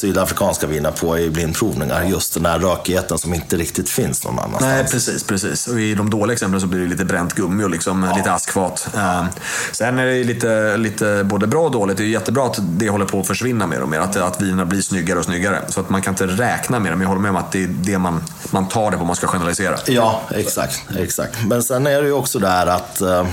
[0.00, 2.04] sydafrikanska viner på i blindprovningar.
[2.04, 4.62] Just den här rökigheten som inte riktigt finns någon annanstans.
[4.62, 5.22] Nej, precis.
[5.22, 5.66] precis.
[5.66, 8.16] Och I de dåliga exemplen så blir det lite bränt gummi och liksom ja.
[8.16, 8.88] lite askfat.
[8.94, 9.26] Ja.
[9.72, 11.96] Sen är det lite, lite både bra och dåligt.
[11.96, 13.98] Det är jättebra att det håller på att försvinna mer och mer.
[13.98, 15.60] Att, att vinerna blir snyggare och snyggare.
[15.68, 16.96] Så att man kan inte räkna med det.
[16.96, 19.06] Men jag håller med om att det är det man, man tar det på om
[19.06, 19.76] man ska generalisera.
[19.86, 20.82] Ja, exakt.
[20.98, 21.44] exakt.
[21.46, 23.26] Men sen är det ju också där att uh,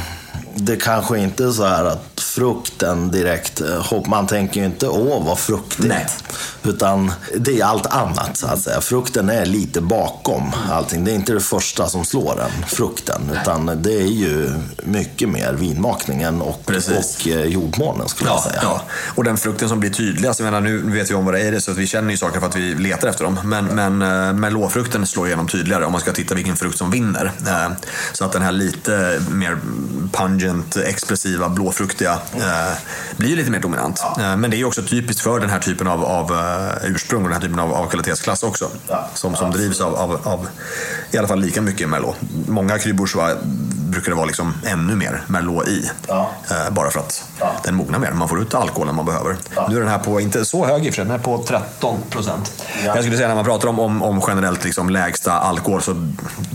[0.59, 5.25] det kanske inte är så här att frukten direkt, eh, man tänker ju inte åh
[5.25, 5.88] vad fruktigt.
[5.88, 6.07] Nej.
[6.63, 8.81] Utan det är allt annat så att säga.
[8.81, 11.03] Frukten är lite bakom allting.
[11.03, 13.21] Det är inte det första som slår den, frukten.
[13.41, 14.53] Utan det är ju
[14.84, 18.59] mycket mer vinmakningen och, och eh, jordmånen skulle ja, jag säga.
[18.63, 18.81] Ja.
[19.15, 21.59] Och den frukten som blir tydligast, jag menar, nu vet vi om vad det är
[21.59, 23.39] så att vi känner ju saker för att vi letar efter dem.
[23.43, 27.31] Men, men eh, melåfrukten slår igenom tydligare om man ska titta vilken frukt som vinner.
[28.13, 29.57] Så att den här lite mer
[30.48, 32.78] pungent, expressiva, blåfruktiga eh,
[33.18, 34.03] blir lite mer dominant.
[34.19, 37.30] Eh, men det är också typiskt för den här typen av, av uh, ursprung och
[37.30, 38.69] den här typen av, av kvalitetsklass också.
[39.14, 40.48] Som, som drivs av, av, av,
[41.11, 42.15] i alla fall lika mycket Merlot.
[42.48, 45.91] Många Cru brukar det vara liksom ännu mer Merlot i.
[46.07, 46.30] Ja.
[46.49, 47.52] Eh, bara för att ja.
[47.64, 48.11] den mognar mer.
[48.11, 49.36] Man får ut alkoholen man behöver.
[49.56, 49.68] Ja.
[49.69, 52.64] Nu är den här på, inte så hög i för är på 13 procent.
[52.86, 55.94] Jag skulle säga när man pratar om, om, om generellt liksom lägsta alkohol så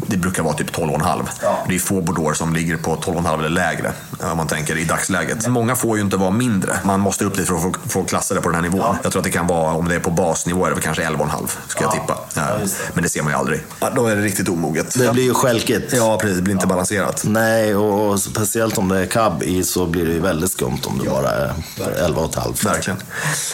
[0.07, 1.27] det brukar vara typ 12,5.
[1.69, 3.82] Det är få Bordeaux som ligger på 12,5 eller lägre.
[4.21, 5.49] Om man tänker i dagsläget.
[5.49, 6.77] Många får ju inte vara mindre.
[6.85, 8.97] Man måste upp dit för att få, få klassa det på den här nivån.
[9.03, 11.49] Jag tror att det kan vara, om det är på basnivå, är det kanske 11,5
[11.69, 12.19] ska jag tippa.
[12.95, 13.65] Men det ser man ju aldrig.
[13.95, 14.99] Då är det riktigt omoget.
[14.99, 15.93] Det blir ju skälkigt.
[15.93, 16.37] Ja, precis.
[16.37, 17.23] Det blir inte balanserat.
[17.27, 20.79] Nej, och, och, speciellt om det är cab i så blir det ju väldigt skumt
[20.85, 22.65] om det bara är 11,5.
[22.65, 23.03] Verkligen.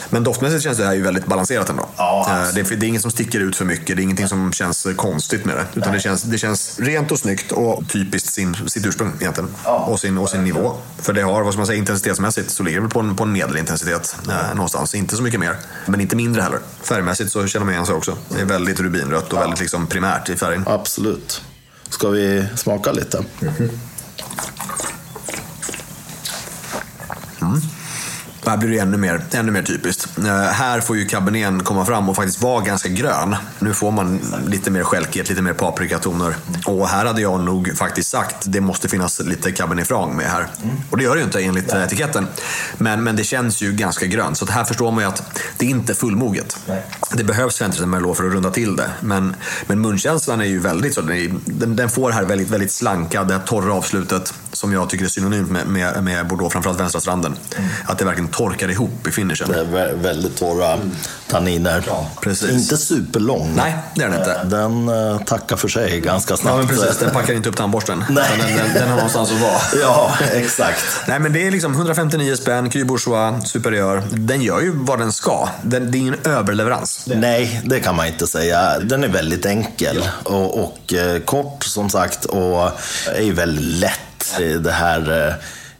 [0.09, 1.85] Men doftmässigt känns det här ju väldigt balanserat ändå.
[1.97, 3.95] Ja, eh, det, är, det är inget som sticker ut för mycket.
[3.95, 5.65] Det är ingenting som känns konstigt med det.
[5.79, 9.49] Utan det känns, det känns rent och snyggt och typiskt sin, sitt ursprung egentligen.
[9.65, 9.77] Ja.
[9.77, 10.73] Och, sin, och sin nivå.
[10.97, 13.31] För det har, vad ska man säga, intensitetsmässigt så ligger det på en, på en
[13.31, 14.95] medelintensitet eh, någonstans.
[14.95, 15.55] Inte så mycket mer,
[15.85, 16.59] men inte mindre heller.
[16.81, 18.17] Färgmässigt så känner man igen sig också.
[18.29, 20.63] Det är väldigt rubinrött och väldigt liksom primärt i färgen.
[20.67, 21.41] Absolut.
[21.89, 23.17] Ska vi smaka lite?
[23.17, 23.69] Mm -hmm.
[28.49, 30.17] Här blir det ännu mer, ännu mer typiskt.
[30.19, 33.35] Uh, här får ju cabernet komma fram och faktiskt vara ganska grön.
[33.59, 36.35] Nu får man lite mer skälkighet, lite mer paprikatoner.
[36.65, 40.47] Och här hade jag nog faktiskt sagt det måste finnas lite cabernet franc med här.
[40.89, 41.83] Och det gör det ju inte enligt Nej.
[41.83, 42.27] etiketten.
[42.77, 44.37] Men, men det känns ju ganska grönt.
[44.37, 46.57] Så här förstår man ju att det är inte fullmoget.
[46.65, 46.83] Nej.
[47.13, 48.89] Det behövs 50 Merlot för att runda till det.
[48.99, 49.35] Men,
[49.67, 51.01] men munkänslan är ju väldigt så.
[51.01, 54.33] Den, är, den, den får här väldigt, väldigt slanka, det här torra avslutet.
[54.51, 57.35] som jag tycker är synonymt med, med, med Bordeaux, framförallt vänstra stranden.
[57.57, 57.69] Mm.
[57.85, 59.51] Att det verkligen torkar ihop i finishen.
[59.51, 60.79] Det är väldigt torra
[61.27, 61.83] tanniner.
[61.87, 62.49] Ja, precis.
[62.49, 63.53] Inte superlång.
[63.55, 64.43] Nej, det är den inte.
[64.43, 66.55] Den uh, tackar för sig ganska snabbt.
[66.55, 66.97] Ja, men precis.
[66.97, 68.05] Den packar inte upp tandborsten.
[68.09, 68.29] Nej.
[68.37, 69.59] Den, den, den har någonstans att vara.
[69.81, 70.85] Ja, exakt.
[71.07, 74.03] Nej, men det är liksom 159 spänn, Cry Bourgeois, Superiör.
[74.11, 75.49] Den gör ju vad den ska.
[75.61, 77.03] Den, det är ingen överleverans.
[77.05, 78.79] Nej, det kan man inte säga.
[78.79, 82.71] Den är väldigt enkel och, och eh, kort som sagt och
[83.15, 84.39] är ju väldigt lätt.
[84.63, 85.33] Det här eh,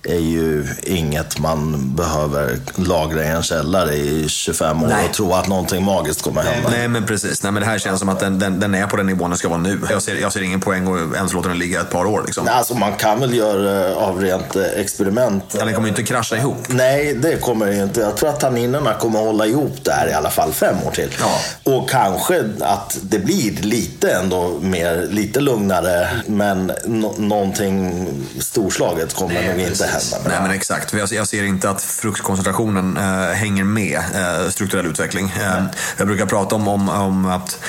[0.04, 5.06] är ju inget man behöver lagra i en källare i 25 år Nej.
[5.06, 6.70] och tro att någonting magiskt kommer hända.
[6.70, 7.44] Nej, men precis.
[7.44, 9.38] Nej, men det här känns som att den, den, den är på den nivån den
[9.38, 9.80] ska vara nu.
[9.90, 12.24] Jag ser, jag ser ingen poäng att ens låta den ligga ett par år.
[12.26, 12.46] Liksom.
[12.46, 15.44] Nej, alltså, man kan väl göra av rent eh, experiment.
[15.52, 16.58] Ja, den kommer ju inte krascha ihop.
[16.68, 18.00] Nej, det kommer den inte.
[18.00, 21.16] Jag tror att tanninerna kommer hålla ihop det här i alla fall fem år till.
[21.20, 21.40] Ja.
[21.74, 26.10] Och kanske att det blir lite ändå mer, lite lugnare.
[26.26, 28.08] Men no någonting
[28.40, 30.30] storslaget kommer Nej, nog inte hända.
[30.30, 30.94] Nej, men exakt.
[31.12, 35.34] Jag, ser inte att fruktkoncentrationen äh, hänger med äh, strukturell utveckling.
[35.42, 35.64] Äh,
[35.98, 37.60] jag brukar prata om, om, om att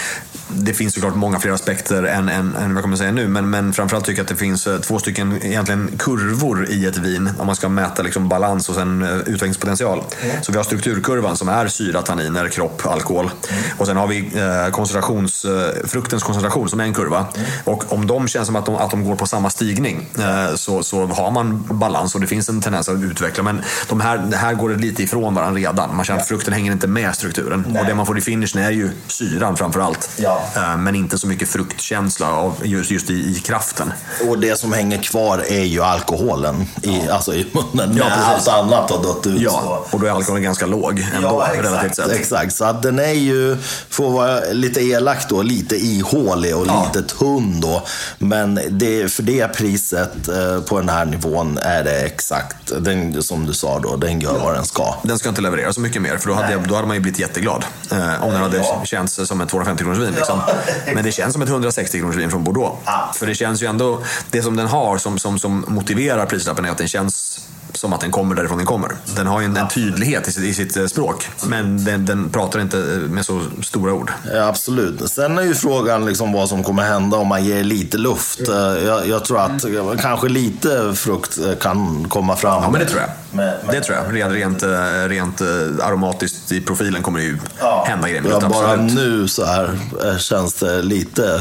[0.54, 3.28] det finns såklart många fler aspekter än, än, än vad jag kommer säga nu.
[3.28, 6.96] Men, men framförallt tycker jag att det finns eh, två stycken egentligen kurvor i ett
[6.96, 7.30] vin.
[7.38, 10.04] Om man ska mäta liksom balans och sen eh, utvecklingspotential.
[10.22, 10.42] Mm.
[10.42, 13.24] Så vi har strukturkurvan som är syra, tanniner, kropp, alkohol.
[13.24, 13.62] Mm.
[13.78, 17.18] Och sen har vi eh, koncentrations, eh, fruktens koncentration som är en kurva.
[17.18, 17.46] Mm.
[17.64, 20.82] Och om de känns som att de, att de går på samma stigning eh, så,
[20.82, 23.42] så har man balans och det finns en tendens att utveckla.
[23.42, 25.96] Men de här, här går det lite ifrån varandra redan.
[25.96, 27.64] Man känner att frukten hänger inte med strukturen.
[27.68, 27.80] Nej.
[27.80, 30.10] Och det man får i finishen är ju syran framförallt.
[30.16, 30.39] Ja.
[30.56, 33.92] Eh, men inte så mycket fruktkänsla av just, just i, i, kraften.
[34.28, 37.14] Och det som hänger kvar är ju alkoholen i, ja.
[37.14, 37.96] alltså i munnen.
[37.96, 39.40] Ja, när allt annat har dött ut.
[39.40, 42.12] Ja, och då är alkoholen ganska låg ändå, ja, sett.
[42.12, 43.56] Exakt, så att den är ju,
[43.90, 46.90] får vara lite elak då, lite ihålig och ja.
[46.94, 47.82] lite tunn då.
[48.18, 53.46] Men det, för det priset eh, på den här nivån är det exakt, den, som
[53.46, 54.94] du sa då, den gör vad den ska.
[55.02, 57.20] Den ska inte leverera så mycket mer, för då hade, då hade man ju blivit
[57.20, 57.64] jätteglad.
[57.90, 58.82] Eh, om den hade ja.
[58.84, 60.14] känts som ett 250 kronors vin.
[60.16, 60.29] Liksom.
[60.94, 62.76] Men det känns som ett 160 kronors vin från Bordeaux.
[63.14, 66.70] För det känns ju ändå, det som den har som, som, som motiverar prislappen är
[66.70, 67.40] att den känns
[67.80, 68.96] som att den kommer därifrån den kommer.
[69.16, 72.30] Den har ju en, en tydlighet i sitt, i sitt, eh, språk, men den, den,
[72.30, 74.12] pratar inte eh, med så stora ord.
[74.34, 75.10] Ja, absolut.
[75.10, 78.48] Sen är ju frågan liksom vad som kommer hända om man ger lite luft.
[78.48, 79.64] Eh, jag, jag tror att
[80.00, 82.62] kanske lite frukt kan komma fram.
[82.62, 83.10] Ja, men det tror jag.
[83.30, 83.74] Men, men...
[83.74, 84.14] Det tror jag.
[84.14, 84.62] Rent, rent,
[85.10, 85.40] rent
[85.82, 87.84] aromatiskt i profilen kommer det ju ja.
[87.88, 88.24] hända grejer.
[88.30, 89.78] Ja, bara nu så här
[90.18, 91.40] känns det lite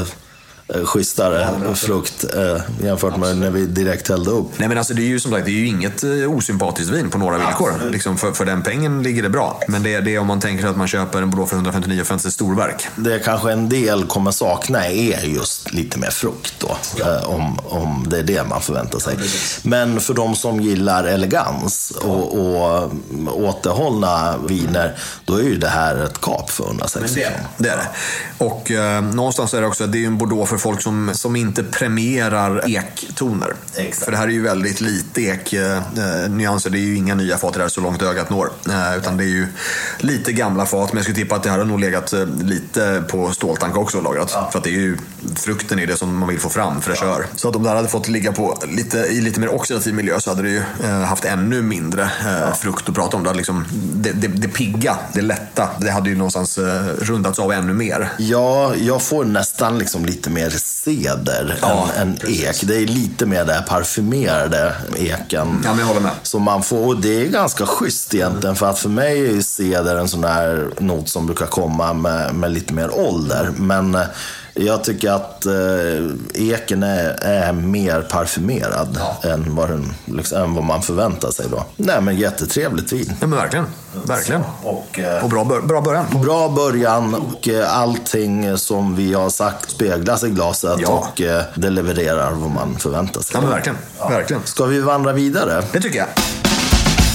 [0.76, 4.48] Eh, schysstare frukt eh, jämfört med när vi direkt hällde upp.
[4.58, 7.10] Nej men alltså det är ju som sagt det är ju inget eh, osympatiskt vin
[7.10, 7.90] på några villkor.
[7.92, 9.62] Liksom för, för den pengen ligger det bra.
[9.68, 12.04] Men det, det är om man tänker sig att man köper en Bordeaux för 159
[12.04, 12.88] för ett storverk.
[12.96, 16.59] Det kanske en del kommer sakna är just lite mer frukt
[16.98, 17.16] Ja.
[17.16, 19.18] Eh, om, om det är det man förväntar sig.
[19.64, 22.92] Men för de som gillar elegans och, och
[23.34, 27.38] återhållna viner, då är ju det här ett kap för 160 kronor.
[27.58, 27.88] Det är det.
[28.46, 31.64] Och eh, någonstans är det också, det är en Bordeaux för folk som, som inte
[31.64, 33.54] premierar ektoner.
[33.76, 34.06] Exakt.
[34.06, 36.70] För det här är ju väldigt lite ek-nyanser.
[36.70, 38.52] Eh, det är ju inga nya fat det här så långt ögat når.
[38.70, 39.48] Eh, utan det är ju
[39.98, 40.94] lite gamla fat.
[40.94, 44.02] Men jag skulle tippa att det här har nog legat eh, lite på ståltank också
[44.02, 44.32] lagrat.
[44.34, 44.50] Ja.
[44.52, 44.98] För att det är ju
[45.36, 47.20] frukten är det som man vill få fram, fräschör.
[47.20, 47.28] Ja.
[47.36, 50.20] Så att om det här hade fått ligga på lite, i lite mer oxidativ miljö
[50.20, 53.24] så hade det ju eh, haft ännu mindre eh, frukt att prata om.
[53.24, 57.52] Det, liksom, det, det, det, pigga, det lätta, det hade ju någonstans eh, rundats av
[57.52, 58.12] ännu mer.
[58.18, 62.62] Ja, jag får nästan liksom lite mer ceder ja, än, än ek.
[62.64, 65.62] Det är lite mer det parfymerade eken.
[65.64, 66.12] Ja, men jag håller med.
[66.24, 68.56] Som man får, och det är ganska schysst egentligen.
[68.56, 72.52] För att för mig är ceder en sån där not som brukar komma med, med
[72.52, 73.52] lite mer ålder.
[73.56, 73.98] Men
[74.66, 75.54] jag tycker att eh,
[76.34, 79.30] eken är, är, mer parfymerad ja.
[79.30, 81.66] än, vad den, liksom, än vad man förväntar sig då.
[81.76, 83.14] Nej men jättetrevligt vin.
[83.22, 83.66] Ja men verkligen.
[84.06, 84.44] Verkligen.
[84.64, 86.06] Och, eh, och bra, bra början.
[86.24, 90.90] Bra början och eh, allting som vi har sagt speglas i glaset ja.
[90.90, 93.32] och eh, det levererar vad man förväntar sig.
[93.34, 93.78] Ja men verkligen.
[94.00, 94.10] Ja.
[94.10, 94.42] verkligen.
[94.46, 95.64] Ska vi vandra vidare?
[95.72, 96.08] Det tycker jag.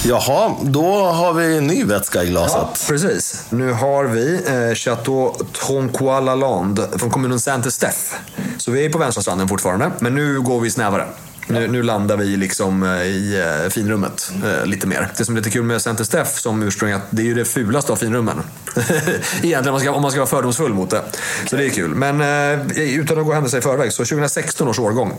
[0.07, 2.57] Jaha, då har vi ny vätska i glaset.
[2.57, 3.45] Ja, precis.
[3.49, 8.15] Nu har vi eh, Chateau Troncois Lalande från kommunen Saint-Estèphe.
[8.57, 11.07] Så vi är på vänstra stranden fortfarande, men nu går vi snävare.
[11.47, 15.11] Nu, nu, landar vi liksom eh, i eh, finrummet eh, lite mer.
[15.17, 17.33] Det som är lite kul med Center Steff som ursprung är att det är ju
[17.33, 18.41] det fulaste av finrummen.
[19.43, 21.01] Egentligen om man, ska, om man ska vara fördomsfull mot det.
[21.49, 21.95] Så det är kul.
[21.95, 25.13] Men eh, utan att gå händelser i förväg, så 2016 års årgång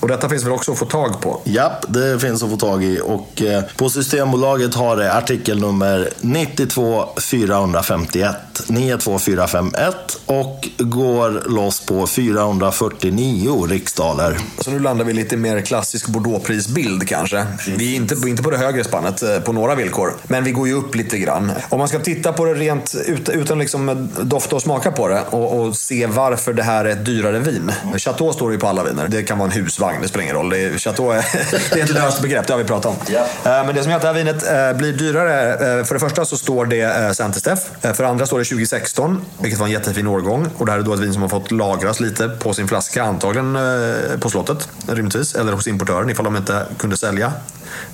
[0.00, 1.40] och detta finns väl också att få tag på?
[1.44, 3.00] Japp, det finns att få tag i.
[3.04, 8.36] Och eh, på Systembolaget har det artikelnummer 92 451.
[8.68, 9.94] 92451
[10.26, 14.38] och går loss på 449 riksdaler.
[14.58, 17.46] Så nu landar vi lite mer klassisk Bordeauxprisbild kanske.
[17.76, 20.14] Vi är inte, inte på det högre spannet eh, på några villkor.
[20.24, 21.52] Men vi går ju upp lite grann.
[21.68, 25.22] Om man ska titta på det rent ut, utan liksom dofta och smaka på det
[25.30, 27.72] och, och, se varför det här är ett dyrare vin.
[27.96, 29.08] Chateau står ju på alla viner.
[29.08, 30.50] Det kan vara en husvagn, det spelar ingen roll.
[30.50, 31.24] Det är, Chateau är,
[31.74, 33.14] det är ett löst begrepp, det har vi pratat om.
[33.14, 36.24] Eh, men det som gör att det här vinet eh, blir dyrare, för det första
[36.24, 37.58] så står det Saint Estef.
[37.80, 40.46] För det andra står det 2016, vilket var en jättefin årgång.
[40.56, 43.02] Och det här är då ett vin som har fått lagras lite på sin flaska,
[43.02, 43.58] antagligen
[44.20, 45.34] på slottet rimligtvis.
[45.34, 47.32] Eller hos importören ifall de inte kunde sälja.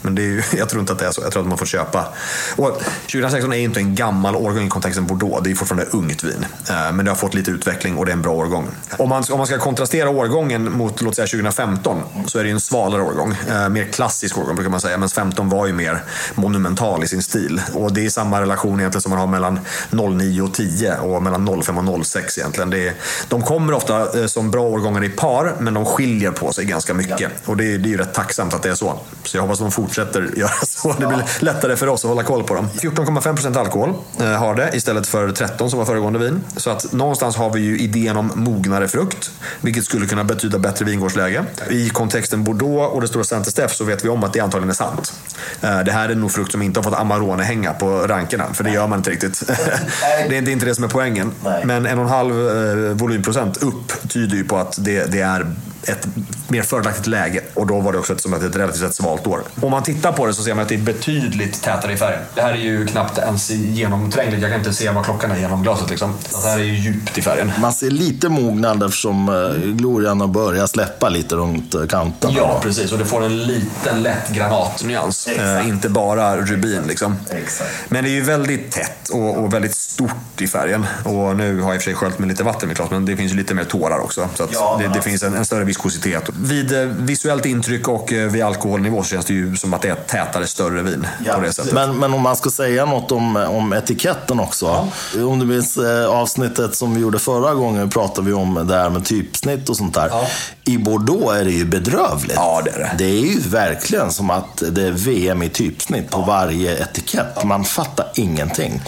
[0.02, 1.22] Men det är ju, jag tror inte att det är så.
[1.22, 2.08] Jag tror att man får köpa.
[2.56, 5.40] Och 2016 är inte en gammal årgång i kontexten Bordeaux.
[5.44, 6.46] Det är fortfarande ungt vin.
[6.70, 8.68] Eh, men det har fått lite utveckling och det är en bra årgång.
[8.96, 12.60] Om man, om man ska kontrastera årgången mot låt säga 2015 så är det en
[12.60, 13.34] svalare årgång.
[13.50, 14.98] Eh, mer klassisk årgång brukar man säga.
[14.98, 16.02] Men 15 var ju mer
[16.34, 17.60] monumental i sin stil.
[17.74, 21.62] Och det är samma relation egentligen som man har mellan 09 och 10 och mellan
[21.62, 22.70] 05 och 06 egentligen.
[22.70, 22.94] Det är,
[23.28, 26.94] de kommer ofta eh, som bra årgångar i par men de skiljer på sig ganska
[26.94, 27.32] mycket.
[27.44, 28.98] Och det är, det är ju rätt tacksamt att det är så.
[29.24, 30.92] Så jag hoppas de fortsätter göra så.
[30.92, 32.68] Det blir lättare för oss att hålla koll på dem.
[32.74, 36.40] 14,5% alkohol eh, har det istället för 13 som var föregående vin.
[36.56, 39.30] Så att någonstans har vi ju idén om mognare frukt,
[39.60, 41.44] vilket skulle kunna betyda bättre vingårdsläge.
[41.70, 44.70] I kontexten Bordeaux och det stora Saint Estef så vet vi om att det antagligen
[44.70, 45.12] är sant.
[45.60, 48.64] Eh, det här är nog frukt som inte har fått Amarone hänga på rankerna, för
[48.64, 49.42] det gör man inte riktigt.
[50.28, 51.32] det är inte det som är poängen.
[51.64, 55.46] Men en och en halv eh, volymprocent upp tyder ju på att det, det är
[55.88, 56.08] ett
[56.48, 57.42] mer fördelaktigt läge.
[57.54, 59.42] Och då var det också ett, som ett relativt sett svalt år.
[59.60, 62.20] Om man tittar på det så ser man att det är betydligt tätare i färgen.
[62.34, 64.42] Det här är ju knappt ens genomträngligt.
[64.42, 65.90] Jag kan inte se vad klockan är genom glaset.
[65.90, 66.14] Liksom.
[66.42, 67.52] Det här är ju djupt i färgen.
[67.60, 72.34] Man ser lite mognad eftersom eh, glorian har börjat släppa lite runt eh, kanterna.
[72.36, 72.92] Ja, precis.
[72.92, 75.26] Och det får en liten lätt granatnyans.
[75.26, 77.16] Eh, inte bara rubin liksom.
[77.30, 77.70] Exakt.
[77.88, 80.86] Men det är ju väldigt tätt och, och, väldigt stort i färgen.
[81.04, 83.16] Och nu har jag i och för sig sköljt med lite vatten klart, men det
[83.16, 84.28] finns ju lite mer tårar också.
[84.34, 86.30] Så ja, det, det, finns en, en större viskositet.
[86.42, 89.88] Vid eh, visuellt intryck och eh, vid alkoholnivå så känns det ju som att det
[89.88, 91.06] är ett tätare, större vin.
[91.26, 91.72] Ja, på det sättet.
[91.72, 94.88] Men, men om man ska säga något om, om etiketten också.
[95.14, 95.24] Ja.
[95.24, 98.90] Om du minns eh, avsnittet som vi gjorde förra gången pratade vi om det här
[98.90, 100.08] med typsnitt och sånt där.
[100.08, 100.26] Ja.
[100.64, 102.36] I Bordeaux är det ju bedrövligt.
[102.36, 102.90] Ja, det är det.
[102.98, 107.44] Det är ju verkligen som att det är VM i typsnitt på varje etikett.
[107.44, 108.82] Man fattar ingenting.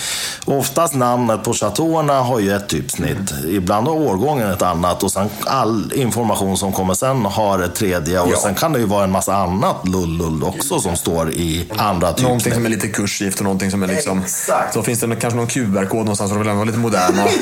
[0.44, 3.34] Oftast namnet på chateauerna har ju ett typsnitt.
[3.48, 8.20] Ibland har årgången ett annat och sen all information som kommer sen har ett tredje.
[8.20, 8.36] Och ja.
[8.42, 12.24] sen kan det ju vara en massa annat lull också som står i andra typsnitt.
[12.26, 14.18] Någonting som är lite kursgift och någonting som är liksom...
[14.18, 14.74] Exakt.
[14.74, 17.24] Så finns det kanske någon QR-kod någonstans och de vill vara lite moderna.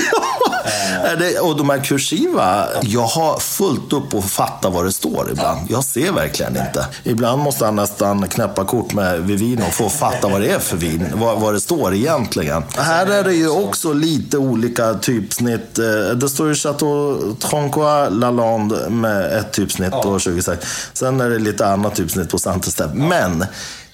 [1.18, 5.60] det, och de här kursiva, jag har fullt upp att fatta vad det står ibland.
[5.70, 6.86] Jag ser verkligen inte.
[7.04, 10.76] Ibland måste han nästan knäppa kort med Vivino för att fatta vad det är för
[10.76, 11.06] vin.
[11.14, 12.62] Vad, vad det står egentligen.
[12.76, 15.78] Här är det ju också lite olika typsnitt.
[15.78, 20.66] Eh, det står ju Chateau Troncois Lalande med ett typsnitt och 26.
[20.93, 23.44] Sen är det lite annat typsnitt på Saint Men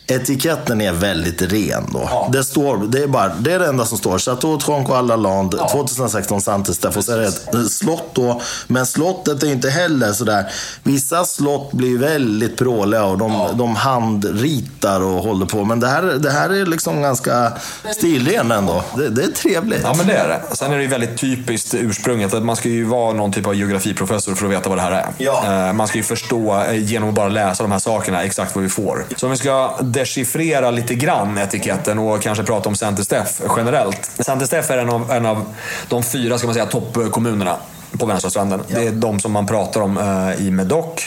[0.09, 2.09] etiketten är väldigt ren då.
[2.10, 2.28] Ja.
[2.32, 4.18] Det, står, det, är bara, det är det enda som står.
[4.18, 5.68] Chateau Tronco à la Lande, ja.
[5.68, 6.97] 2016 Santesteff.
[6.97, 8.40] Och så är det ett slott då.
[8.66, 10.52] Men slottet är inte heller sådär.
[10.82, 13.51] Vissa slott blir väldigt pråliga och de, ja.
[13.55, 15.64] de handritar och håller på.
[15.64, 17.52] Men det här, det här är liksom ganska
[17.97, 18.85] stilren ändå.
[18.97, 19.80] Det, det, är trevligt.
[19.82, 20.56] Ja, men det är det.
[20.56, 22.35] Sen är det ju väldigt typiskt ursprunget.
[22.35, 25.12] Att man ska ju vara någon typ av geografiprofessor för att veta vad det här
[25.18, 25.68] är.
[25.68, 28.64] Eh, man ska ju förstå eh, genom att bara läsa de här sakerna exakt vad
[28.64, 29.05] vi får.
[29.16, 34.11] Så om vi ska dechiffrera lite grann etiketten och kanske prata om Center Steff generellt.
[34.19, 35.45] Center Steff är en av, en av
[35.89, 37.57] de fyra ska man säga, toppkommunerna
[37.98, 38.60] på vänstra stranden.
[38.69, 38.78] Ja.
[38.78, 41.06] Det är de som man pratar om eh, i Medoc,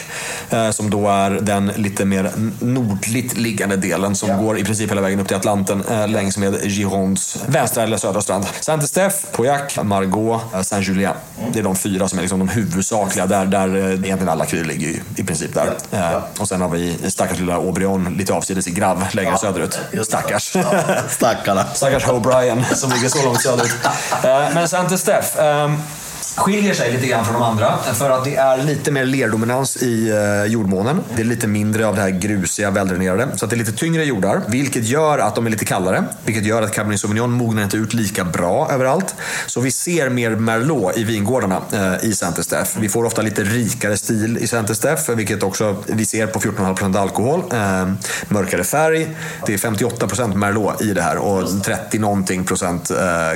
[0.50, 4.38] eh, som då är den lite mer nordligt liggande delen som ja.
[4.38, 8.22] går i princip hela vägen upp till Atlanten eh, längs med Girondes vänstra eller södra
[8.22, 8.46] strand.
[8.62, 11.14] Saint-Estèphe, Pauillac, Margaux, eh, Saint-Julien.
[11.40, 11.52] Mm.
[11.52, 14.64] Det är de fyra som är liksom de huvudsakliga, där, där eh, egentligen alla kryr
[14.64, 15.74] ligger i, i princip där.
[15.90, 15.98] Ja.
[15.98, 19.80] Eh, och sen har vi stackars lilla Aubryon lite avsides i Grav längre söderut.
[20.04, 20.56] Stackars.
[21.10, 21.66] Stackarna.
[21.74, 23.76] Stackars O'Brien som ligger så långt söderut.
[24.54, 25.78] men Saint-Estèphe ehm,
[26.36, 30.10] skiljer sig lite grann från de andra för att det är lite mer lerdominans i
[30.10, 31.04] eh, jordmånen.
[31.16, 33.38] Det är lite mindre av det här grusiga, väldränerade.
[33.38, 36.04] Så att det är lite tyngre jordar, vilket gör att de är lite kallare.
[36.26, 39.16] Vilket gör att Cabernet Sauvignon mognar inte ut lika bra överallt.
[39.48, 42.80] Så vi ser mer Merlot i vingårdarna eh, i Saint-Estèphe.
[42.80, 47.44] Vi får ofta lite rikare stil i Saint-Estèphe, vilket också vi ser på 14,5% alkohol.
[47.54, 47.92] Eh,
[48.28, 49.16] mörkare färg.
[49.46, 52.92] Det är 58% Merlot i det här och 30 någonting procent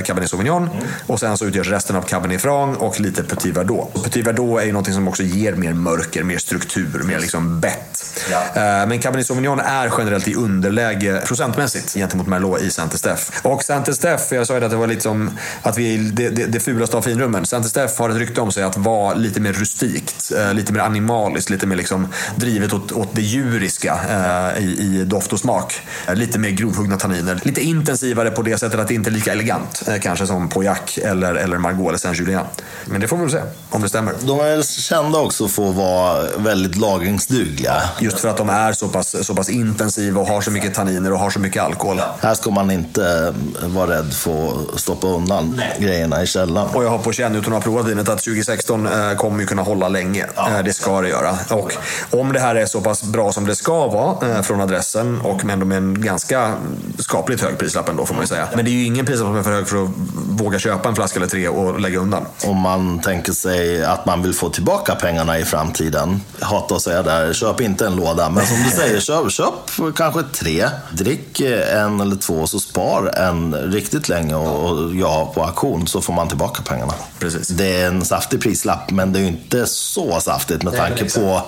[0.06, 0.70] Cabernet Sauvignon.
[1.08, 4.04] Och sen så utgörs resten av Cabernet Franc och lite Petit Verdot.
[4.04, 8.22] Petit Verdot är ju något som också ger mer mörker, mer struktur, mer liksom bett.
[8.32, 8.40] Ja.
[8.40, 13.32] Eh, men Cabernet Sauvignon är generellt i underläge procentmässigt gentemot Merlot i Saint-Estèphe.
[13.44, 16.60] Och Saint-Estèphe, jag sa ju att det var lite som att vi det, det, det
[16.60, 17.44] fulaste av finrummen.
[17.44, 21.50] Saint-Estèphe har ett rykte om sig att vara lite mer rustikt, eh, lite mer animaliskt,
[21.50, 25.82] lite mer liksom drivet åt, åt det djuriska eh, i, i, doft och smak.
[26.14, 27.40] Lite mer grovhuggna tanniner.
[27.44, 31.36] Lite intensivare på det sättet att det inte är lika elegant kanske som Pauillac eller,
[31.36, 32.46] eller Margaux eller Saint-Julien.
[32.86, 34.14] Men det får vi väl se om det stämmer.
[34.22, 37.82] De är kända också för att vara väldigt lagringsdugliga.
[38.00, 41.14] Just för att de är så pass, så pass intensiva och har så mycket tanniner
[41.14, 42.02] och har så mycket alkohol.
[42.20, 45.78] Här ska man inte vara rädd för att stoppa undan Nej.
[45.80, 46.70] grejerna i källaren.
[46.74, 49.46] Och jag har på känn, utan att ha provat vinet, att 2016 eh, kommer ju
[49.46, 50.26] kunna hålla länge.
[50.36, 50.50] Ja.
[50.50, 51.38] Eh, det ska det göra.
[51.50, 51.74] Och
[52.20, 55.46] om det här är så pass bra som det ska vara eh, från adressen och
[55.46, 56.54] med en ganska
[57.00, 58.48] skapligt hög prislapp ändå får man ju säga.
[58.56, 59.90] Men det är ju ingen prislapp som är för hög för att
[60.30, 62.26] våga köpa en flaska eller tre och lägga undan.
[62.46, 66.22] Om man tänker sig att man vill få tillbaka pengarna i framtiden.
[66.40, 68.30] Jag hatar att säga där, köp inte en låda.
[68.30, 70.70] Men som du säger, köp, köp kanske tre.
[70.92, 71.40] Drick
[71.74, 76.28] en eller två så spar en riktigt länge och ja, på auktion så får man
[76.28, 76.94] tillbaka pengarna.
[77.20, 77.48] Precis.
[77.48, 81.42] Det är en saftig prislapp, men det är ju inte så saftigt med tanke på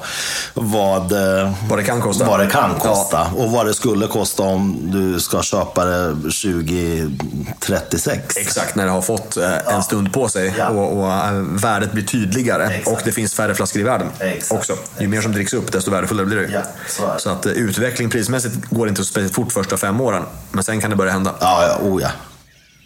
[0.54, 1.14] vad,
[1.70, 2.26] vad det kan kosta.
[2.26, 3.18] Vad det kan kosta.
[3.18, 3.32] Ja.
[3.44, 8.38] Och vad det skulle kosta om du ska köpa det 2036.
[8.38, 10.70] Exakt, när det har fått eh, en stund på sig ja.
[10.70, 12.68] och, och, eh, värdet blir tydligare.
[12.68, 12.88] Exakt.
[12.88, 14.52] Och det finns färre flaskor i världen Exakt.
[14.52, 14.78] också.
[15.00, 16.52] Ju mer som dricks upp, desto värdefullare blir det.
[16.52, 20.24] Ja, så, så, att uh, utveckling prismässigt går inte så speciellt fort första fem åren.
[20.52, 21.36] Men sen kan det börja hända.
[21.40, 22.10] Ja, ja, oh ja.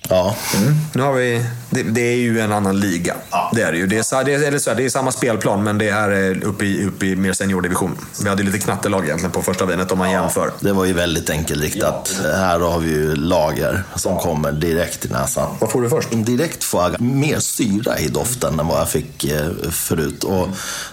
[0.10, 0.36] Ja.
[0.56, 0.74] Mm.
[0.94, 3.16] Nu har vi, det, det, är ju en annan liga.
[3.32, 3.52] Ja.
[3.56, 3.88] Det är det ju.
[3.88, 6.86] Det är, det, är, så det är samma spelplan, men det här är uppe i,
[6.86, 7.98] uppe i mer seniordivision.
[8.24, 10.22] Vi hade lite knattelag egentligen på första vinet om man ja.
[10.22, 10.52] jämför.
[10.60, 12.16] Det var ju väldigt enkelriktat.
[12.24, 12.36] Ja.
[12.36, 15.56] Här har vi ju lager som kommer direkt i näsan.
[15.60, 16.10] Vad får du först?
[16.12, 20.24] Direkt får jag mer syra i doften än vad jag fick eh, förut.
[20.24, 20.48] Och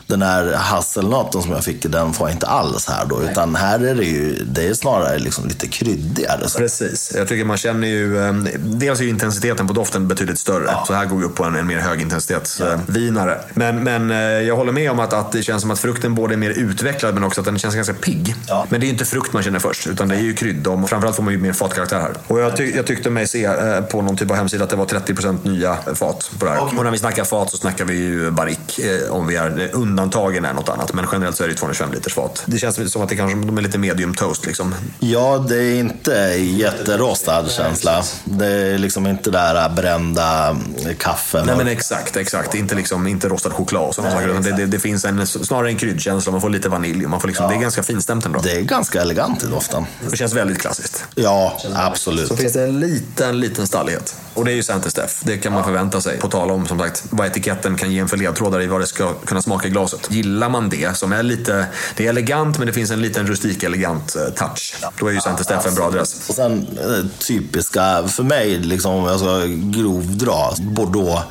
[0.06, 3.22] den här hasselnöten som jag fick, den får jag inte alls här då.
[3.22, 6.46] Utan här är det ju, det är snarare liksom lite kryddigare.
[6.56, 7.12] Precis.
[7.16, 10.64] Jag tycker man känner ju, eh, dels ju intensiteten på doften betydligt större.
[10.66, 10.84] Ja.
[10.86, 13.38] Så här går vi upp på en, en mer högintensitetsvinare.
[13.46, 13.52] Ja.
[13.54, 16.34] Men, men eh, jag håller med om att, att det känns som att frukten både
[16.34, 18.34] är mer utvecklad men också att den känns ganska pigg.
[18.48, 18.66] Ja.
[18.68, 20.70] Men det är inte frukt man känner först, utan det är ju krydda.
[20.70, 22.12] Och framförallt får man ju mer fatkaraktär här.
[22.26, 24.76] Och jag, tyck, jag tyckte mig se eh, på någon typ av hemsida att det
[24.76, 26.62] var 30% nya fat på det här.
[26.62, 26.78] Okay.
[26.78, 29.04] Och när vi snackar fat så snackar vi ju barrique.
[29.06, 30.92] Eh, om vi är undantagen är något annat.
[30.92, 32.42] Men generellt så är det 225 liters fat.
[32.46, 34.74] Det känns som att det kanske de är lite medium toast liksom.
[34.98, 38.02] Ja, det är inte jätterostad känsla.
[38.24, 40.56] Det är liksom inte där brända
[40.98, 41.44] kaffe.
[41.44, 42.54] Nej men exakt, exakt.
[42.54, 44.28] Inte, liksom, inte rostad choklad och sådana saker.
[44.28, 47.06] Det, det, det, finns en, snarare en kryddkänsla, man får lite vanilj.
[47.06, 47.50] Man får liksom, ja.
[47.50, 48.40] Det är ganska finstämt ändå.
[48.40, 49.86] Det är ganska elegant i doften.
[50.10, 51.04] Det känns väldigt klassiskt.
[51.14, 52.28] Ja, absolut.
[52.28, 54.16] Så finns det en liten, liten stallighet.
[54.34, 55.22] Och det är ju Saint-Estèphe.
[55.22, 56.18] Det kan man förvänta sig.
[56.18, 58.86] På tal om som sagt vad etiketten kan ge en för ledtrådar i vad det
[58.86, 60.10] ska kunna smaka i glaset.
[60.10, 61.66] Gillar man det, som är lite,
[61.96, 64.74] det är elegant men det finns en liten rustik elegant eh, touch.
[64.98, 66.28] Då är ju Saint-Estèphe en bra adress.
[66.28, 71.22] Och sen eh, typiska, för mig, liksom, ska grovdra, Bordeaux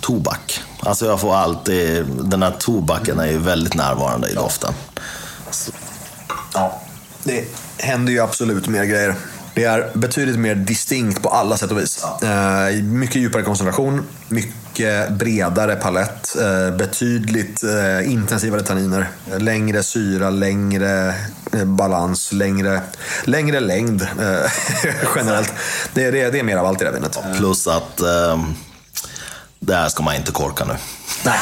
[0.00, 0.60] tobak.
[0.80, 4.72] Alltså jag får alltid, den här tobaken är ju väldigt närvarande i doften.
[5.50, 5.72] Så.
[6.54, 6.80] Ja,
[7.24, 7.44] det
[7.78, 9.14] händer ju absolut mer grejer.
[9.54, 12.04] Det är betydligt mer distinkt på alla sätt och vis.
[12.22, 19.08] Eh, mycket djupare koncentration, mycket bredare palett, eh, betydligt eh, intensivare tanniner,
[19.38, 21.14] längre syra, längre
[21.52, 22.80] Eh, balans, längre,
[23.24, 24.50] längre längd eh,
[25.16, 25.52] generellt.
[25.94, 27.18] Det, det, det är mer av allt i det här vinet.
[27.38, 28.38] Plus att eh,
[29.60, 30.74] det här ska man inte korka nu.
[31.24, 31.38] Nej,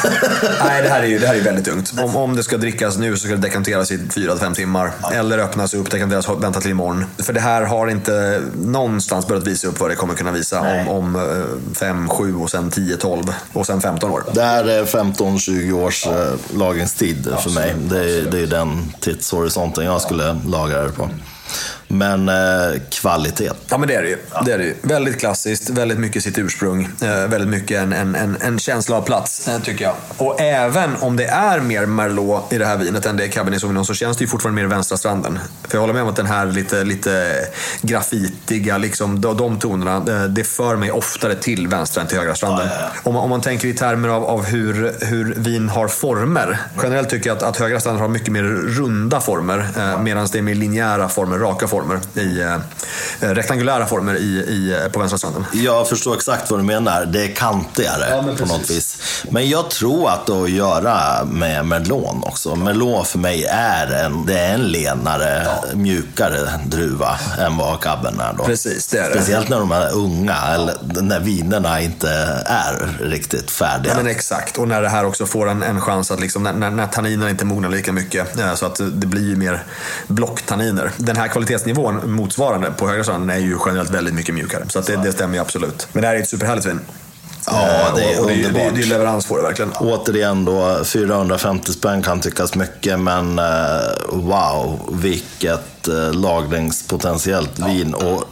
[0.63, 1.93] Nej det här är ju det här är väldigt ungt.
[1.99, 4.91] Om, om det ska drickas nu så ska det dekanteras i 4-5 timmar.
[5.01, 5.11] Ja.
[5.11, 7.05] Eller öppnas upp, dekanteras, vänta till imorgon.
[7.17, 10.87] För det här har inte någonstans börjat visa upp vad det kommer kunna visa Nej.
[10.87, 14.23] om, om 5, eh, 7 och sen 10, 12 och sen 15 år.
[14.33, 16.11] Det här är 15-20 års ja.
[16.11, 17.75] Eh, lagringstid för mig.
[17.89, 21.09] Det är, det är den tidshorisonten jag skulle lagra det på.
[21.91, 22.35] Men eh,
[22.89, 23.51] kvalitet.
[23.69, 24.17] Ja, men det är det ju.
[24.45, 24.75] Det är det ju.
[24.81, 26.89] Väldigt klassiskt, väldigt mycket sitt ursprung.
[27.01, 29.95] Eh, väldigt mycket en, en, en, en, känsla av plats, eh, tycker jag.
[30.17, 33.61] Och även om det är mer Merlot i det här vinet än det är Cabernet
[33.61, 35.39] Sauvignon så känns det ju fortfarande mer vänstra stranden.
[35.67, 37.31] För jag håller med om att den här lite, lite
[37.81, 42.35] grafitiga, liksom, de, de tonerna, det, det för mig oftare till vänstra än till högra
[42.35, 42.67] stranden.
[42.67, 43.01] Ja, ja, ja.
[43.03, 46.59] Om, man, om man tänker i termer av, av hur, hur vin har former.
[46.83, 50.37] Generellt tycker jag att, att högra stranden har mycket mer runda former, eh, medan det
[50.37, 52.41] är mer linjära former, raka former former, i,
[53.21, 55.45] eh, rektangulära former i, i, på vänstra stranden.
[55.53, 57.05] Jag förstår exakt vad du menar.
[57.05, 58.97] Det är kantigare Ja, på något vis.
[59.29, 62.55] Men jag tror att det har att göra med melon också.
[62.55, 68.33] Melon för mig är en, det är en lenare, mjukare druva än vad cabben är.
[68.37, 68.43] Då.
[68.43, 69.15] Precis, det är det.
[69.15, 72.09] Speciellt när de är unga, eller när vinerna inte
[72.45, 73.93] är riktigt färdiga.
[73.93, 74.57] Ja, men exakt.
[74.57, 77.29] Och när det här också får en, en chans att liksom, när, när, när tanninerna
[77.29, 78.39] inte mognar lika mycket.
[78.39, 79.63] eh, Så att det blir mer
[80.07, 80.91] blocktanniner.
[80.97, 81.27] Den här
[81.75, 84.63] kvalitetsnivån motsvarande på högra stranden är ju generellt väldigt mycket mjukare.
[84.69, 85.87] Så det, det stämmer ju absolut.
[85.91, 86.79] Men det här är ett superhärligt vin.
[87.45, 88.75] Ja, Eh, det är och, och det, är- det, underbart.
[88.75, 89.71] det är leverans på det verkligen.
[89.79, 93.45] Återigen då, 450 spänn kan tyckas mycket, men eh,
[94.11, 97.93] wow, vilket eh, lagringspotentiellt vin.
[97.93, 98.23] Och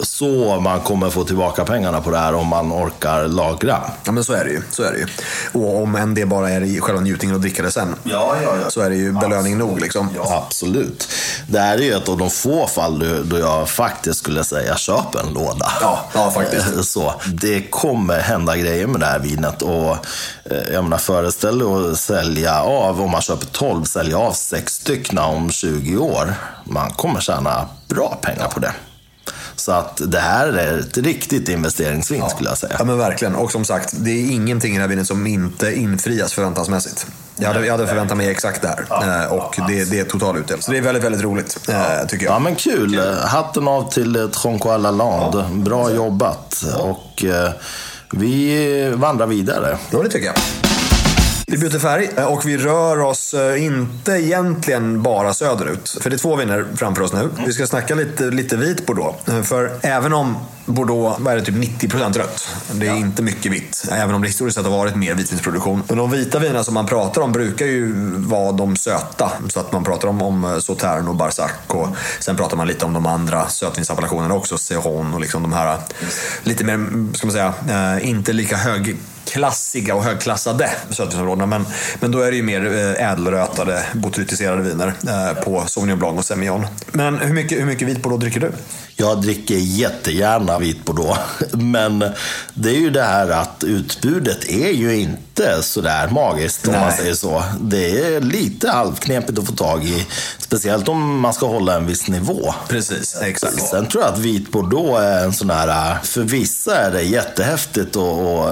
[0.00, 3.80] så man kommer få tillbaka pengarna på det här om man orkar lagra.
[4.04, 4.62] Ja men så är det ju.
[4.70, 5.06] Så är det ju.
[5.52, 7.94] Och om än det bara är själva njutningen att dricka det sen.
[8.02, 8.70] Ja, ja, ja.
[8.70, 10.08] Så är det ju belöning nog liksom.
[10.28, 11.08] Absolut.
[11.48, 15.14] Det här är ju ett av de få fall då- jag faktiskt skulle säga köp
[15.14, 15.72] en låda.
[15.80, 16.84] Ja, ja, faktiskt.
[16.92, 19.62] Så, det kommer hända grejer med det här vinet.
[19.62, 19.90] Och,
[20.44, 24.72] eh, jag menar, föreställ dig att sälja av, om man köper 12, sälja av sex
[24.74, 26.34] stycken om 20 år.
[26.64, 28.72] Man kommer tjäna bra pengar på det.
[29.62, 32.76] Så att det här är ett riktigt investeringsvin skulle jag säga.
[32.78, 33.34] Ja men verkligen.
[33.34, 37.06] Och som sagt, det är ingenting i det här vinet som inte infrias förväntansmässigt.
[37.36, 39.24] Jag hade, jag hade förväntat mig exakt det här.
[39.24, 40.62] Eh, Och det, det är total utdelning.
[40.62, 42.34] Så det är väldigt, väldigt roligt, eh, tycker jag.
[42.34, 43.00] Ja men kul.
[43.24, 45.44] Hatten av till eh, Tronco à la Lande.
[45.52, 46.64] Bra jobbat.
[46.78, 47.50] Och eh,
[48.12, 49.78] vi vandrar vidare.
[49.90, 50.34] Ja, det tycker jag.
[51.46, 55.96] Vi byter färg eh, och vi rör oss eh, inte egentligen bara söderut.
[56.00, 57.28] För det är två viner framför oss nu.
[57.46, 59.28] Vi ska snacka lite, lite vit Bordeaux.
[59.28, 60.36] Eh, för även om
[60.66, 62.48] Bordeaux, vad är det, typ 90% rött.
[62.72, 63.88] Det är inte mycket vitt.
[63.92, 65.82] Även om det historiskt sett har varit mer vitvinsproduktion.
[65.88, 69.32] Men de vita vinerna som man pratar om brukar ju vara de söta.
[69.48, 71.50] Så att man pratar om, om Sautern och Barsac.
[71.66, 71.88] Och
[72.20, 74.58] sen pratar man lite om de andra sötvinsappellationerna också.
[74.58, 75.78] Sehon och liksom de här
[76.42, 81.46] lite mer, ska man säga, eh, inte lika hög klassiga och högklassade sötvinsområdena.
[81.46, 81.66] Men,
[82.00, 86.24] men då är det ju mer eh, ädelrötade, botrytiserade viner eh, på Sauvignon Blanc och
[86.24, 86.66] Semillon.
[86.92, 88.52] Men hur mycket, hur mycket vit Bordeaux dricker du?
[88.96, 91.20] Jag dricker jättegärna vit bordeaux.
[91.52, 91.98] Men
[92.54, 96.96] det är ju det här att utbudet är ju inte sådär magiskt om man Nej.
[96.96, 97.42] säger så.
[97.60, 100.06] Det är lite halvknepigt att få tag i.
[100.38, 102.54] Speciellt om man ska hålla en viss nivå.
[102.68, 103.62] Precis, exakt.
[103.62, 107.96] Sen tror jag att vit bordeaux är en sån här, för vissa är det jättehäftigt
[107.96, 108.48] och, och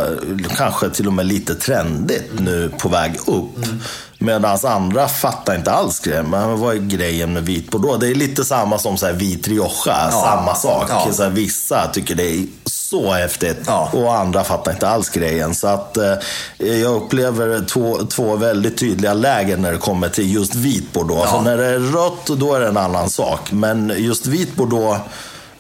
[0.57, 3.67] kanske till och med lite trendigt nu på väg upp.
[4.23, 6.31] Medan andra fattar inte alls grejen.
[6.31, 8.01] Men vad är grejen med vit bordeaux?
[8.01, 10.87] Det är lite samma som så här vit rioja, samma sak.
[10.89, 11.09] Ja.
[11.13, 13.91] Så här, vissa tycker det är så häftigt Ja.
[13.93, 15.55] och andra fattar inte alls grejen.
[15.55, 16.15] Så att eh,
[16.59, 21.23] jag upplever två, två väldigt tydliga läger när det kommer till just vit bordeaux.
[21.25, 21.31] Ja.
[21.33, 23.53] Så när det är rött, då är det en annan sak.
[23.53, 25.01] Men just vit bordeaux,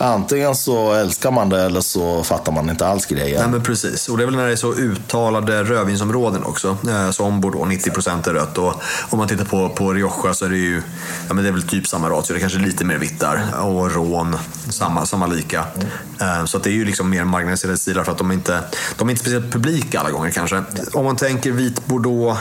[0.00, 3.40] antingen så älskar man det eller så fattar man inte alls grejen.
[3.40, 4.08] Nej men precis.
[4.08, 6.76] Och det är väl när det är så uttalade rödvinsområden också.
[6.88, 8.58] Eh, som Bordeaux, 90% är rött.
[8.58, 8.74] Och
[9.10, 10.82] om man tittar på, på Rioja så är det ju,
[11.28, 12.32] ja men det är väl typ samma ratio.
[12.32, 13.42] Det är kanske lite mer vitt där.
[13.62, 14.36] Och Rån,
[14.68, 15.64] samma, samma lika.
[16.20, 18.60] Eh, så att det är ju liksom mer marginaliserade stilar för att de inte,
[18.96, 20.62] de är inte speciellt publika alla gånger kanske.
[20.92, 22.40] Om man tänker vit Bordeaux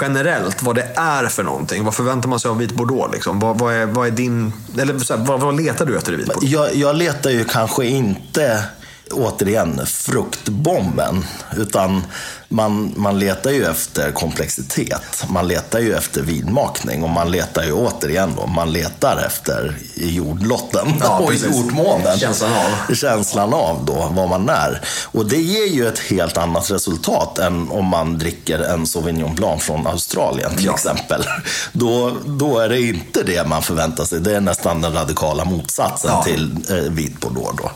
[0.00, 1.84] generellt, vad det är för någonting.
[1.84, 3.14] Vad förväntar man sig av vit Bordeaux?
[3.14, 3.38] Liksom?
[3.38, 4.52] Vad, vad, är, vad är din...
[4.78, 6.46] Eller så här, vad, vad letar du efter i vit Bordeaux?
[6.46, 8.64] Jag, jag letar ju kanske inte,
[9.10, 11.24] återigen, fruktbomben.
[11.56, 12.02] Utan
[12.52, 15.24] man, man letar ju efter komplexitet.
[15.28, 17.02] Man letar ju efter vinmakning.
[17.02, 22.18] Och man letar ju återigen då, man letar efter jordlotten Ja, och jordmånen.
[22.18, 22.94] Känslan av.
[22.94, 24.80] Känslan av då, vad man är.
[25.04, 29.62] Och det ger ju ett helt annat resultat än om man dricker en Sauvignon Blanc
[29.62, 30.74] från Australien till Ja.
[30.74, 31.24] exempel.
[31.72, 34.20] Då, då är det inte det man förväntar sig.
[34.20, 36.22] Det är nästan den radikala motsatsen Ja.
[36.22, 37.58] till eh, vit bordeaux.
[37.62, 37.70] Då.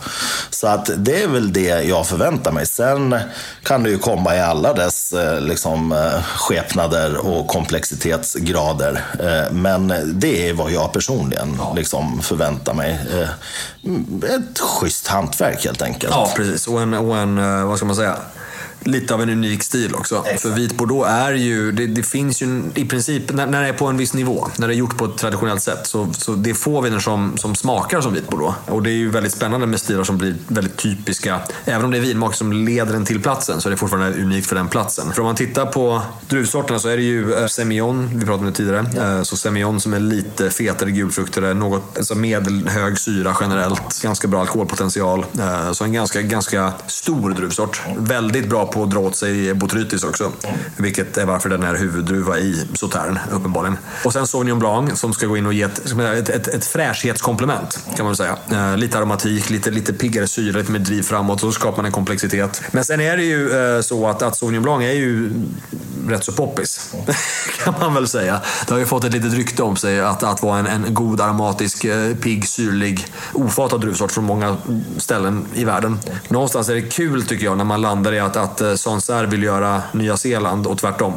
[0.51, 2.67] Så att det är väl det jag förväntar mig.
[2.67, 3.17] Sen
[3.63, 9.05] kan det ju komma i alla dess eh, liksom, eh, skepnader och komplexitetsgrader.
[9.21, 13.01] Eh, men det är vad jag personligen liksom, förväntar mig.
[13.85, 16.13] Mm, ett schysst hantverk helt enkelt.
[16.13, 16.67] Ja, precis.
[16.69, 18.17] Och en, och en vad ska man säga?
[18.85, 20.25] Lite av en unik stil också.
[20.39, 23.73] För vit bordeaux är ju, det, det finns ju i princip, när, när det är
[23.73, 26.51] på en viss nivå, när det är gjort på ett traditionellt sätt, så, så det
[26.51, 28.57] är få viner som, som smakar som vit bordeaux.
[28.67, 31.41] Och det är ju väldigt spännande med stilar som blir väldigt typiska.
[31.65, 34.47] Även om det är vinmak som leder den till platsen, så är det fortfarande unikt
[34.47, 35.13] för den platsen.
[35.13, 38.47] För om man tittar på druvsorterna så är det ju eh, Semillon, vi pratade om
[38.47, 38.79] det tidigare.
[39.19, 44.41] Eh, Så Semillon som är lite fetare gulfrukter, något, alltså medelhög syra generellt, ganska bra
[44.41, 45.27] alkoholpotential.
[45.39, 47.83] Eh, Så en ganska, ganska stor druvsort.
[47.99, 50.33] Väldigt bra på att dra åt sig botrytis också.
[50.77, 53.79] Vilket är varför den är huvuddruva i Sautern, uppenbarligen.
[54.05, 57.79] Och sen Sauvignon Blanc som ska gå in och ge ett, ett, ett, ett fräschhetskomplement,
[57.97, 58.37] kan man säga.
[58.51, 61.41] Eh, lite aromatik, lite, lite piggare syra, lite mer driv framåt.
[61.41, 62.63] Så skapar man en komplexitet.
[62.71, 65.31] Men sen är det ju eh, så att, att Sauvignon Blanc är ju
[66.09, 66.95] rätt så poppis.
[67.65, 68.41] kan man väl säga.
[68.67, 71.21] Det har ju fått ett litet rykte om sig att, att vara en, en god
[71.21, 74.57] aromatisk, eh, pigg, syrlig, ofatad druvsort från många
[74.97, 75.99] ställen i världen.
[76.29, 79.43] Någonstans är det kul tycker jag när man landar i att, att eh, Sancerre vill
[79.43, 81.15] göra Nya Zeeland och tvärtom.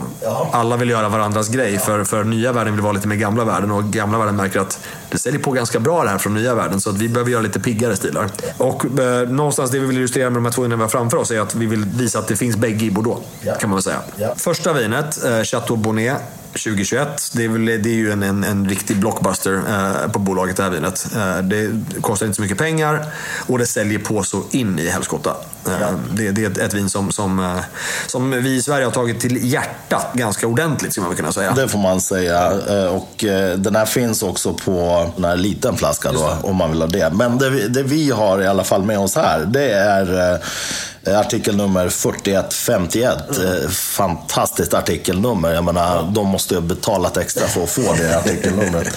[0.52, 3.72] Alla vill göra varandras grej för, för nya världen vill vara lite mer gamla världen
[3.72, 4.80] och gamla världen märker att
[5.10, 7.42] det säljer på ganska bra det här från nya världen så att vi behöver göra
[7.42, 8.30] lite piggare stilar.
[8.58, 11.18] Och eh, någonstans det vi vill illustrera med de här två vinen vi har framför
[11.18, 13.22] oss är att vi vill visa att det finns bägge i Bordeaux.
[13.60, 14.02] Kan man väl säga.
[14.36, 16.18] Första vinet, eh, Chateau Bonnet
[16.52, 17.32] 2021.
[17.34, 20.64] Det är, väl, det är ju en, en, en riktig blockbuster eh, på bolaget, det
[20.64, 21.08] här vinet.
[21.16, 21.72] Eh, det
[22.02, 23.06] kostar inte så mycket pengar
[23.48, 25.36] och det säljer på så in i helskotta.
[25.68, 25.88] Eh, ja.
[26.14, 27.60] det, det, är ett, vin som, som, eh,
[28.08, 31.54] som vi i Sverige har tagit till hjärtat ganska ordentligt, skulle man kunna säga.
[31.54, 32.52] Det får man säga.
[32.70, 36.72] Eh, och eh, den här finns också på en här liten flaska då, om man
[36.72, 37.10] vill ha det.
[37.14, 40.40] Men det, det vi har i alla fall med oss här, det är
[41.16, 43.38] artikelnummer 4151.
[43.38, 43.70] Mm.
[43.72, 45.54] Fantastiskt artikelnummer.
[45.54, 48.88] Jag menar, de måste ju ha betalat extra för att få det artikelnumret.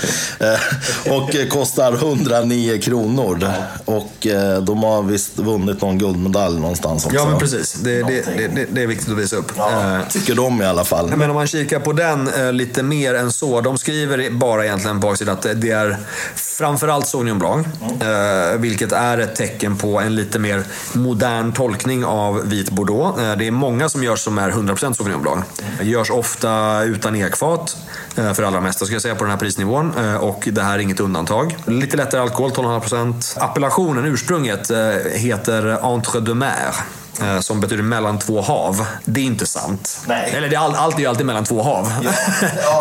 [1.10, 3.52] och kostar 109 kronor.
[3.84, 4.26] Och
[4.62, 7.16] de har visst vunnit någon guldmedalj någonstans också.
[7.16, 7.72] Ja, men precis.
[7.72, 8.24] Det, det,
[8.54, 9.52] det, det är viktigt att visa upp.
[9.56, 11.12] Ja, tycker de i alla fall.
[11.16, 13.60] Men om man kikar på den lite mer än så.
[13.60, 15.96] De skriver bara egentligen på baksidan att det är
[16.34, 17.66] framförallt Sauvignon Blanc.
[18.00, 18.60] Mm.
[18.60, 23.18] Vilket är ett tecken på en lite mer modern tolkning av vit Bordeaux.
[23.18, 25.44] Eh, det är många som görs som är 100% Sauvignon Blanc.
[25.78, 27.76] Det görs ofta utan ekfat.
[28.16, 29.92] Eh, för allra mesta ska jag säga på den här prisnivån.
[29.98, 31.56] Eh, och det här är inget undantag.
[31.66, 33.36] Lite lättare alkohol, 12,5%.
[33.36, 34.70] Appellationen, ursprunget,
[35.14, 36.99] heter Entre de Mer.
[37.22, 38.86] Eh, som betyder mellan två hav.
[39.04, 40.00] Det är inte sant.
[40.06, 40.32] Nej.
[40.36, 41.92] Eller det är all, allt är ju alltid mellan två hav.
[42.02, 42.12] Ja.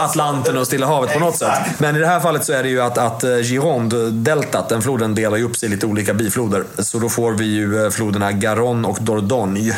[0.06, 1.60] Atlanten och Stilla havet på något sätt.
[1.78, 5.16] Men i det här fallet så är det ju att, att eh, Gironde-deltat, den floden
[5.16, 6.64] delar ju upp sig i lite olika bifloder.
[6.78, 9.78] Så då får vi ju eh, floderna Garonne och Dordogne.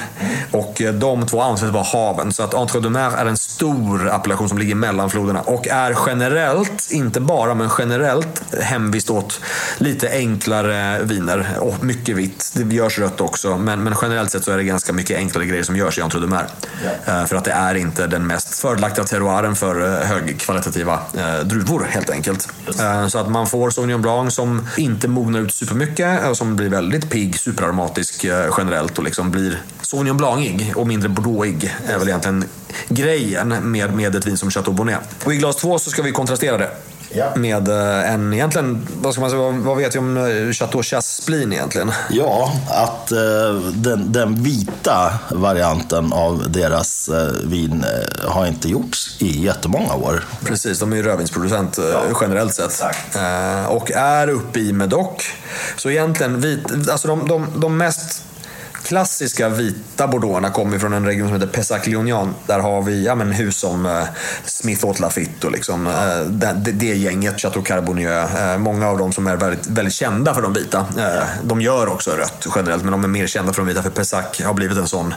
[0.51, 2.33] Och de två anses vara haven.
[2.33, 5.41] Så att Entre deux Mer är en stor appellation som ligger mellan floderna.
[5.41, 9.41] Och är generellt, inte bara, men generellt hemvist åt
[9.77, 11.47] lite enklare viner.
[11.59, 12.51] Och mycket vitt.
[12.53, 13.57] Det görs rött också.
[13.57, 16.19] Men, men generellt sett så är det ganska mycket enklare grejer som görs i Entre
[16.19, 17.21] yeah.
[17.21, 21.87] Eh, för att det är inte den mest fördelaktiga terroiren för eh, högkvalitativa eh, druvor
[21.89, 22.47] helt enkelt.
[23.09, 27.39] Så att man får Sauvignon Blanc som inte mognar ut supermycket, som blir väldigt pigg,
[27.39, 28.25] superaromatisk
[28.57, 32.45] generellt och liksom blir Sauvignon Blancig och mindre Bordeauxig är väl egentligen
[32.87, 34.99] grejen med, med ett vin som Chateau Bonnet.
[35.23, 36.71] Och i glas två så ska vi kontrastera det.
[37.13, 37.35] Ja.
[37.35, 41.53] Med eh, en egentligen, vad, ska man säga, vad vet vi om eh, Chateau Chasplin
[41.53, 41.91] egentligen?
[42.09, 47.09] Ja, att uh, den, den, vita varianten av deras
[47.43, 47.85] vin
[48.23, 50.23] har inte gjorts i jättemånga år.
[50.45, 52.03] Precis, de är ju rödvinsproducent ja.
[52.21, 52.83] generellt sett.
[53.67, 55.31] och är uppe i Medoc.
[55.77, 58.23] Så egentligen, vit, alltså de, de, de mest
[58.91, 62.33] klassiska vita bordeauxerna kommer från en region som heter Pessac-Léognan.
[62.47, 64.03] Där har vi ja, men, hus som eh,
[64.45, 68.35] Smith Haute Lafitte och liksom, eh, det, det, gänget, Chateau Carbonieux.
[68.35, 70.79] Eh, många av dem som är väldigt, väldigt kända för de vita.
[70.79, 73.83] Eh, de gör också rött generellt, men de är mer kända för de vita.
[73.83, 75.13] För Pessac har blivit en sån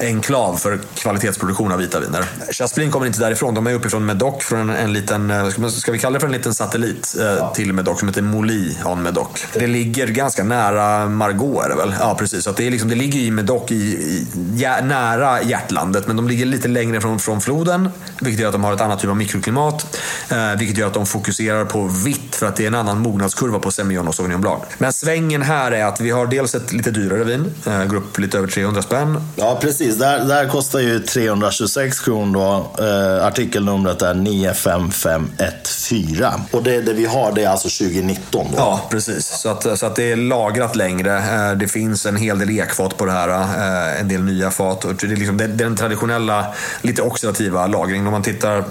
[0.00, 2.24] enklav för kvalitetsproduktion av vita viner.
[2.52, 3.54] Chasplin kommer inte därifrån.
[3.54, 6.20] De är uppifrån Medoc, från en, en liten, eh, ska, man, ska vi kalla det
[6.20, 9.46] för en liten satellit eh, till Medoc som heter Moli on Medoc.
[9.52, 11.94] Det ligger ganska nära Margaux är det väl?
[12.00, 12.44] Ja, precis.
[12.44, 14.26] Så det är liksom, det ligger i Medoc i, i,
[14.56, 17.88] ja, nära hjärtlandet, men de ligger lite längre från, från floden.
[18.20, 19.98] Vilket gör att de har ett annat typ av mikroklimat.
[20.28, 23.58] Eh, vilket gör att de fokuserar på vitt, för att det är en annan mognadskurva
[23.58, 24.62] på Semillon och Sauvignon Blanc.
[24.78, 28.18] Men svängen här är att vi har dels ett lite dyrare vin, eh, går upp
[28.18, 29.28] lite över 300 spänn.
[29.36, 29.98] Ja, precis.
[29.98, 32.70] Det här kostar ju 326 kronor då.
[32.84, 36.40] Eh, artikelnumret är 95514.
[36.50, 38.58] Och det, det vi har, det är alltså 2019 då.
[38.58, 39.26] Ja, precis.
[39.26, 41.16] Så att, så att det är lagrat längre.
[41.16, 42.50] Eh, det finns en hel del
[42.86, 43.28] ekfat på det här.
[43.28, 44.80] Eh, en del nya fat.
[44.80, 48.06] Det är, liksom, det är den traditionella, lite oxidativa lagringen.
[48.06, 48.64] Om man tittar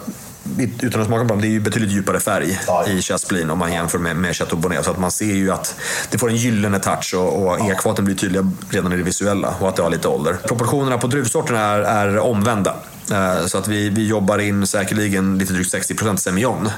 [0.82, 2.88] utan att smaka på dem, det är ju betydligt djupare färg ja.
[2.88, 4.86] i Chasplin om man jämför med, med Chateau Bonnet.
[4.86, 5.76] Så att man ser ju att
[6.12, 7.72] det får en gyllene touch och, och ja.
[7.72, 10.34] ekfaten blir tydliga redan i det visuella och att det har lite ålder.
[10.48, 12.76] Proportionerna på druvsorterna är, är omvända.
[13.12, 16.70] Eh, Så att vi, vi jobbar in säkerligen lite drygt 60% Semillon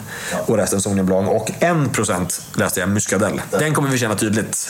[0.45, 1.29] och resten Sauvignon Blanc.
[1.29, 3.41] Och 1% läste jag Muscadel.
[3.59, 4.69] Den kommer vi känna tydligt.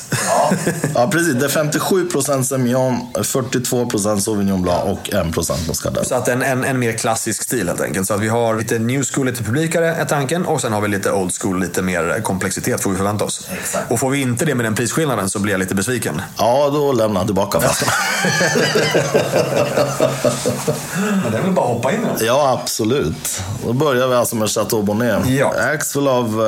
[0.96, 1.34] Ja, precis.
[1.34, 6.08] Det är 57% Semillon, 42% Sauvignon Blanc och 1% Muscadet.
[6.08, 8.08] Så att en, en, en mer klassisk stil helt enkelt.
[8.08, 10.46] Så att vi har lite new school, lite publikare är tanken.
[10.46, 13.48] Och sen har vi lite old school, lite mer komplexitet får vi förvänta oss.
[13.62, 13.92] Exakt.
[13.92, 16.22] Och får vi inte det med den prisskillnaden så blir jag lite besviken.
[16.38, 17.92] Ja, då lämnar jag tillbaka flaskorna.
[21.48, 22.26] Väl bara hoppa in i.
[22.26, 23.42] Ja, absolut.
[23.66, 25.30] Då börjar vi alltså med Chateau Bonnet.
[25.30, 25.54] Ja.
[25.74, 26.42] Axel av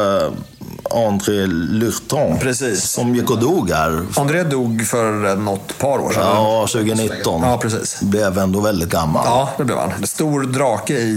[1.08, 2.38] André Lurton.
[2.40, 2.84] Precis.
[2.84, 4.02] Som gick och dog här.
[4.18, 6.24] André dog för något par år sedan.
[6.26, 7.42] Ja, 2019.
[7.44, 8.02] Ja, precis.
[8.02, 9.24] Blev ändå väldigt gammal.
[9.26, 10.08] Ja, det blev han.
[10.08, 11.08] Stor drake i,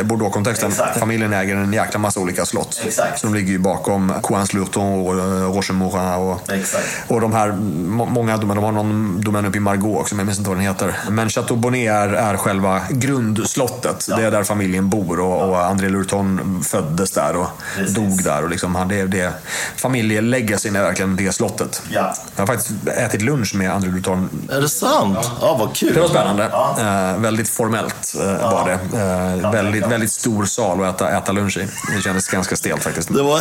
[0.00, 0.68] i Bordeaux-kontexten.
[0.70, 0.98] Exakt.
[0.98, 2.80] Familjen äger en jäkla massa olika slott.
[2.86, 3.22] Exakt.
[3.22, 5.22] De ligger ju bakom Coins Lurton och uh,
[5.54, 6.84] Rochemorin och, Exakt.
[7.08, 8.54] och de här, må- många domäner.
[8.60, 10.96] De har någon domän uppe i Margaux också, men jag minns inte vad den heter.
[11.10, 14.06] Men Chateau Bonnet är, är själva grundslottet.
[14.16, 17.94] Det är där familjen bor och, och André Lurton föddes där och Precis.
[17.94, 18.42] dog där.
[18.42, 19.32] Och liksom, han, det, det,
[19.76, 21.82] familjelegacyn är verkligen det slottet.
[21.90, 22.14] Ja.
[22.36, 25.18] Jag har faktiskt ätit lunch med André Lurton Är det sant?
[25.40, 25.94] Ja, vad kul.
[25.94, 26.48] det var spännande.
[26.52, 26.76] Ja.
[26.78, 28.98] Eh, väldigt formellt eh, var det.
[29.42, 31.68] Eh, väldigt, väldigt stor sal att äta, äta lunch i.
[31.96, 33.14] Det kändes ganska stelt faktiskt.
[33.14, 33.40] Det var,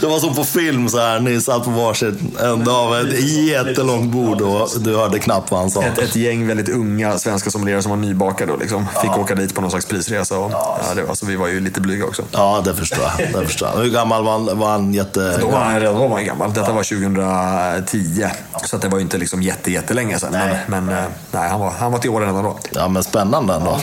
[0.00, 1.20] det var som på film så här.
[1.20, 5.70] Ni satt på varsitt ända av ett jättelångt bord och du hörde knappt vad han
[5.70, 5.82] sa.
[5.82, 9.54] Ett, ett gäng väldigt unga svenska sommelierer som var nybakade och liksom fick åka dit
[9.54, 10.38] på någon slags prisresa.
[10.38, 12.22] Och, ja, det var, så vi var ju lite blyga också.
[12.32, 13.32] Ja, det förstår jag.
[13.32, 13.82] Det förstår jag.
[13.82, 14.58] Hur gammal var han?
[14.58, 15.38] Var han jätte...
[15.40, 16.52] Då var han redan då var han gammal.
[16.54, 18.26] Detta var 2010.
[18.66, 20.32] Så det var ju inte liksom jätte, jättelänge sedan.
[20.32, 20.58] Nej.
[20.66, 22.58] Men, men eh, nej, han, var, han var till åren redan då.
[22.70, 23.80] Ja, men spännande ändå.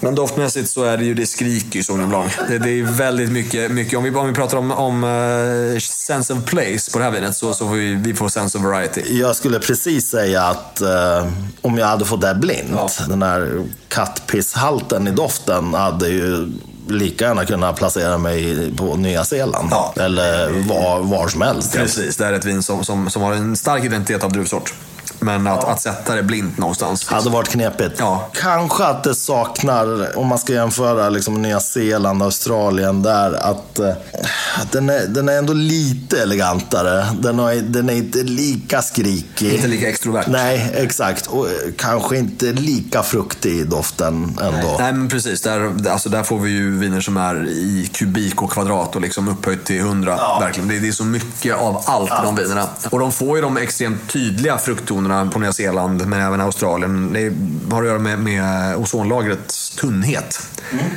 [0.00, 2.32] Men doftmässigt så är det ju, det skriker ju Sauvignon Blanc.
[2.48, 6.32] Det, det är väldigt mycket, mycket om, vi, om vi pratar om, om eh, sense
[6.32, 9.02] of place på det här vinet så, så får vi, vi får sense of variety.
[9.18, 11.28] Jag skulle precis säga att eh,
[11.60, 16.52] om jag hade fått det blint, den här kattpisshalten i doften hade ju
[16.88, 19.68] lika gärna kunnat placera mig på Nya Zeeland.
[19.70, 19.94] Ja.
[19.96, 21.72] Eller var, var som helst.
[21.72, 24.74] Precis, det är ett vin som, som, som har en stark identitet av druvsort.
[25.20, 27.08] Men att, att sätta det blint någonstans.
[27.08, 27.94] Hade varit knepigt.
[27.98, 28.30] Ja.
[28.32, 33.78] Kanske att det saknar, om man ska jämföra liksom Nya Zeeland och Australien där, att
[33.78, 33.92] eh,
[34.72, 37.06] den, är, den är ändå lite elegantare.
[37.20, 39.54] Den, har, den är inte lika skrikig.
[39.54, 40.24] Inte lika extrovert.
[40.28, 41.26] Nej, exakt.
[41.26, 44.76] Och eh, kanske inte lika fruktig i doften ändå.
[44.78, 48.50] Nej men precis, där, alltså där får vi ju viner som är i kubik och
[48.50, 50.14] kvadrat och liksom upphöjt till 100.
[50.18, 50.38] Ja.
[50.40, 50.68] Verkligen.
[50.68, 52.68] Det, det är så mycket av allt i de vinerna.
[52.90, 57.12] Och de får ju de extremt tydliga frukttonerna på Nya Zeeland, men även Australien.
[57.12, 60.40] Det har att göra med, med ozonlagrets tunnhet.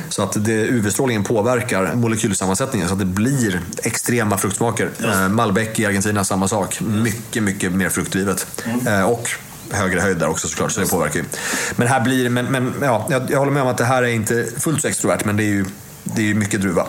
[0.08, 4.90] Så att det, UV-strålningen påverkar molekylsammansättningen så att det blir extrema fruktsmaker.
[5.04, 6.80] Eh, Malbec i Argentina, samma sak.
[6.80, 8.46] Mycket, mycket mer fruktdrivet.
[8.86, 9.30] Eh, och
[9.70, 11.24] högre höjd där också såklart, så det påverkar ju.
[11.76, 14.08] Men här blir men, men ja, jag, jag håller med om att det här är
[14.08, 15.64] inte fullt så extrovert, men det är ju
[16.16, 16.86] det är mycket druva.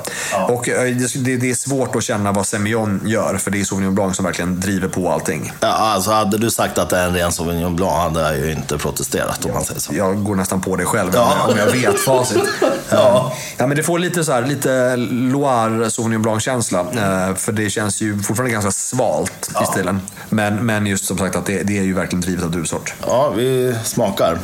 [0.49, 3.95] Och eh, det, det är svårt att känna vad Semillon gör, för det är Sauvignon
[3.95, 5.51] Blanc som verkligen driver på allting.
[5.59, 8.51] Ja, alltså hade du sagt att det är en ren Sauvignon Blanc hade jag ju
[8.51, 9.93] inte protesterat om man säger så.
[9.95, 11.47] Jag går nästan på det själv Ja.
[11.49, 12.43] om jag vet facit.
[12.89, 13.33] Ja.
[13.57, 16.79] ja, men det får lite så här, lite Loire Sauvignon Blanc-känsla.
[16.79, 20.01] eh, För det känns ju fortfarande ganska svalt i stilen.
[20.29, 22.93] Men, men just som sagt att det, det är ju verkligen drivet av druvsort.
[23.07, 24.37] Ja, vi smakar.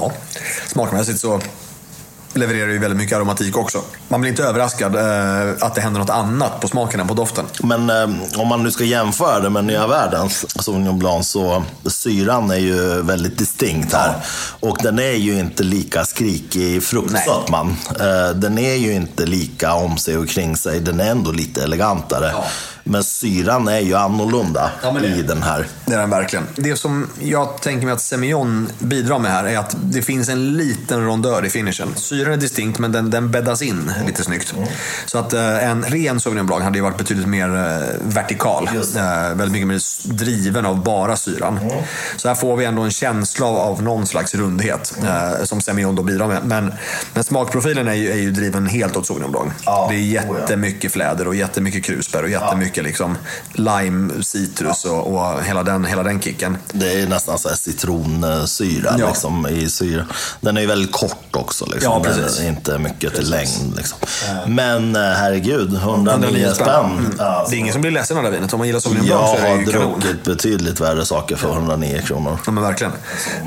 [0.00, 0.12] Ja,
[0.66, 1.40] smakmässigt så
[2.34, 3.82] levererar det ju väldigt mycket aromatik också.
[4.08, 7.44] Man blir inte överraskad eh, att det händer något annat på smaken än på doften.
[7.62, 12.50] Men eh, om man nu ska jämföra det med nya världens Sauvignon Blanc så syran
[12.50, 14.14] är ju väldigt distinkt här.
[14.60, 17.76] Och den är ju inte lika skrikig i fruktsötman.
[18.00, 20.80] Eh, den är ju inte lika om sig och kring sig.
[20.80, 22.30] Den är ändå lite elegantare.
[22.32, 22.44] Ja.
[22.88, 25.66] Men syran är ju annorlunda Ja, men det- i den här.
[25.86, 26.46] Det är den verkligen.
[26.56, 30.56] Det som jag tänker mig att Semillon bidrar med här är att det finns en
[30.56, 31.88] liten rondör i finishen.
[31.96, 34.54] Syran är distinkt men den, den bäddas in lite snyggt.
[35.06, 38.70] Så att eh, en ren Sauvignon Blanc hade ju varit betydligt mer eh, vertikal.
[38.74, 39.80] Just Eh, väldigt mycket mer
[40.14, 41.60] driven av bara syran.
[42.16, 45.94] Så här får vi ändå en känsla av, av någon slags rundhet eh, som Semillon
[45.94, 46.44] då bidrar med.
[46.44, 46.72] Men,
[47.14, 49.52] men smakprofilen är ju, är ju driven helt åt Sauvignon Blanc.
[49.64, 50.22] Ja, det är oh ja.
[50.40, 53.16] jättemycket fläder och jättemycket krusbär och jättemycket liksom
[53.52, 56.56] lime, citrus och, och hela, den, hela den kicken.
[56.72, 59.06] Det är nästan så här citronsyra Ja.
[59.08, 60.04] liksom, i syra.
[60.40, 61.66] Den är ju väldigt kort också.
[61.66, 61.92] Liksom.
[61.92, 62.40] Ja, precis.
[62.40, 63.76] Inte mycket till längd.
[63.76, 63.98] Liksom.
[64.46, 66.84] Men eh, herregud, 109 spänn.
[66.84, 67.16] Mm.
[67.50, 68.52] Det är ingen som blir ledsen av det vinet.
[68.52, 70.00] Om man gillar Sauvignon Blanc så Jag är det har ju kanon.
[70.00, 72.38] druckit betydligt värre saker för 109 kronor.
[72.46, 72.92] Ja, men verkligen.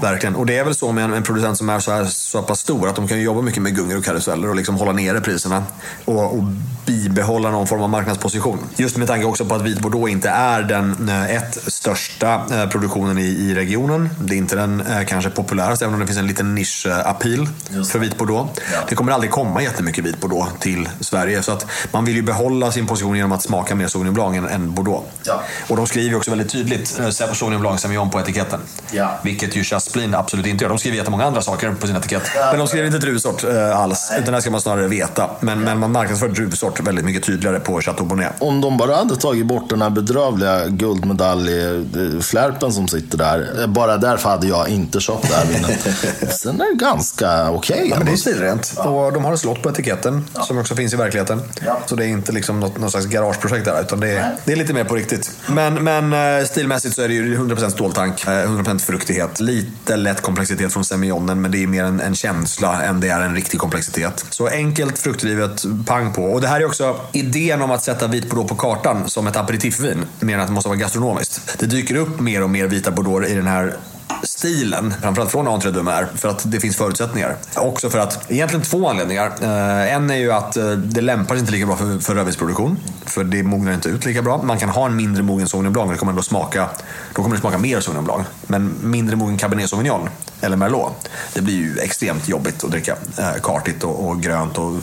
[0.02, 0.36] verkligen.
[0.36, 2.60] Och det är väl så med en, en producent som är så, här, så pass
[2.60, 5.22] stor att de kan ju jobba mycket med gungor och karuseller och liksom hålla nere
[5.22, 5.64] priserna.
[6.06, 6.44] Och, och
[6.86, 8.60] bibehålla någon form av marknadsposition.
[8.76, 12.70] Just med tanke också på att vit bordeaux inte är den eh, ett största eh,
[12.70, 14.10] produktionen i, i regionen.
[14.20, 17.48] Det är inte den eh, kanske populäraste, även om det finns en liten nisch-appeal
[17.92, 18.62] för vit bordeaux.
[18.90, 21.44] Det kommer aldrig komma jättemycket vit bordeaux till Sverige.
[21.44, 24.48] Så att man vill ju behålla sin position genom att smaka mer Sauvignon Blanc än,
[24.48, 25.08] än bordeaux.
[25.24, 25.44] Ja.
[25.68, 27.00] Och de skriver också väldigt tydligt
[27.34, 28.60] Sauvignon Blanc Semillon på etiketten.
[28.92, 29.20] Ja.
[29.24, 30.70] Vilket ju Chasplin absolut inte gör.
[30.70, 32.24] De skriver jättemånga andra saker på sin etikett.
[32.52, 34.12] Men de skriver inte druvsort eh, alls.
[34.20, 35.30] Utan det ska man snarare veta.
[35.40, 38.34] Men, men man marknadsför druvsort väldigt mycket tydligare på Chateau Bonnet.
[38.40, 43.68] Om de bara hade tagit bort den här bedrövliga guldmedaljflärpen som sitter där.
[43.68, 45.88] Bara därför hade jag inte köpt det här vinet.
[46.40, 47.88] Sen är det ganska okej.
[47.90, 48.74] Ja, men det är stilrent.
[48.78, 51.42] Och de har en slott på etiketten som också finns i verkligheten.
[51.86, 54.56] Så det är inte liksom något, något slags garageprojekt där, utan det är, det är
[54.56, 55.32] lite mer på riktigt.
[55.48, 59.40] Men, men eh, stilmässigt så är det ju 100% ståltank, eh, 100% fruktighet.
[59.40, 63.22] Lite lätt komplexitet från semionen, men det är mer en, en känsla än det är
[63.22, 64.26] en riktig komplexitet.
[64.30, 66.24] Så enkelt, fruktdrivet, pang på.
[66.24, 70.06] Och det här är också idén om att sätta vit på kartan som ett aperitifvin,
[70.20, 71.60] mer än att det måste vara gastronomiskt.
[71.60, 73.76] Det dyker upp mer och mer vita bordeaux i den här
[74.24, 75.86] stilen, framförallt från Entre deux
[76.16, 77.36] för att det finns förutsättningar.
[77.56, 79.32] Också för att, egentligen två anledningar.
[79.42, 82.78] Eh, en är ju att eh, det lämpar sig inte lika bra för, för rödvinsproduktion,
[83.06, 84.42] för det mognar inte ut lika bra.
[84.44, 86.70] Man kan ha en mindre mogen Sauvignon Blanc, men det kommer ändå smaka,
[87.14, 88.28] då kommer det smaka mer Sauvignon Blanc.
[88.48, 90.10] Men mindre mogen Cabernet Sauvignon,
[90.42, 92.96] eller Merlot, det blir ju extremt jobbigt att dricka.
[93.18, 94.74] Eh, kartigt och, och grönt och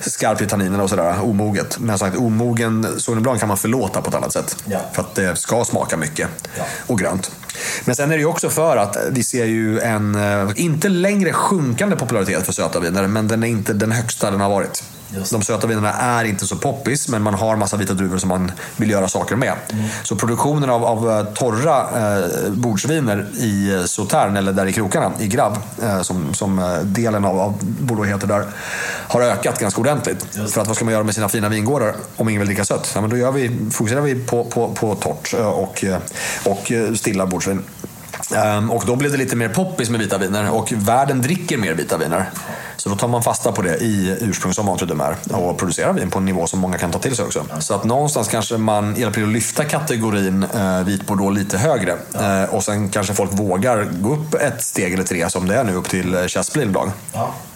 [0.00, 1.78] skarpt i tanninerna och sådär, omoget.
[1.78, 4.56] Men sagt, omogen Sauvignon Blanc kan man förlåta på ett annat sätt.
[4.64, 4.80] Ja.
[4.92, 6.28] För att det ska smaka mycket
[6.86, 7.30] och grönt.
[7.84, 11.32] Men sen är det ju också för att vi ser ju en, eh, inte längre
[11.32, 14.84] sjunkande popularitet för söta viner, men den är inte den högsta den har varit.
[15.30, 18.52] De söta vinerna är inte så poppis, men man har massa vita druvor som man
[18.76, 19.52] vill göra saker med.
[20.02, 25.12] Så produktionen av, av eh, torra eh, bordsviner i eh, Sautern, eller där i krokarna,
[25.20, 28.44] i Grav, eh, som, som eh, delen av, av Bordeaux heter där,
[29.08, 30.26] har ökat ganska ordentligt.
[30.50, 32.92] För att vad ska man göra med sina fina vingårdar om ingen vill dricka sött?
[32.94, 35.84] Ja, men då gör vi, fokuserar vi på, på, på torrt och,
[36.44, 37.62] och stilla bordsvin.
[38.36, 41.74] Ehm, och då blev det lite mer poppis med vita viner och världen dricker mer
[41.74, 42.30] vita viner.
[42.80, 45.92] Så då tar man fasta på det i ursprung som Entre deux Mer och producerar
[45.92, 47.44] vin på en nivå som många kan ta till sig också.
[47.58, 51.92] Så att någonstans kanske man hjälper till att lyfta kategorin eh, vit bordeaux lite högre.
[51.92, 55.64] Eh, och sen kanske folk vågar gå upp ett steg eller tre som det är
[55.64, 56.92] nu upp till eh, Chasplin Blanc.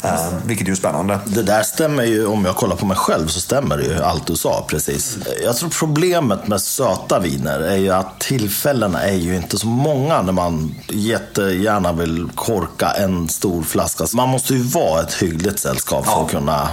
[0.02, 0.10] Eh,
[0.44, 1.18] vilket är ju spännande.
[1.26, 4.26] Det där stämmer ju, om jag kollar på mig själv så stämmer det ju allt
[4.26, 5.18] du sa precis.
[5.44, 10.22] Jag tror problemet med söta viner är ju att tillfällena är ju inte så många
[10.22, 14.04] när man jättegärna vill korka en stor flaska.
[14.14, 16.68] Man måste ju vara ett hyggligt sällskap för att kunna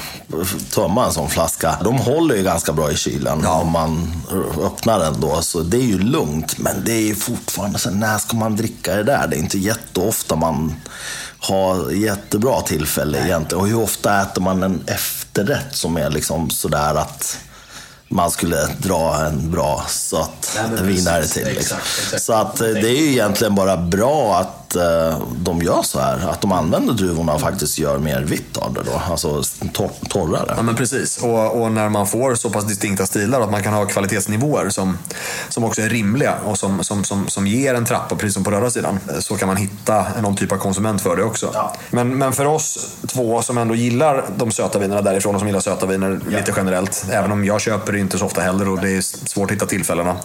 [0.71, 1.77] tömma en sån flaska.
[1.83, 4.21] De håller ju ganska bra i kylen om man
[4.61, 5.41] öppnar den då.
[5.41, 6.57] Så det är ju lugnt.
[6.57, 9.27] Men det är ju fortfarande så när ska man dricka det där?
[9.27, 10.75] Det är inte jätteofta man
[11.39, 13.61] har jättebra tillfälle egentligen.
[13.61, 17.37] Och hur ofta äter man en efterrätt som är liksom sådär att
[18.07, 21.45] man skulle dra en bra söt Nej, vinare till.
[21.45, 21.77] Liksom.
[21.77, 22.23] Exakt, exakt.
[22.23, 26.29] Så att det är ju egentligen bara bra att eh, de gör så här.
[26.29, 29.01] Att de använder druvorna och faktiskt gör mer vitt av det då.
[29.11, 29.43] Alltså
[29.73, 30.53] tor torrare.
[30.57, 31.17] Ja men precis.
[31.17, 34.97] Och, och när man får så pass distinkta stilar att man kan ha kvalitetsnivåer som,
[35.49, 38.51] som också är rimliga och som, som, som, som ger en trappa, precis som på
[38.51, 41.71] röda sidan, så kan man hitta någon typ av konsument för det också.
[41.89, 45.59] Men, men för oss två som ändå gillar de söta vinerna därifrån och som gillar
[45.59, 48.89] söta viner lite generellt, även om jag köper det inte så ofta heller och det
[48.91, 50.15] är svårt att hitta tillfällena.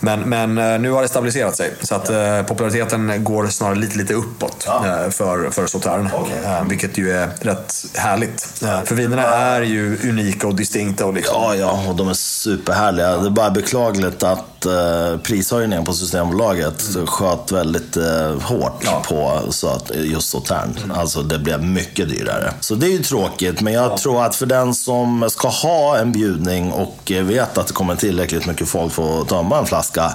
[0.00, 3.87] Men, men eh, nu har det stabiliserat sig så att eh, populariteten går snarare lite,
[3.96, 6.06] lite uppåt eh, för, för Sautern.
[6.44, 8.62] Eh, vilket ju är rätt härligt.
[8.62, 11.06] Eh, för vinerna är ju unika och distinkta.
[11.06, 13.16] Och liksom, Ja, ja, och de är superhärliga.
[13.16, 19.68] Det är bara beklagligt att eh, prishöjningen på Systembolaget sköt väldigt eh, hårt på så
[19.68, 20.92] att, just Sautern.
[20.94, 22.52] Alltså det blev mycket dyrare.
[22.60, 26.12] Så det är ju tråkigt, men jag tror att för den som ska ha en
[26.12, 30.12] bjudning och eh, vet att det kommer tillräckligt mycket folk för att tömma en flaska.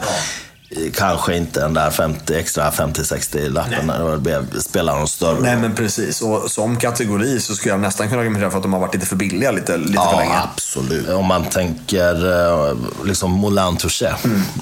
[0.95, 5.75] Kanske inte den där 50 extra 50-60 lappen när det spelar någon större Nej men
[5.75, 6.21] precis.
[6.21, 9.05] Och som kategori så skulle jag nästan kunna argumentera för att de har varit lite
[9.05, 10.33] för billiga lite, lite för länge.
[10.33, 11.09] Ja, absolut.
[11.09, 12.31] Om man tänker
[12.69, 12.75] eh,
[13.05, 14.13] liksom Moulin Touché.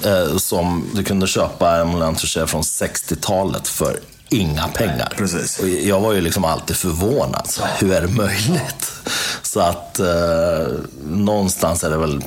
[0.04, 5.12] Eh, som du kunde köpa en Moulin Touché från 60-talet för inga pengar.
[5.16, 5.58] precis.
[5.58, 7.46] Och jag var ju liksom alltid förvånad.
[7.50, 8.92] Så, hur är det möjligt?
[9.42, 10.06] Så att eh,
[11.04, 12.24] någonstans är det väl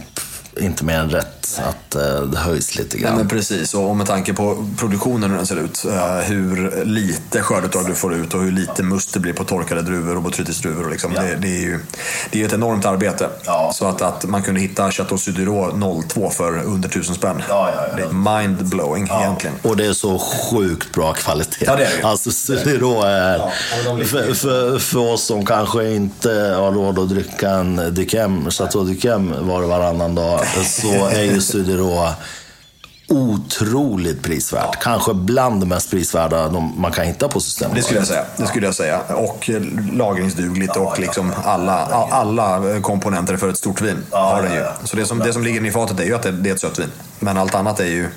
[0.59, 3.17] inte mer än rätt att, eh, det höjs lite Ja, grann.
[3.17, 5.85] men precis, och med tanke på produktionen hur den ser ut.
[5.85, 9.81] eh, Hur lite skördeutdrag du får ut och hur lite must det blir på torkade
[9.81, 10.89] druvor och botrytisdruvor.
[10.89, 11.13] Liksom.
[11.13, 11.79] Det, det, är ju
[12.31, 13.29] det är ett enormt arbete.
[13.45, 13.71] Ja.
[13.75, 17.43] Så att, att man kunde hitta Chateau Sudiro 02 för under 1000 spänn.
[17.49, 17.95] Ja, ja, ja.
[17.97, 19.55] Det är mind-blowing egentligen.
[19.61, 21.65] Och det är så sjukt bra kvalitet.
[21.65, 22.07] Ja, det är det.
[22.07, 23.51] Alltså Syriro är, Ja,
[24.05, 29.33] för, för, för oss som kanske inte har råd att dricka en Duquem, Chateau Duquem
[29.47, 32.07] var och varannan dag, så är ju Syriro
[33.07, 34.79] otroligt prisvärt.
[34.83, 37.75] Kanske bland det mest prisvärda man kan hitta på systemet.
[37.75, 38.25] Det skulle jag säga.
[38.37, 38.99] Det skulle jag säga.
[39.01, 39.61] Och eh,
[39.93, 44.63] lagringsdugligt och liksom alla, a- alla komponenter för ett stort vin har den ju.
[44.83, 46.59] Så det som, det som ligger i fatet är ju att det, det är ett
[46.61, 46.91] sött vin.
[47.19, 48.09] Men allt annat är ju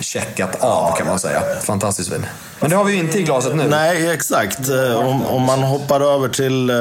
[0.00, 1.42] checkat av kan man säga.
[1.62, 2.26] Fantastiskt vin.
[2.60, 3.68] Men det har vi ju inte i glaset nu.
[3.68, 4.68] Nej, exakt.
[4.68, 6.76] Eh, Om, om man hoppar över till eh,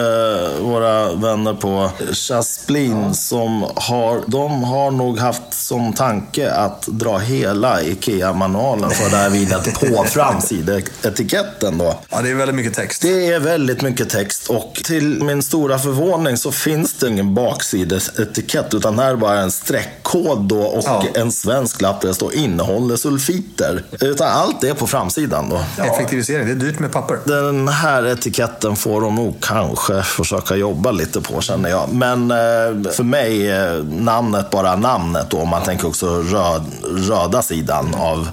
[0.61, 7.81] våra vänner på Chasplin som har, de har nog haft som tanke att dra hela
[7.81, 11.99] IKEA-manualen för det här vinet på framsideetiketten då.
[12.09, 13.01] Ja, det är väldigt mycket text.
[13.01, 18.73] Det är väldigt mycket text och till min stora förvåning så finns det ingen baksidesetikett
[18.73, 21.03] utan här är bara en streckkod då och Ja.
[21.15, 23.83] en svensk lapp där det står innehåller sulfiter.
[24.01, 25.83] Utan allt är på framsidan då.
[25.83, 27.19] Effektivisering, det är dyrt med papper.
[27.25, 31.93] Den här etiketten får de nog kanske försöka jobba lite på känner jag.
[31.93, 33.51] Men eh, för mig,
[33.83, 35.37] namnet bara namnet då.
[35.37, 36.63] Om man tänker också röd,
[37.09, 38.29] röda sidan av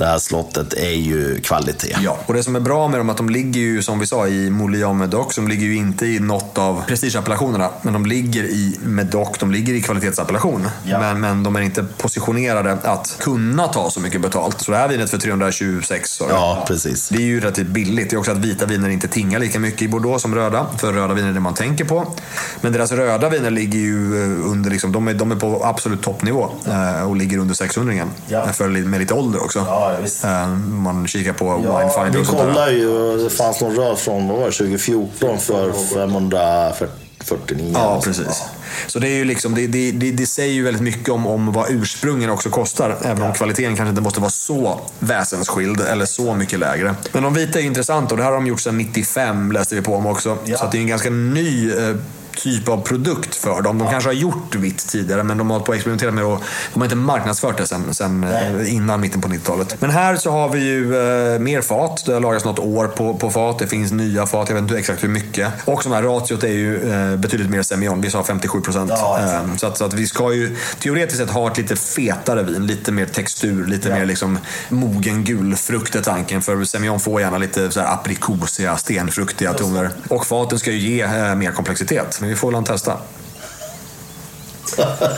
[0.00, 1.96] det här slottet är ju kvalitet.
[2.02, 4.06] Ja, och det som är bra med dem är att de ligger ju som vi
[4.06, 7.68] sa i Moulian Medoc, som ligger ju inte i något av prestigeappellationerna.
[7.82, 10.68] Men de ligger i Medoc, de ligger i kvalitetsappellation.
[10.84, 11.00] Ja.
[11.00, 14.60] Men, men de är inte positionerade att kunna ta så mycket betalt.
[14.60, 16.32] Så det här vinet för 326 sa du.
[16.34, 17.08] Ja, precis.
[17.08, 18.10] Det är ju relativt billigt.
[18.10, 20.66] Det är också att vita viner inte tingar lika mycket i Bordeaux som röda.
[20.78, 22.14] För röda viner är det man tänker på.
[22.60, 26.02] Men deras röda viner ligger ju eh, under, liksom, de, är, de är på absolut
[26.02, 26.50] toppnivå.
[26.66, 27.90] eh, Och ligger under 600
[28.28, 28.46] Ja.
[28.52, 29.64] För, med lite ålder också.
[29.66, 30.24] Ja, visst.
[30.24, 32.46] Eh, Man kikar på Winefinder vi och sånt där.
[32.46, 37.70] kollar ju, det fanns någon röd från vad var det, 2014 för 549.
[37.74, 38.42] Ja, precis.
[38.86, 41.52] Så det, är ju liksom, det, det, det, det säger ju väldigt mycket om, om
[41.52, 42.96] vad ursprungen också kostar.
[43.02, 46.94] Även om kvaliteten kanske inte måste vara så väsensskild eller så mycket lägre.
[47.12, 49.82] Men de vita är intressanta och det här har de gjort sedan 95 läste vi
[49.82, 50.38] på om också.
[50.58, 51.96] Så att det är en ganska ny eh,
[52.36, 53.78] typ av produkt för dem.
[53.78, 56.42] De kanske har gjort vitt tidigare men de har på att experimentera med och
[56.72, 59.80] de har inte marknadsfört det sen, sen eh, innan mitten på 90-talet.
[59.80, 60.96] Men här så har vi ju
[61.34, 62.02] eh, mer fat.
[62.06, 63.58] Det har lagrats något år på, på fat.
[63.58, 64.48] Det finns nya fat.
[64.48, 65.52] Jag vet inte exakt hur mycket.
[65.64, 68.00] Och som här ratiot är ju eh, betydligt mer semillon.
[68.00, 68.90] Vi sa 57 procent.
[68.94, 72.42] Ja, eh, så, att, så att vi ska ju teoretiskt sett ha ett lite fetare
[72.42, 72.66] vin.
[72.66, 74.38] Lite mer textur, lite mer liksom
[74.68, 76.42] mogen gul frukt är tanken.
[76.42, 79.90] För semillon får gärna lite så här aprikosiga, stenfruktiga toner.
[80.08, 82.20] Och faten ska ju ge eh, mer komplexitet.
[82.30, 82.96] Vi får väl testa.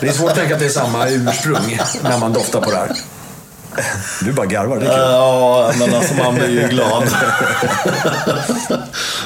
[0.00, 2.76] Det är svårt att tänka att det är samma ursprung när man doftar på det
[2.76, 2.96] här.
[4.20, 4.98] Du bara garvar, det är kul.
[4.98, 7.02] Ja, men alltså man blir ju glad.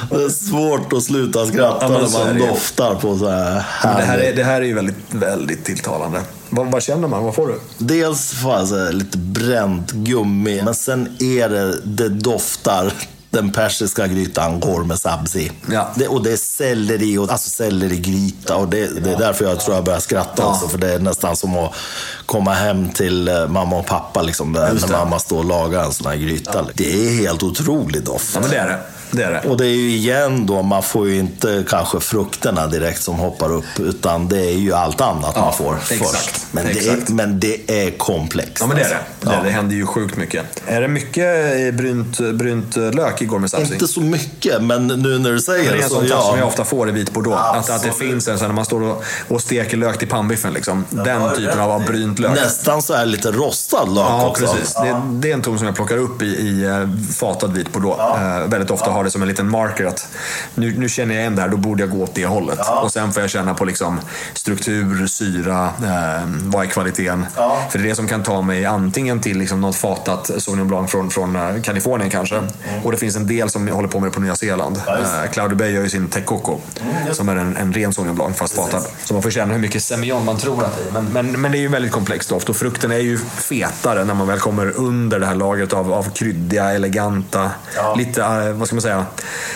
[0.09, 4.01] det är svårt att sluta skratta Ja, när man doftar på så här Men det,
[4.01, 4.29] här härligt.
[4.29, 6.21] är, det här är ju väldigt, väldigt tilltalande.
[6.49, 7.23] Vad, vad känner man?
[7.23, 7.59] Vad får du?
[7.77, 12.93] Dels får jag lite bränt gummi, men sen är det, det doftar
[13.29, 15.51] den persiska grytan går med sabzi.
[15.71, 15.89] Ja.
[15.95, 18.55] Det, och det är selleri, och, alltså sellerigryta.
[18.55, 20.49] Och det, det är därför jag tror jag börjar skratta Ja.
[20.49, 20.67] också.
[20.67, 21.73] För det är nästan som att
[22.25, 26.07] komma hem till eh, mamma och pappa liksom, när mamma står och lagar en sån
[26.07, 26.65] här gryta.
[26.73, 28.31] Det är helt otrolig doft.
[28.33, 28.79] Ja, men det är det.
[29.11, 29.49] Det är det.
[29.49, 33.51] Och det är ju igen då, man får ju inte kanske frukterna direkt som hoppar
[33.53, 36.09] upp, utan det är ju allt annat Ja, man får exakt.
[36.11, 36.45] först.
[36.51, 38.57] Men det, är, men det är komplext.
[38.59, 38.95] Ja, men det är det.
[38.95, 39.29] alltså.
[39.29, 39.43] Det, Ja.
[39.43, 40.45] det händer ju sjukt mycket.
[40.67, 41.25] Är det mycket
[41.67, 43.73] eh, brynt, brynt lök i gourmet sabzi?
[43.73, 46.11] Inte så mycket, men nu när du säger Det är det en så sån touch
[46.11, 46.21] ja.
[46.29, 47.41] som jag ofta får i vit bordeaux.
[47.41, 50.53] Att, att det finns en sån när man står och, och steker lök till pannbiffen.
[50.53, 50.85] Liksom.
[50.89, 52.31] Den typen av, av brynt lök.
[52.35, 54.45] Nästan så här lite rostad lök Ja, också.
[54.45, 54.73] precis.
[54.73, 57.99] Det, det är en ton som jag plockar upp i, i eh, fatad vit bordeaux.
[57.99, 60.07] Eh, väldigt ofta har det som en liten marker att
[60.55, 62.59] nu, nu känner jag igen det här, då borde jag gå åt det hållet.
[62.83, 63.99] Och sen får jag känna på liksom
[64.33, 67.25] struktur, syra, eh, vad är kvaliteten?
[67.69, 70.91] För det är det som kan ta mig antingen till liksom något fatat Sauvignon Blanc
[70.91, 72.41] från, från eh, Kalifornien kanske.
[72.83, 74.81] Och det finns en del som håller på med det på Nya Zeeland.
[74.87, 76.59] Eh, Cloudy Bay gör ju sin Tecoco,
[77.11, 78.83] som är en, en ren Sauvignon Blanc fast fatad.
[79.03, 81.01] Så man får känna hur mycket semillon man tror att det är.
[81.01, 84.13] Men, men, men det är ju väldigt komplext doft och frukten är ju fetare när
[84.13, 87.51] man väl kommer under det här lagret av, av kryddiga, eleganta,
[87.97, 88.86] lite, eh, vad ska man säga,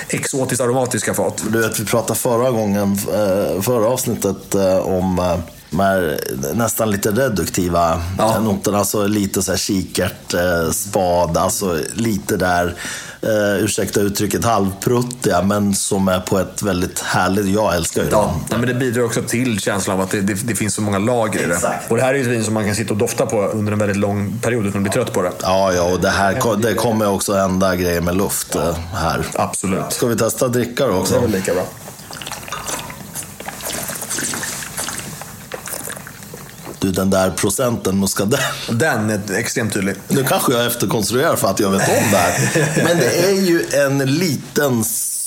[0.09, 1.43] exotiskt aromatiska fat.
[1.49, 5.37] Du vet, vi pratade förra gången, eh, förra avsnittet eh, om eh,
[5.79, 6.19] här
[6.53, 8.39] nästan lite reduktiva Ja.
[8.39, 8.77] noterna.
[8.77, 12.75] Alltså lite så här kikert, eh, spad, alltså lite där,
[13.21, 15.41] eh, ursäkta uttrycket, halvpruttiga.
[15.41, 18.43] Men som är på ett väldigt härligt, jag älskar ju Ja, dem.
[18.49, 20.99] nej, men det bidrar också till känslan av att det, det, det finns så många
[20.99, 21.53] lager i det.
[21.55, 21.91] Exakt.
[21.91, 23.71] Och det här är ju ett vin som man kan sitta och dofta på under
[23.73, 25.31] en väldigt lång period utan att bli trött på det.
[25.41, 29.25] Ja, ja, och det här det kommer också hända grejer med luft eh, här.
[29.33, 29.83] Absolut.
[29.89, 31.19] Ska vi testa dricka då Det är också?
[31.19, 31.63] väl lika bra.
[36.81, 38.39] Du, den där procenten muskadell.
[38.69, 39.95] Den är extremt tydlig.
[40.07, 42.83] Nu kanske jag efterkonstruerar för att jag vet om det här.
[42.83, 44.83] Men det är ju en liten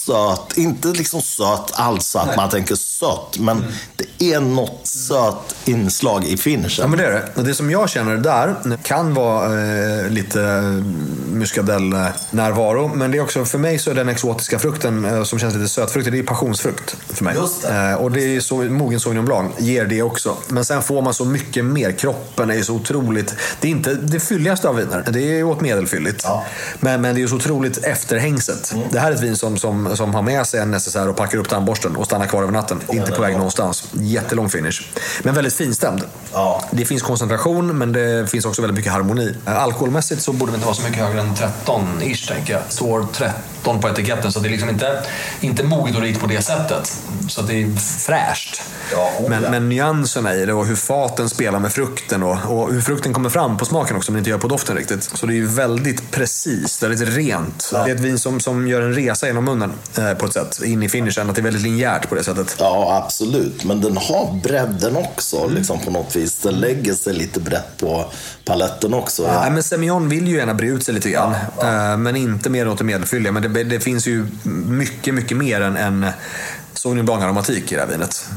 [0.07, 3.39] söt, inte liksom söt alls så att man tänker sött.
[3.39, 3.65] Men
[3.97, 6.91] det är något söt inslag i Ja, finishen.
[6.91, 7.29] men det är det.
[7.37, 9.45] Och det som jag känner där kan vara
[10.03, 10.39] eh, lite
[11.33, 12.91] muskadell-närvaro.
[12.95, 15.69] Men det är också, för mig så är den exotiska frukten eh, som känns lite
[15.69, 17.37] sötfruktig, det är passionsfrukt för mig.
[17.63, 17.75] Det.
[17.91, 20.37] Eh, och det är så, mogen Sauvignon Blanc ger det också.
[20.49, 21.93] Men sen får man så mycket mer.
[21.93, 23.35] Kroppen är så otroligt...
[23.61, 25.05] Det är inte det fylligaste av viner.
[25.11, 26.21] Det är åt medelfylligt.
[26.25, 26.45] Ja.
[26.81, 28.75] Men, men det är så otroligt efterhängset.
[28.91, 31.39] Det här är ett vin som, som, som har med sig en necessär och packar
[31.39, 32.81] upp tandborsten och stannar kvar över natten.
[32.93, 33.85] inte på väg någonstans.
[33.93, 34.83] Jättelång finish.
[35.23, 36.03] Men väldigt finstämd.
[36.33, 36.65] Ja.
[36.71, 39.35] Det finns koncentration, men det finns också väldigt mycket harmoni.
[39.45, 42.63] Alkoholmässigt så borde det inte vara så mycket högre än 13-ish, tänker jag.
[42.69, 45.03] Står 13 på etiketten, så det är liksom inte,
[45.41, 46.97] inte moget och rikt på det sättet.
[47.29, 48.63] Så det är fräscht.
[48.93, 49.51] Ja, oh men, ja.
[49.51, 53.31] men nyanserna i det och hur faten spelar med frukten och, och hur frukten kommer
[53.31, 55.03] fram på smaken också, men inte gör på doften riktigt.
[55.03, 57.71] Så det är ju väldigt precis, väldigt rent.
[57.73, 60.63] Det är ett vin som, som gör en resa genom munnen eh, på ett sätt,
[60.63, 61.31] in i finishen.
[61.31, 62.57] Att det är väldigt linjärt på det sättet.
[62.59, 63.65] Ja, absolut.
[63.65, 66.39] Men den har bredden också liksom, på något vis.
[66.39, 68.11] Den lägger sig lite brett på
[68.45, 69.27] paletten också.
[69.41, 71.33] Nej, men Semillon vill ju gärna bre ut sig lite grann.
[71.63, 73.33] Eh, Men inte mer åt det medelfylliga.
[73.33, 74.27] Men det, det finns ju
[74.67, 76.07] mycket, mycket mer än, än
[76.75, 78.29] Sauvignon Blanc-aromatik i det här vinet.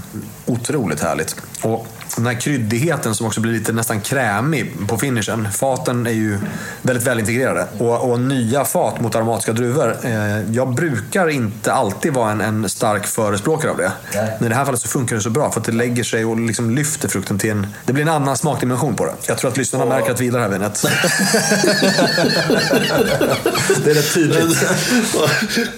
[0.46, 1.36] Otroligt härligt.
[1.62, 1.88] Och
[2.22, 5.52] den här kryddigheten som också blir lite nästan krämig på finishen.
[5.52, 6.39] Faten är ju
[6.81, 7.68] väldigt välintegrerade.
[7.77, 9.98] Och, och nya fat mot aromatiska druvor.
[10.03, 13.91] Eh, jag brukar inte alltid vara en, en stark förespråkare av det.
[14.14, 14.38] Nej.
[14.39, 16.26] Men i det här fallet så funkar det så bra för att det lägger sig
[16.26, 17.68] och liksom lyfter frukten till en...
[17.85, 19.14] Det blir en annan smakdimension på det.
[19.27, 20.81] Jag tror att lyssnarna märker att vi gillar det här vinet.
[23.84, 24.65] det är rätt tydligt.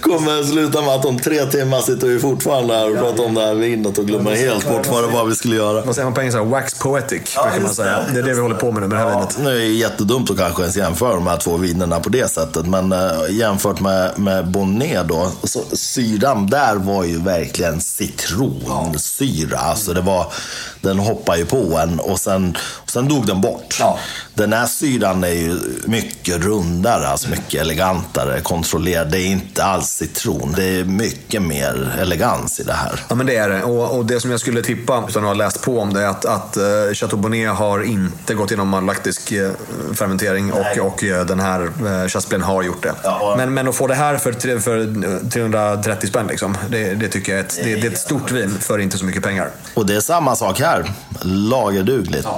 [0.00, 3.40] kommer sluta med att om tre timmar sitter vi fortfarande här och pratar om det
[3.40, 5.82] här vinet och glömmer helt bort vad det var vi skulle göra.
[5.82, 6.42] Vad säger man på engelska?
[6.50, 7.98] Wax poetic, Ja, brukar man säga.
[8.06, 8.12] det.
[8.12, 9.38] Det är det vi håller på med nu med det här Ja, vinet.
[9.38, 12.66] nu är det jättedumt att kanske ens jämföra de här två vinerna på det sättet.
[12.66, 19.58] Men eh, jämfört med, med Bonnet då, så syran där var ju verkligen citronsyra.
[19.58, 20.32] Alltså det var,
[20.80, 23.76] den hoppade ju på en och sen, och sen dog den bort.
[23.80, 23.98] Ja.
[24.40, 29.10] Den här syran är ju mycket rundare, alltså mycket elegantare, kontrollerad.
[29.10, 30.52] Det är inte alls citron.
[30.56, 33.00] Det är mycket mer elegans i det här.
[33.08, 33.62] Ja, men det är det.
[33.62, 36.06] Och, och det som jag skulle tippa, utan att ha läst på om det, är
[36.06, 39.50] att, att uh, Chateau Bonnet har inte gått igenom malolaktisk eh,
[39.94, 42.94] fermentering och, och eh, den här Chasplen har gjort det.
[43.02, 43.34] Ja.
[43.36, 47.08] Men, men att få det här för, tre- för eh, 330 spänn, liksom, det, det
[47.08, 49.50] tycker jag är ett, det, det är ett stort vin för inte så mycket pengar.
[49.74, 50.92] Och det är samma sak här.
[51.22, 52.28] Lagerdugligt.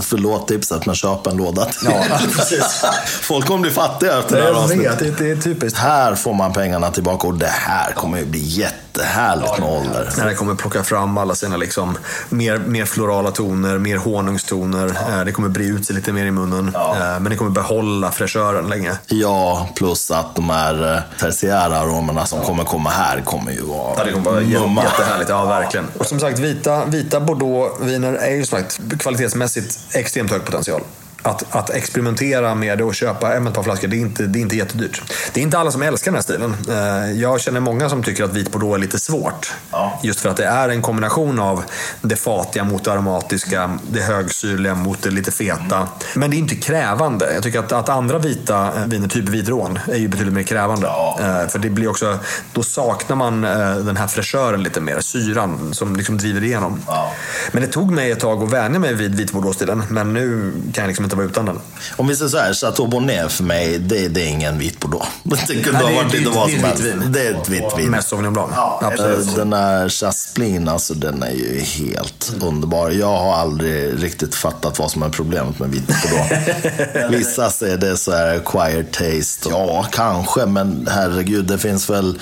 [0.00, 1.88] Förlåt tipset, men köp en låda till.
[1.90, 2.18] Ja.
[3.22, 4.98] Folk kommer bli fattiga efter det här avsnittet.
[4.98, 5.78] det, det är typiskt.
[5.78, 10.10] Här får man pengarna tillbaka och det här kommer ju bli jättehärligt med ålder.
[10.18, 11.98] När det kommer plocka fram alla sina liksom,
[12.28, 14.86] mer, mer florala toner, mer honungstoner.
[15.10, 16.74] Eh, Det kommer bre ut sig lite mer i munnen.
[16.74, 18.92] Eh, Men det kommer behålla fräschören länge.
[19.06, 23.94] Ja, plus att de här eh, tertiära aromerna som kommer komma här kommer ju vara
[23.98, 24.82] Ja, det kommer vara mumma.
[24.82, 25.30] jättehärligt.
[25.30, 25.86] Ja, verkligen.
[25.98, 30.82] Och som sagt, vita, vita Bordeaux-viner är ju som sagt kvalitetsmässigt extremt hög potential.
[31.22, 34.40] Att, att experimentera med det och köpa ett par flaskor, det är, inte, det är
[34.40, 35.02] inte jättedyrt.
[35.32, 36.56] Det är inte alla som älskar den här stilen.
[36.68, 39.52] Eh, Jag känner många som tycker att vit Bordeaux är lite svårt.
[39.70, 40.00] Ja.
[40.02, 41.62] Just för att det är en kombination av
[42.02, 45.88] det fatiga mot det aromatiska, det högsyrliga mot det lite feta.
[46.14, 47.34] Men det är inte krävande.
[47.34, 50.42] Jag tycker att, att andra vita eh, viner, typ vit rån, är ju betydligt mer
[50.42, 50.86] krävande.
[50.86, 51.18] Ja.
[51.20, 52.18] Eh, För det blir också,
[52.52, 53.42] då saknar man
[53.86, 56.80] den här fräschören lite mer, syran som liksom driver igenom.
[56.86, 57.12] Ja.
[57.52, 60.82] Men det tog mig ett tag att vänja mig vid vit Bordeaux-stilen, men nu kan
[60.82, 61.58] jag liksom inte vara utan den.
[61.96, 65.06] Om vi säger så här, Chateau Bonnet för mig, det, det är ingen vit bordeaux.
[65.48, 67.12] Det kunde Nej, ha varit lite vad det är som helst.
[67.12, 67.90] Det är ett vitt vin.
[67.90, 68.52] Mest Sauvignon Blanc.
[68.56, 69.36] Ja, Absolut.
[69.36, 72.90] Den här Chasplin, alltså den är ju helt underbar.
[72.90, 77.10] Jag har aldrig riktigt fattat vad som är problemet med vit bordeaux.
[77.10, 79.48] Vissa säger det så här acquired taste.
[79.48, 82.18] Ja, kanske, men herregud, det finns väl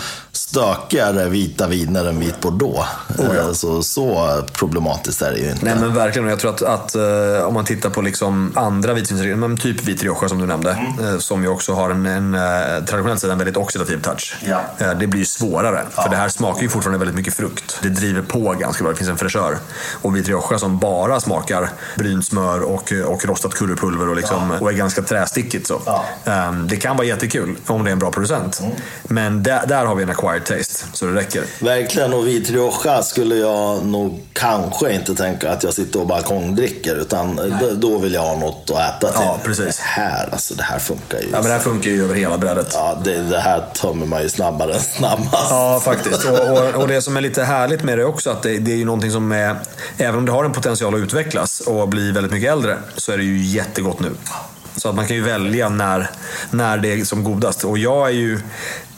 [0.51, 2.89] stökigare vita viner än vit bordeaux.
[3.19, 3.55] Oh, ja.
[3.55, 5.65] så, så problematiskt är det ju inte.
[5.65, 6.29] Nej men verkligen.
[6.29, 10.29] Jag tror att, att uh, om man tittar på liksom andra vitvinsregioner, typ vit Rioja
[10.29, 11.15] som du nämnde, mm.
[11.15, 12.33] uh, som ju också har en, en
[12.87, 14.37] traditionellt sett en väldigt oxidativ touch.
[14.45, 14.61] Ja.
[14.95, 15.85] det blir ju svårare.
[15.97, 16.03] Ja.
[16.03, 17.79] För det här smakar ju fortfarande väldigt mycket frukt.
[17.83, 18.93] Det driver på ganska bra.
[18.93, 19.59] Det finns en fräschör.
[20.03, 24.71] Och vit Rioja som bara smakar brynt smör och, och rostat currypulver och, liksom, och
[24.71, 25.67] är ganska trästickigt.
[25.67, 25.75] Så.
[26.25, 28.61] Um, det kan vara jättekul om det är en bra producent.
[28.61, 28.73] Mm.
[29.03, 31.45] Men där, där har vi en acquired taste, så det räcker.
[31.59, 36.97] Verkligen, och vit Rioja skulle jag nog kanske inte tänka att jag sitter och balkongdricker.
[36.97, 37.73] Utan Nej.
[37.77, 39.23] då vill jag ha något att äta till.
[39.25, 39.77] Ja, precis.
[39.77, 41.25] Det här, alltså, det här funkar ju.
[41.25, 42.71] Ja, men det här funkar ju över hela brädet.
[42.73, 45.51] Ja, det, det här tömmer man ju snabbare än snabbast.
[45.51, 46.25] Ja, faktiskt.
[46.25, 48.77] Och, och, och, det som är lite härligt med det också, att det, det är
[48.77, 49.57] ju någonting som är,
[49.99, 53.19] även om det har en potential att utvecklas och bli väldigt mycket äldre, så är
[53.19, 54.11] det ju jättegott nu.
[54.77, 56.11] Så att man kan ju välja när,
[56.51, 57.65] när det är som godast.
[57.65, 58.41] Och jag är ju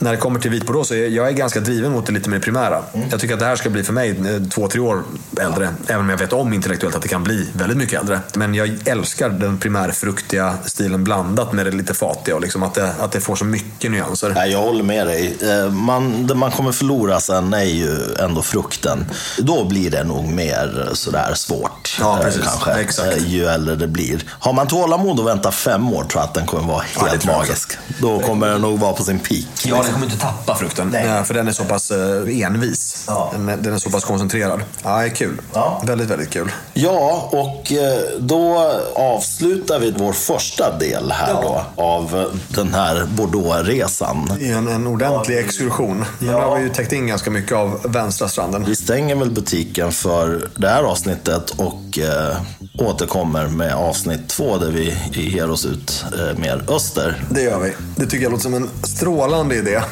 [0.03, 2.29] när det kommer till vit bordeaux så är jag är ganska driven mot det lite
[2.29, 2.83] mer primära.
[2.93, 3.07] Mm.
[3.11, 5.03] Jag tycker att det här ska bli för mig eh, två, tre år
[5.41, 5.69] äldre.
[5.87, 8.19] Även om jag vet om intellektuellt att det kan bli väldigt mycket äldre.
[8.33, 12.93] Men jag älskar den primärfruktiga stilen blandat med det lite fatiga och liksom att, det,
[12.99, 14.33] att det får så mycket nyanser.
[14.35, 15.37] Ja, jag håller med dig.
[15.41, 19.05] Eh, man, det man kommer förlora sen är ju ändå frukten.
[19.37, 21.97] Då blir det nog mer sådär svårt.
[21.99, 22.43] Ja, eh, precis.
[22.43, 23.21] Kanske, Exakt.
[23.21, 24.23] Ju äldre det blir.
[24.29, 27.37] Har man tålamod och vänta fem år tror jag att den kommer vara helt ja,
[27.37, 27.77] magisk.
[28.01, 29.65] Då kommer den nog vara på sin peak.
[29.65, 30.89] Ja, kommer inte tappa frukten.
[30.91, 31.23] Nej.
[31.23, 33.03] För den är så pass eh, envis.
[33.07, 33.29] Ja.
[33.33, 34.61] Den, är, den, är, så pass koncentrerad.
[34.83, 35.41] Ja, det är kul.
[35.53, 35.81] Ja.
[35.85, 36.51] Väldigt, väldigt kul.
[36.73, 41.65] Ja, och eh, då avslutar vi vår första del här ja.
[41.75, 44.31] då av eh, den här Bordeaux-resan.
[44.41, 46.05] En, en ordentlig exkursion.
[46.19, 46.49] Men ja.
[46.49, 48.65] har vi ju täckt in ganska mycket av vänstra stranden.
[48.67, 52.37] Vi stänger väl butiken för det här avsnittet och eh,
[52.77, 57.23] återkommer med avsnitt två där vi ger oss ut eh, mer öster.
[57.29, 57.73] Det gör vi.
[57.95, 59.83] Det tycker jag låter som en strålande idé det.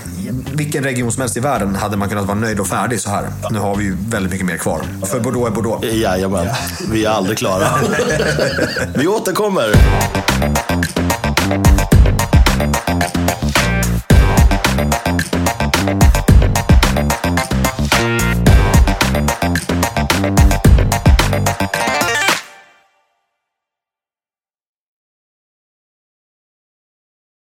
[0.54, 3.28] Vilken region som helst i världen hade man kunnat vara nöjd och färdig så här.
[3.52, 4.82] Nu har vi ju väldigt mycket mer kvar.
[5.06, 5.86] För Bordeaux är Bordeaux.
[5.86, 6.48] Jajamän.
[6.92, 7.68] Vi är aldrig klara.
[8.96, 9.74] vi återkommer.